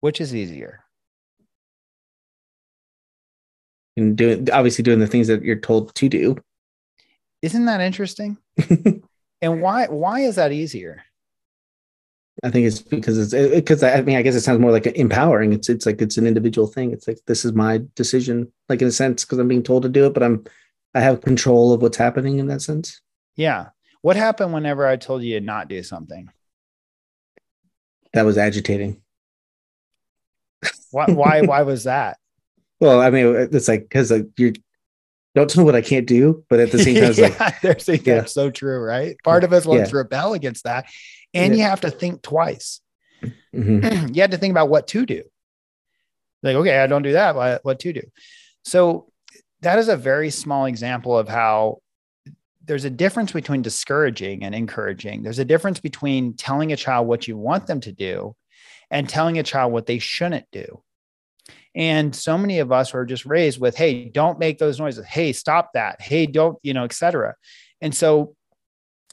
Which 0.00 0.20
is 0.20 0.34
easier? 0.34 0.80
And 3.96 4.16
doing 4.16 4.50
obviously 4.50 4.82
doing 4.82 4.98
the 4.98 5.06
things 5.06 5.28
that 5.28 5.42
you're 5.42 5.56
told 5.56 5.94
to 5.94 6.08
do. 6.08 6.36
Isn't 7.42 7.66
that 7.66 7.80
interesting? 7.80 8.38
and 9.42 9.62
why 9.62 9.86
why 9.86 10.20
is 10.20 10.36
that 10.36 10.52
easier? 10.52 11.02
I 12.42 12.50
think 12.50 12.66
it's 12.66 12.80
because 12.80 13.18
it's 13.18 13.54
because 13.54 13.82
I 13.82 14.00
mean 14.00 14.16
I 14.16 14.22
guess 14.22 14.34
it 14.34 14.40
sounds 14.40 14.60
more 14.60 14.72
like 14.72 14.86
empowering. 14.86 15.52
It's 15.52 15.68
it's 15.68 15.86
like 15.86 16.00
it's 16.00 16.16
an 16.16 16.26
individual 16.26 16.66
thing. 16.66 16.92
It's 16.92 17.06
like 17.06 17.18
this 17.26 17.44
is 17.44 17.52
my 17.52 17.82
decision, 17.94 18.50
like 18.68 18.80
in 18.80 18.88
a 18.88 18.92
sense, 18.92 19.24
because 19.24 19.38
I'm 19.38 19.48
being 19.48 19.62
told 19.62 19.82
to 19.82 19.88
do 19.88 20.06
it, 20.06 20.14
but 20.14 20.22
I'm 20.22 20.44
I 20.94 21.00
have 21.00 21.20
control 21.20 21.72
of 21.72 21.82
what's 21.82 21.96
happening 21.96 22.38
in 22.38 22.46
that 22.46 22.62
sense. 22.62 23.00
Yeah. 23.36 23.68
What 24.02 24.16
happened 24.16 24.52
whenever 24.52 24.86
I 24.86 24.96
told 24.96 25.22
you 25.22 25.40
to 25.40 25.44
not 25.44 25.66
do 25.68 25.82
something? 25.82 26.30
That 28.14 28.24
was 28.24 28.38
agitating. 28.38 29.02
Why 30.90 31.08
why 31.10 31.42
why 31.42 31.62
was 31.62 31.84
that? 31.84 32.18
Well, 32.80 33.00
I 33.00 33.10
mean, 33.10 33.34
it's 33.52 33.68
like 33.68 33.82
because 33.82 34.10
like 34.10 34.26
you 34.36 34.52
don't 35.34 35.50
tell 35.50 35.62
me 35.62 35.66
what 35.66 35.76
I 35.76 35.82
can't 35.82 36.06
do, 36.06 36.44
but 36.50 36.60
at 36.60 36.70
the 36.72 36.78
same 36.78 36.98
time, 36.98 37.10
it's 37.10 37.20
like 37.20 37.38
yeah, 37.40 37.58
there's 37.62 37.88
a, 37.88 37.98
Yeah. 37.98 38.14
that's 38.16 38.32
so 38.32 38.50
true, 38.50 38.80
right? 38.80 39.16
Part 39.24 39.44
of 39.44 39.52
us 39.52 39.66
wants 39.66 39.88
Yeah. 39.88 39.90
to 39.90 39.96
rebel 39.98 40.34
against 40.34 40.64
that. 40.64 40.86
And 41.34 41.56
you 41.56 41.62
have 41.62 41.82
to 41.82 41.90
think 41.90 42.22
twice. 42.22 42.80
mhm, 43.52 43.82
you 44.14 44.20
had 44.20 44.32
to 44.32 44.38
think 44.38 44.52
about 44.52 44.68
what 44.68 44.88
to 44.88 45.06
do. 45.06 45.22
Like, 46.42 46.56
okay, 46.56 46.78
I 46.78 46.86
don't 46.86 47.02
do 47.02 47.12
that. 47.12 47.34
What, 47.36 47.64
what 47.64 47.78
to 47.80 47.92
do? 47.92 48.02
So 48.64 49.10
that 49.60 49.78
is 49.78 49.88
a 49.88 49.96
very 49.96 50.30
small 50.30 50.66
example 50.66 51.16
of 51.16 51.28
how 51.28 51.78
there's 52.64 52.84
a 52.84 52.90
difference 52.90 53.32
between 53.32 53.62
discouraging 53.62 54.44
and 54.44 54.54
encouraging. 54.54 55.22
There's 55.22 55.38
a 55.38 55.44
difference 55.44 55.80
between 55.80 56.34
telling 56.34 56.72
a 56.72 56.76
child 56.76 57.06
what 57.06 57.26
you 57.26 57.36
want 57.36 57.66
them 57.66 57.80
to 57.80 57.92
do 57.92 58.36
and 58.90 59.08
telling 59.08 59.38
a 59.38 59.42
child 59.42 59.72
what 59.72 59.86
they 59.86 59.98
shouldn't 59.98 60.46
do. 60.52 60.82
And 61.74 62.14
so 62.14 62.36
many 62.36 62.58
of 62.58 62.70
us 62.70 62.94
are 62.94 63.06
just 63.06 63.24
raised 63.24 63.60
with, 63.60 63.76
hey, 63.76 64.08
don't 64.08 64.38
make 64.38 64.58
those 64.58 64.78
noises. 64.78 65.06
Hey, 65.06 65.32
stop 65.32 65.70
that. 65.74 66.00
Hey, 66.00 66.26
don't, 66.26 66.58
you 66.62 66.74
know, 66.74 66.84
et 66.84 66.92
cetera. 66.92 67.34
And 67.80 67.94
so 67.94 68.36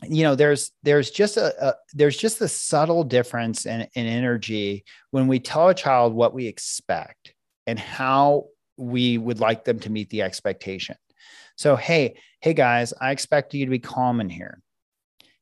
you 0.08 0.24
know 0.24 0.36
there's 0.36 0.72
there's 0.84 1.12
just 1.12 1.38
a, 1.38 1.68
a 1.70 1.76
there's 1.94 2.18
just 2.18 2.40
a 2.42 2.48
subtle 2.48 3.04
difference 3.04 3.66
in, 3.66 3.82
in 3.96 4.06
energy 4.06 4.86
when 5.12 5.28
we 5.28 5.40
tell 5.40 5.68
a 5.68 5.74
child 5.74 6.14
what 6.14 6.34
we 6.34 6.48
expect 6.48 7.34
and 7.68 7.78
how 7.78 8.46
we 8.78 9.18
would 9.18 9.40
like 9.40 9.66
them 9.66 9.80
to 9.80 9.90
meet 9.90 10.10
the 10.10 10.22
expectation. 10.22 10.96
So, 11.56 11.76
hey, 11.76 12.16
hey 12.42 12.54
guys, 12.54 12.94
I 13.00 13.12
expect 13.12 13.54
you 13.54 13.66
to 13.66 13.72
be 13.72 13.80
calm 13.80 14.22
in 14.22 14.30
here. 14.30 14.62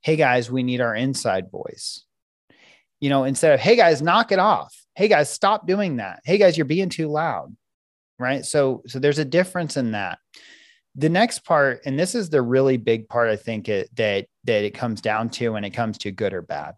Hey 0.01 0.15
guys, 0.15 0.49
we 0.49 0.63
need 0.63 0.81
our 0.81 0.95
inside 0.95 1.51
voice. 1.51 2.03
You 2.99 3.09
know, 3.09 3.23
instead 3.23 3.53
of, 3.53 3.59
hey 3.59 3.75
guys, 3.75 4.01
knock 4.01 4.31
it 4.31 4.39
off. 4.39 4.75
Hey 4.95 5.07
guys, 5.07 5.29
stop 5.29 5.67
doing 5.67 5.97
that. 5.97 6.21
Hey 6.25 6.37
guys, 6.37 6.57
you're 6.57 6.65
being 6.65 6.89
too 6.89 7.07
loud. 7.07 7.55
Right. 8.19 8.43
So, 8.43 8.81
so 8.87 8.97
there's 8.97 9.19
a 9.19 9.25
difference 9.25 9.77
in 9.77 9.91
that. 9.91 10.17
The 10.95 11.09
next 11.09 11.45
part, 11.45 11.81
and 11.85 11.99
this 11.99 12.15
is 12.15 12.31
the 12.31 12.41
really 12.41 12.77
big 12.77 13.07
part, 13.07 13.29
I 13.29 13.35
think 13.35 13.69
it, 13.69 13.95
that 13.97 14.25
that 14.45 14.63
it 14.63 14.71
comes 14.71 15.01
down 15.01 15.29
to 15.29 15.49
when 15.49 15.63
it 15.63 15.69
comes 15.69 15.99
to 15.99 16.11
good 16.11 16.33
or 16.33 16.41
bad. 16.41 16.73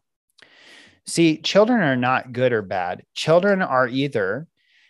See, 1.06 1.38
children 1.38 1.82
are 1.82 1.96
not 1.96 2.34
good 2.34 2.52
or 2.52 2.62
bad. 2.62 3.04
Children 3.16 3.62
are 3.62 3.88
either 3.88 4.48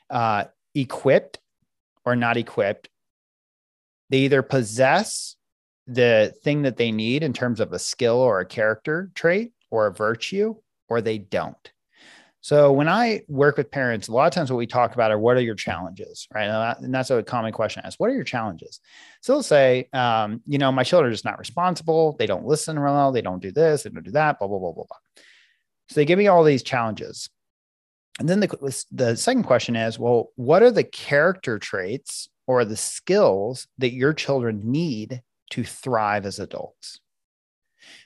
uh, 0.10 0.46
equipped 0.74 1.38
or 2.04 2.16
not 2.16 2.38
equipped 2.38 2.90
they 4.10 4.20
either 4.20 4.42
possess 4.42 5.36
the 5.88 6.34
thing 6.44 6.64
that 6.64 6.78
they 6.78 6.92
need 6.92 7.24
in 7.24 7.34
terms 7.34 7.60
of 7.60 7.74
a 7.74 7.80
skill 7.80 8.18
or 8.18 8.40
a 8.40 8.46
character 8.46 9.12
trait 9.16 9.54
or 9.72 9.88
a 9.88 9.94
virtue, 9.94 10.56
or 10.88 11.02
they 11.02 11.18
don't. 11.18 11.72
So 12.42 12.72
when 12.72 12.88
I 12.88 13.24
work 13.28 13.58
with 13.58 13.70
parents, 13.70 14.08
a 14.08 14.14
lot 14.14 14.28
of 14.28 14.34
times 14.34 14.50
what 14.50 14.58
we 14.58 14.66
talk 14.66 14.94
about 14.94 15.12
are 15.12 15.20
what 15.20 15.36
are 15.36 15.42
your 15.42 15.56
challenges, 15.56 16.28
right? 16.34 16.46
And 16.80 16.94
that's 16.94 17.10
a 17.12 17.22
common 17.22 17.52
question 17.52 17.82
I 17.84 17.88
ask. 17.88 18.00
What 18.00 18.10
are 18.10 18.16
your 18.16 18.24
challenges? 18.24 18.80
So 19.22 19.34
they'll 19.34 19.44
say, 19.44 19.90
um, 19.92 20.42
you 20.48 20.58
know, 20.58 20.72
my 20.72 20.84
children 20.84 21.10
are 21.10 21.14
just 21.14 21.26
not 21.26 21.38
responsible. 21.38 22.16
They 22.18 22.28
don't 22.28 22.46
listen 22.46 22.82
well. 22.82 23.12
They 23.12 23.22
don't 23.22 23.42
do 23.42 23.52
this. 23.52 23.84
They 23.84 23.90
don't 23.90 24.06
do 24.06 24.12
that. 24.12 24.40
Blah 24.40 24.48
blah 24.48 24.60
blah 24.60 24.72
blah 24.72 24.86
blah. 24.86 25.24
So 25.90 25.96
they 25.96 26.06
give 26.06 26.18
me 26.18 26.28
all 26.28 26.44
these 26.44 26.64
challenges, 26.64 27.30
and 28.20 28.30
then 28.30 28.40
the 28.40 28.86
the 28.92 29.18
second 29.18 29.44
question 29.44 29.76
is, 29.76 30.00
well, 30.00 30.30
what 30.36 30.64
are 30.64 30.72
the 30.72 30.84
character 30.84 31.60
traits 31.60 32.30
or 32.50 32.66
the 32.66 32.76
skills 32.76 33.68
that 33.78 33.94
your 33.94 34.12
children 34.12 34.60
need 34.64 35.22
to 35.52 35.64
thrive 35.64 36.26
as 36.26 36.40
adults. 36.40 37.00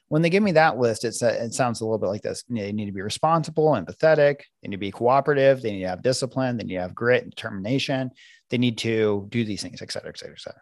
When 0.09 0.21
they 0.21 0.29
give 0.29 0.43
me 0.43 0.51
that 0.51 0.77
list, 0.77 1.05
it's 1.05 1.21
a, 1.21 1.45
it 1.45 1.53
sounds 1.53 1.79
a 1.79 1.85
little 1.85 1.97
bit 1.97 2.07
like 2.07 2.23
this. 2.23 2.43
They 2.49 2.73
need 2.73 2.87
to 2.87 2.91
be 2.91 3.01
responsible, 3.01 3.69
empathetic. 3.69 4.41
They 4.61 4.67
need 4.67 4.75
to 4.75 4.79
be 4.79 4.91
cooperative. 4.91 5.61
They 5.61 5.71
need 5.71 5.83
to 5.83 5.87
have 5.87 6.03
discipline. 6.03 6.57
They 6.57 6.65
need 6.65 6.75
to 6.75 6.81
have 6.81 6.93
grit 6.93 7.23
and 7.23 7.31
determination. 7.31 8.11
They 8.49 8.57
need 8.57 8.77
to 8.79 9.27
do 9.29 9.45
these 9.45 9.61
things, 9.61 9.81
et 9.81 9.89
cetera, 9.93 10.09
et 10.09 10.17
cetera, 10.17 10.35
et 10.35 10.41
cetera. 10.41 10.61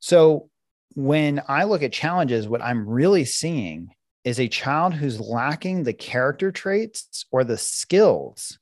So 0.00 0.50
when 0.96 1.40
I 1.46 1.64
look 1.64 1.84
at 1.84 1.92
challenges, 1.92 2.48
what 2.48 2.62
I'm 2.62 2.84
really 2.88 3.24
seeing 3.24 3.94
is 4.24 4.40
a 4.40 4.48
child 4.48 4.92
who's 4.92 5.20
lacking 5.20 5.84
the 5.84 5.92
character 5.92 6.50
traits 6.50 7.26
or 7.30 7.44
the 7.44 7.58
skills 7.58 8.58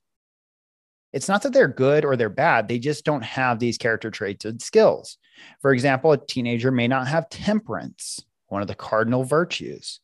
it's 1.13 1.29
not 1.29 1.43
that 1.43 1.53
they're 1.53 1.69
good 1.69 2.05
or 2.05 2.17
they're 2.17 2.29
bad. 2.29 2.69
They 2.69 2.79
just 2.79 3.05
don't 3.05 3.25
have 3.25 3.59
these 3.59 3.79
character 3.79 4.11
traits 4.11 4.45
and 4.45 4.61
skills. 4.61 5.19
For 5.61 5.73
example, 5.73 6.13
a 6.13 6.27
teenager 6.27 6.71
may 6.71 6.89
not 6.89 7.09
have 7.09 7.29
temperance, 7.29 8.25
one 8.49 8.63
of 8.63 8.69
the 8.69 8.75
cardinal 8.75 9.25
virtues. 9.25 10.01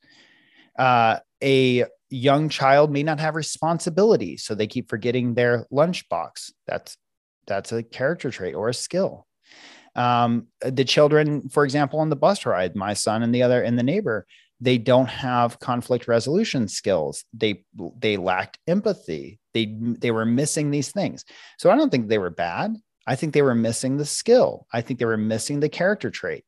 Uh, 0.79 1.19
a 1.43 1.87
young 2.11 2.49
child 2.49 2.91
may 2.91 3.03
not 3.03 3.21
have 3.21 3.35
responsibility, 3.35 4.37
so 4.37 4.55
they 4.55 4.67
keep 4.67 4.89
forgetting 4.89 5.35
their 5.35 5.67
lunchbox. 5.73 6.53
That's 6.67 6.97
that's 7.47 7.73
a 7.73 7.83
character 7.83 8.31
trait 8.31 8.55
or 8.55 8.69
a 8.69 8.75
skill. 8.75 9.27
Um, 9.95 10.49
the 10.61 10.85
children, 10.85 11.49
for 11.49 11.65
example, 11.65 12.01
on 12.01 12.11
the 12.11 12.17
bus 12.17 12.45
ride, 12.47 12.77
my 12.77 12.95
son 12.95 13.23
and 13.23 13.35
the 13.35 13.43
other 13.43 13.63
and 13.63 13.79
the 13.79 13.83
neighbor, 13.83 14.27
they 14.61 14.79
don't 14.79 15.07
have 15.07 15.61
conflict 15.61 16.09
resolution 16.09 16.69
skills. 16.69 17.25
They 17.33 17.65
they 17.99 18.17
lacked 18.17 18.59
empathy. 18.67 19.39
They 19.55 19.77
they 19.81 20.11
were 20.11 20.25
missing 20.25 20.71
these 20.71 20.91
things. 20.91 21.25
So 21.59 21.71
i 21.71 21.77
don't 21.77 21.91
think 21.91 22.09
they 22.09 22.19
were 22.19 22.31
bad. 22.31 22.75
I 23.07 23.15
think 23.15 23.33
they 23.33 23.43
were 23.43 23.55
missing 23.55 23.97
the 23.97 24.05
skill. 24.05 24.67
I 24.73 24.81
think 24.83 24.99
they 24.99 25.07
were 25.07 25.17
missing 25.17 25.61
the 25.61 25.69
character 25.69 26.11
trait. 26.11 26.45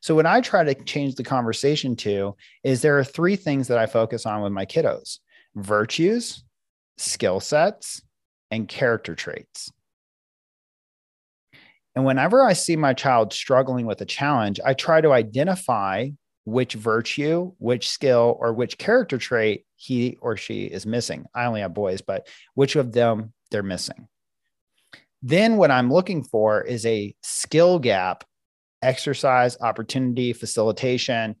So 0.00 0.14
what 0.14 0.26
i 0.26 0.40
try 0.40 0.64
to 0.64 0.74
change 0.84 1.14
the 1.14 1.24
conversation 1.24 1.94
to 1.96 2.34
is 2.64 2.82
there 2.82 2.98
are 2.98 3.04
three 3.04 3.36
things 3.36 3.68
that 3.68 3.78
i 3.78 3.86
focus 3.86 4.26
on 4.26 4.42
with 4.42 4.52
my 4.52 4.66
kiddos 4.66 5.18
virtues 5.54 6.44
skill 6.96 7.40
sets 7.40 8.02
and 8.50 8.68
character 8.68 9.14
traits. 9.14 9.70
And 11.94 12.04
whenever 12.04 12.42
i 12.42 12.54
see 12.54 12.74
my 12.74 12.92
child 12.92 13.32
struggling 13.32 13.86
with 13.86 14.00
a 14.00 14.06
challenge 14.06 14.58
i 14.64 14.74
try 14.74 15.00
to 15.00 15.12
identify 15.12 16.08
which 16.44 16.74
virtue, 16.74 17.52
which 17.58 17.88
skill, 17.88 18.36
or 18.40 18.52
which 18.52 18.78
character 18.78 19.18
trait 19.18 19.64
he 19.76 20.18
or 20.20 20.36
she 20.36 20.64
is 20.64 20.86
missing. 20.86 21.26
I 21.34 21.44
only 21.44 21.60
have 21.60 21.74
boys, 21.74 22.00
but 22.00 22.26
which 22.54 22.76
of 22.76 22.92
them 22.92 23.32
they're 23.50 23.62
missing. 23.62 24.08
Then 25.22 25.56
what 25.56 25.70
I'm 25.70 25.92
looking 25.92 26.24
for 26.24 26.62
is 26.62 26.84
a 26.84 27.14
skill 27.22 27.78
gap, 27.78 28.24
exercise, 28.82 29.56
opportunity, 29.60 30.32
facilitation, 30.32 31.36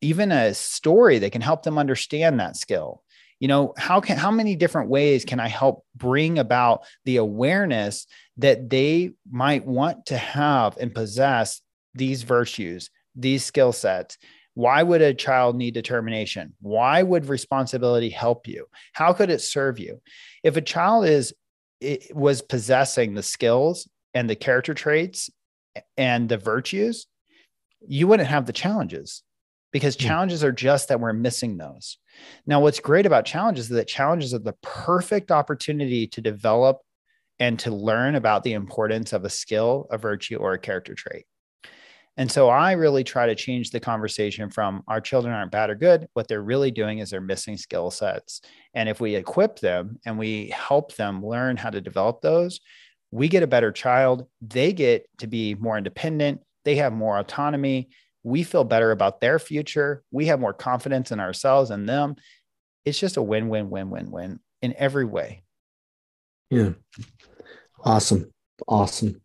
even 0.00 0.32
a 0.32 0.54
story 0.54 1.18
that 1.18 1.32
can 1.32 1.42
help 1.42 1.62
them 1.62 1.78
understand 1.78 2.40
that 2.40 2.56
skill. 2.56 3.02
You 3.38 3.48
know, 3.48 3.74
how 3.76 4.00
can 4.00 4.16
how 4.18 4.30
many 4.30 4.56
different 4.56 4.88
ways 4.88 5.24
can 5.24 5.40
I 5.40 5.48
help 5.48 5.84
bring 5.96 6.38
about 6.38 6.84
the 7.04 7.16
awareness 7.16 8.06
that 8.38 8.70
they 8.70 9.10
might 9.30 9.66
want 9.66 10.06
to 10.06 10.16
have 10.16 10.76
and 10.78 10.94
possess 10.94 11.60
these 11.94 12.22
virtues 12.22 12.88
these 13.14 13.44
skill 13.44 13.72
sets 13.72 14.18
why 14.54 14.82
would 14.82 15.00
a 15.00 15.14
child 15.14 15.56
need 15.56 15.72
determination? 15.72 16.52
Why 16.60 17.02
would 17.02 17.26
responsibility 17.26 18.10
help 18.10 18.46
you? 18.46 18.66
How 18.92 19.14
could 19.14 19.30
it 19.30 19.40
serve 19.40 19.78
you? 19.78 20.02
If 20.42 20.56
a 20.56 20.60
child 20.60 21.06
is 21.06 21.32
was 22.12 22.42
possessing 22.42 23.14
the 23.14 23.22
skills 23.22 23.88
and 24.14 24.28
the 24.30 24.36
character 24.36 24.74
traits 24.74 25.30
and 25.96 26.28
the 26.28 26.36
virtues 26.36 27.06
you 27.88 28.06
wouldn't 28.06 28.28
have 28.28 28.46
the 28.46 28.52
challenges 28.52 29.24
because 29.72 29.96
hmm. 29.96 30.06
challenges 30.06 30.44
are 30.44 30.52
just 30.52 30.88
that 30.88 31.00
we're 31.00 31.12
missing 31.12 31.56
those. 31.56 31.98
Now 32.46 32.60
what's 32.60 32.78
great 32.78 33.06
about 33.06 33.24
challenges 33.24 33.64
is 33.64 33.70
that 33.76 33.88
challenges 33.88 34.32
are 34.34 34.38
the 34.38 34.54
perfect 34.62 35.32
opportunity 35.32 36.06
to 36.08 36.20
develop 36.20 36.78
and 37.40 37.58
to 37.60 37.74
learn 37.74 38.14
about 38.14 38.44
the 38.44 38.52
importance 38.52 39.12
of 39.12 39.24
a 39.24 39.30
skill 39.30 39.88
a 39.90 39.98
virtue 39.98 40.36
or 40.36 40.52
a 40.52 40.58
character 40.58 40.94
trait 40.94 41.24
and 42.16 42.30
so 42.30 42.48
I 42.50 42.72
really 42.72 43.04
try 43.04 43.26
to 43.26 43.34
change 43.34 43.70
the 43.70 43.80
conversation 43.80 44.50
from 44.50 44.82
our 44.86 45.00
children 45.00 45.34
aren't 45.34 45.50
bad 45.50 45.70
or 45.70 45.74
good. 45.74 46.08
What 46.12 46.28
they're 46.28 46.42
really 46.42 46.70
doing 46.70 46.98
is 46.98 47.10
they're 47.10 47.22
missing 47.22 47.56
skill 47.56 47.90
sets. 47.90 48.42
And 48.74 48.88
if 48.88 49.00
we 49.00 49.14
equip 49.14 49.60
them 49.60 49.98
and 50.04 50.18
we 50.18 50.48
help 50.50 50.94
them 50.96 51.24
learn 51.24 51.56
how 51.56 51.70
to 51.70 51.80
develop 51.80 52.20
those, 52.20 52.60
we 53.10 53.28
get 53.28 53.42
a 53.42 53.46
better 53.46 53.72
child. 53.72 54.26
They 54.42 54.74
get 54.74 55.06
to 55.18 55.26
be 55.26 55.54
more 55.54 55.78
independent. 55.78 56.42
They 56.64 56.76
have 56.76 56.92
more 56.92 57.18
autonomy. 57.18 57.88
We 58.22 58.42
feel 58.42 58.64
better 58.64 58.90
about 58.90 59.20
their 59.20 59.38
future. 59.38 60.02
We 60.10 60.26
have 60.26 60.38
more 60.38 60.54
confidence 60.54 61.12
in 61.12 61.20
ourselves 61.20 61.70
and 61.70 61.88
them. 61.88 62.16
It's 62.84 62.98
just 62.98 63.16
a 63.16 63.22
win, 63.22 63.48
win, 63.48 63.70
win, 63.70 63.88
win, 63.88 64.10
win 64.10 64.40
in 64.60 64.74
every 64.76 65.06
way. 65.06 65.44
Yeah. 66.50 66.72
Awesome. 67.82 68.30
Awesome. 68.68 69.21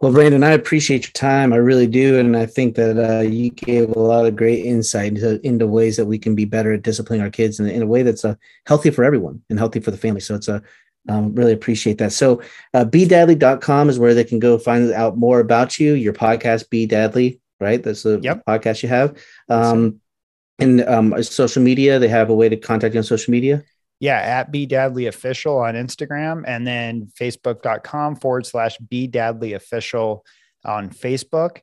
Well, 0.00 0.12
Brandon, 0.12 0.44
I 0.44 0.52
appreciate 0.52 1.04
your 1.04 1.12
time. 1.12 1.52
I 1.52 1.56
really 1.56 1.88
do, 1.88 2.20
and 2.20 2.36
I 2.36 2.46
think 2.46 2.76
that 2.76 2.98
uh, 2.98 3.22
you 3.22 3.50
gave 3.50 3.90
a 3.90 3.98
lot 3.98 4.26
of 4.26 4.36
great 4.36 4.64
insight 4.64 5.14
into, 5.14 5.44
into, 5.44 5.66
ways 5.66 5.96
that 5.96 6.06
we 6.06 6.18
can 6.20 6.36
be 6.36 6.44
better 6.44 6.72
at 6.72 6.82
disciplining 6.82 7.20
our 7.20 7.30
kids 7.30 7.58
in, 7.58 7.66
in 7.66 7.82
a 7.82 7.86
way 7.86 8.04
that's 8.04 8.24
uh, 8.24 8.36
healthy 8.64 8.90
for 8.90 9.02
everyone 9.02 9.42
and 9.50 9.58
healthy 9.58 9.80
for 9.80 9.90
the 9.90 9.96
family. 9.96 10.20
So 10.20 10.36
it's 10.36 10.46
a 10.46 10.62
um, 11.08 11.34
really 11.34 11.52
appreciate 11.52 11.98
that. 11.98 12.12
So 12.12 12.42
uh, 12.74 12.84
bedadly.com 12.84 13.88
is 13.88 13.98
where 13.98 14.14
they 14.14 14.24
can 14.24 14.38
go 14.38 14.56
find 14.56 14.92
out 14.92 15.16
more 15.16 15.40
about 15.40 15.80
you, 15.80 15.94
your 15.94 16.12
podcast, 16.12 16.70
Be 16.70 16.86
Dadly, 16.86 17.40
right? 17.58 17.82
That's 17.82 18.04
the 18.04 18.20
yep. 18.22 18.44
podcast 18.46 18.84
you 18.84 18.88
have. 18.90 19.18
Um, 19.48 20.00
and 20.60 20.82
um, 20.82 21.20
social 21.22 21.62
media, 21.62 21.98
they 21.98 22.08
have 22.08 22.30
a 22.30 22.34
way 22.34 22.48
to 22.48 22.56
contact 22.56 22.94
you 22.94 22.98
on 22.98 23.04
social 23.04 23.32
media 23.32 23.64
yeah, 24.00 24.18
at 24.18 24.50
Be 24.52 24.66
Dadly 24.66 25.08
Official 25.08 25.58
on 25.58 25.74
Instagram 25.74 26.44
and 26.46 26.66
then 26.66 27.10
facebook.com 27.20 28.16
forward 28.16 28.46
slash 28.46 28.78
Be 28.78 29.06
Dadly 29.08 29.54
Official 29.56 30.24
on 30.64 30.88
Facebook. 30.90 31.58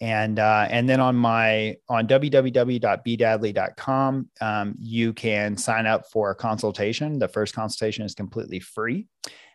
And 0.00 0.38
uh, 0.40 0.66
and 0.68 0.88
then 0.88 1.00
on 1.00 1.14
my 1.14 1.76
on 1.88 2.08
www.bedadly.com, 2.08 4.28
um, 4.40 4.74
you 4.78 5.12
can 5.12 5.56
sign 5.56 5.86
up 5.86 6.10
for 6.10 6.32
a 6.32 6.34
consultation. 6.34 7.20
The 7.20 7.28
first 7.28 7.54
consultation 7.54 8.04
is 8.04 8.16
completely 8.16 8.58
free. 8.58 9.06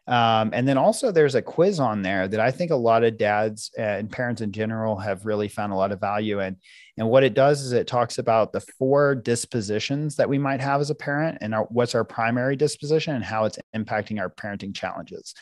Um, 0.08 0.52
and 0.54 0.66
then 0.66 0.78
also 0.78 1.12
there's 1.12 1.36
a 1.36 1.42
quiz 1.42 1.82
on 1.82 2.02
there 2.02 2.30
that 2.30 2.40
I 2.40 2.50
think 2.50 2.72
a 2.72 2.76
lot 2.76 3.04
of 3.04 3.18
dads 3.18 3.72
and 3.78 4.10
parents 4.10 4.42
in 4.42 4.54
general 4.54 4.96
have 4.98 5.26
really 5.26 5.50
found 5.50 5.74
a 5.74 5.76
lot 5.76 5.92
of 5.92 6.00
value 6.00 6.40
in. 6.40 6.56
And 6.98 7.10
what 7.10 7.24
it 7.24 7.34
does 7.34 7.62
is 7.62 7.74
it 7.74 7.88
talks 7.88 8.18
about 8.18 8.54
the 8.54 8.62
four 8.62 9.16
dispositions 9.16 10.16
that 10.16 10.30
we 10.30 10.38
might 10.38 10.62
have 10.62 10.80
as 10.80 10.90
a 10.90 10.96
parent 10.96 11.40
and 11.42 11.54
our, 11.54 11.64
what's 11.66 11.94
our 11.94 12.06
primary 12.06 12.56
disposition 12.56 13.16
and 13.16 13.24
how 13.24 13.44
it's 13.44 13.60
impacting 13.76 14.20
our 14.20 14.30
parenting 14.30 14.74
challenges. 14.74 15.34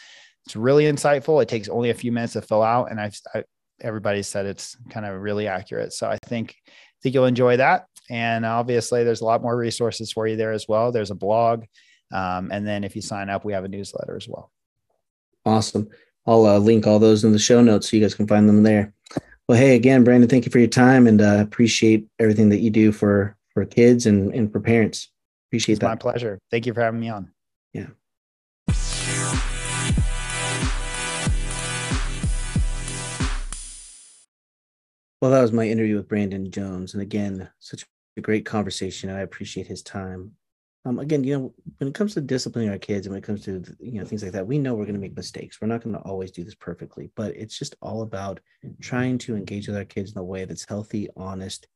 It's 0.45 0.55
really 0.55 0.85
insightful. 0.85 1.41
It 1.41 1.49
takes 1.49 1.69
only 1.69 1.91
a 1.91 1.95
few 1.95 2.11
minutes 2.11 2.33
to 2.33 2.41
fill 2.41 2.61
out, 2.61 2.91
and 2.91 2.99
I've 2.99 3.19
I, 3.33 3.43
everybody 3.81 4.21
said 4.21 4.45
it's 4.45 4.77
kind 4.89 5.05
of 5.05 5.19
really 5.19 5.47
accurate. 5.47 5.91
So 5.91 6.07
I 6.07 6.17
think 6.25 6.55
I 6.67 6.71
think 7.01 7.15
you'll 7.15 7.25
enjoy 7.25 7.57
that. 7.57 7.85
And 8.11 8.45
obviously, 8.45 9.03
there's 9.03 9.21
a 9.21 9.25
lot 9.25 9.41
more 9.41 9.57
resources 9.57 10.11
for 10.11 10.27
you 10.27 10.35
there 10.35 10.51
as 10.51 10.67
well. 10.67 10.91
There's 10.91 11.09
a 11.09 11.15
blog, 11.15 11.65
um, 12.13 12.51
and 12.51 12.67
then 12.67 12.83
if 12.83 12.95
you 12.95 13.01
sign 13.01 13.31
up, 13.31 13.43
we 13.43 13.53
have 13.53 13.63
a 13.63 13.67
newsletter 13.67 14.15
as 14.15 14.27
well. 14.27 14.51
Awesome. 15.45 15.89
I'll 16.25 16.45
uh, 16.45 16.57
link 16.57 16.87
all 16.87 16.99
those 16.99 17.23
in 17.23 17.31
the 17.31 17.39
show 17.39 17.61
notes 17.61 17.89
so 17.89 17.97
you 17.97 18.01
guys 18.01 18.15
can 18.15 18.27
find 18.27 18.49
them 18.49 18.63
there. 18.63 18.93
Well, 19.47 19.59
hey, 19.59 19.75
again, 19.75 20.03
Brandon, 20.03 20.27
thank 20.27 20.45
you 20.45 20.51
for 20.51 20.57
your 20.57 20.67
time 20.67 21.05
and 21.05 21.21
uh, 21.21 21.37
appreciate 21.39 22.07
everything 22.19 22.49
that 22.49 22.61
you 22.61 22.71
do 22.71 22.91
for 22.91 23.37
for 23.53 23.63
kids 23.65 24.05
and, 24.05 24.33
and 24.33 24.51
for 24.51 24.59
parents. 24.59 25.09
Appreciate 25.49 25.73
it's 25.73 25.79
that. 25.81 25.87
My 25.87 25.95
pleasure. 25.95 26.39
Thank 26.49 26.65
you 26.65 26.73
for 26.73 26.81
having 26.81 26.99
me 26.99 27.09
on. 27.09 27.31
Yeah. 27.73 27.87
Well, 35.21 35.31
that 35.31 35.41
was 35.41 35.51
my 35.51 35.67
interview 35.67 35.95
with 35.95 36.07
Brandon 36.07 36.51
Jones. 36.51 36.93
And 36.93 37.01
again, 37.01 37.49
such 37.59 37.85
a 38.17 38.21
great 38.21 38.45
conversation. 38.45 39.09
I 39.09 39.21
appreciate 39.21 39.67
his 39.67 39.81
time. 39.81 40.31
Um, 40.85 40.99
again, 40.99 41.23
you 41.23 41.37
know, 41.37 41.53
when 41.77 41.87
it 41.87 41.95
comes 41.95 42.13
to 42.13 42.21
disciplining 42.21 42.69
our 42.69 42.77
kids 42.77 43.07
and 43.07 43.13
when 43.13 43.23
it 43.23 43.25
comes 43.25 43.43
to, 43.45 43.63
you 43.79 43.99
know, 43.99 44.05
things 44.05 44.21
like 44.21 44.33
that, 44.33 44.45
we 44.45 44.59
know 44.59 44.75
we're 44.75 44.85
going 44.85 44.93
to 44.93 45.01
make 45.01 45.15
mistakes. 45.15 45.59
We're 45.59 45.67
not 45.67 45.83
going 45.83 45.95
to 45.95 46.01
always 46.01 46.29
do 46.29 46.43
this 46.43 46.53
perfectly, 46.53 47.09
but 47.15 47.35
it's 47.35 47.57
just 47.57 47.75
all 47.81 48.03
about 48.03 48.39
trying 48.81 49.17
to 49.19 49.35
engage 49.35 49.67
with 49.67 49.77
our 49.77 49.85
kids 49.85 50.11
in 50.11 50.19
a 50.19 50.23
way 50.23 50.45
that's 50.45 50.65
healthy, 50.69 51.09
honest, 51.17 51.67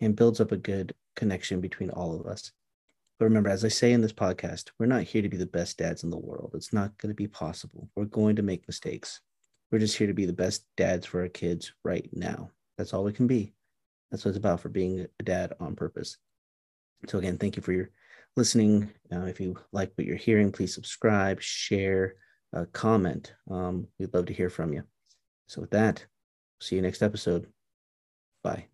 and 0.00 0.16
builds 0.16 0.40
up 0.40 0.52
a 0.52 0.56
good 0.56 0.94
connection 1.16 1.60
between 1.60 1.90
all 1.90 2.18
of 2.18 2.26
us. 2.26 2.50
But 3.18 3.26
remember, 3.26 3.50
as 3.50 3.64
I 3.64 3.68
say 3.68 3.92
in 3.92 4.00
this 4.00 4.12
podcast, 4.12 4.70
we're 4.78 4.86
not 4.86 5.02
here 5.02 5.22
to 5.22 5.28
be 5.28 5.36
the 5.36 5.46
best 5.46 5.76
dads 5.76 6.02
in 6.02 6.10
the 6.10 6.18
world. 6.18 6.52
It's 6.54 6.72
not 6.72 6.96
going 6.98 7.10
to 7.10 7.14
be 7.14 7.28
possible. 7.28 7.90
We're 7.94 8.04
going 8.06 8.36
to 8.36 8.42
make 8.42 8.66
mistakes. 8.68 9.20
We're 9.70 9.78
just 9.80 9.96
here 9.98 10.06
to 10.06 10.14
be 10.14 10.26
the 10.26 10.32
best 10.32 10.64
dads 10.76 11.06
for 11.06 11.20
our 11.20 11.28
kids 11.28 11.72
right 11.84 12.08
now. 12.12 12.50
That's 12.78 12.94
all 12.94 13.04
we 13.04 13.12
can 13.12 13.26
be. 13.26 13.52
That's 14.10 14.24
what 14.24 14.30
it's 14.30 14.38
about 14.38 14.60
for 14.60 14.68
being 14.68 15.06
a 15.18 15.22
dad 15.22 15.54
on 15.60 15.76
purpose. 15.76 16.18
So, 17.08 17.18
again, 17.18 17.36
thank 17.38 17.56
you 17.56 17.62
for 17.62 17.72
your 17.72 17.90
listening. 18.36 18.90
Uh, 19.12 19.24
if 19.24 19.40
you 19.40 19.56
like 19.72 19.92
what 19.94 20.06
you're 20.06 20.16
hearing, 20.16 20.52
please 20.52 20.74
subscribe, 20.74 21.40
share, 21.40 22.14
uh, 22.54 22.64
comment. 22.72 23.34
Um, 23.50 23.88
we'd 23.98 24.14
love 24.14 24.26
to 24.26 24.34
hear 24.34 24.50
from 24.50 24.72
you. 24.72 24.84
So, 25.48 25.60
with 25.60 25.70
that, 25.70 26.04
see 26.60 26.76
you 26.76 26.82
next 26.82 27.02
episode. 27.02 27.46
Bye. 28.42 28.66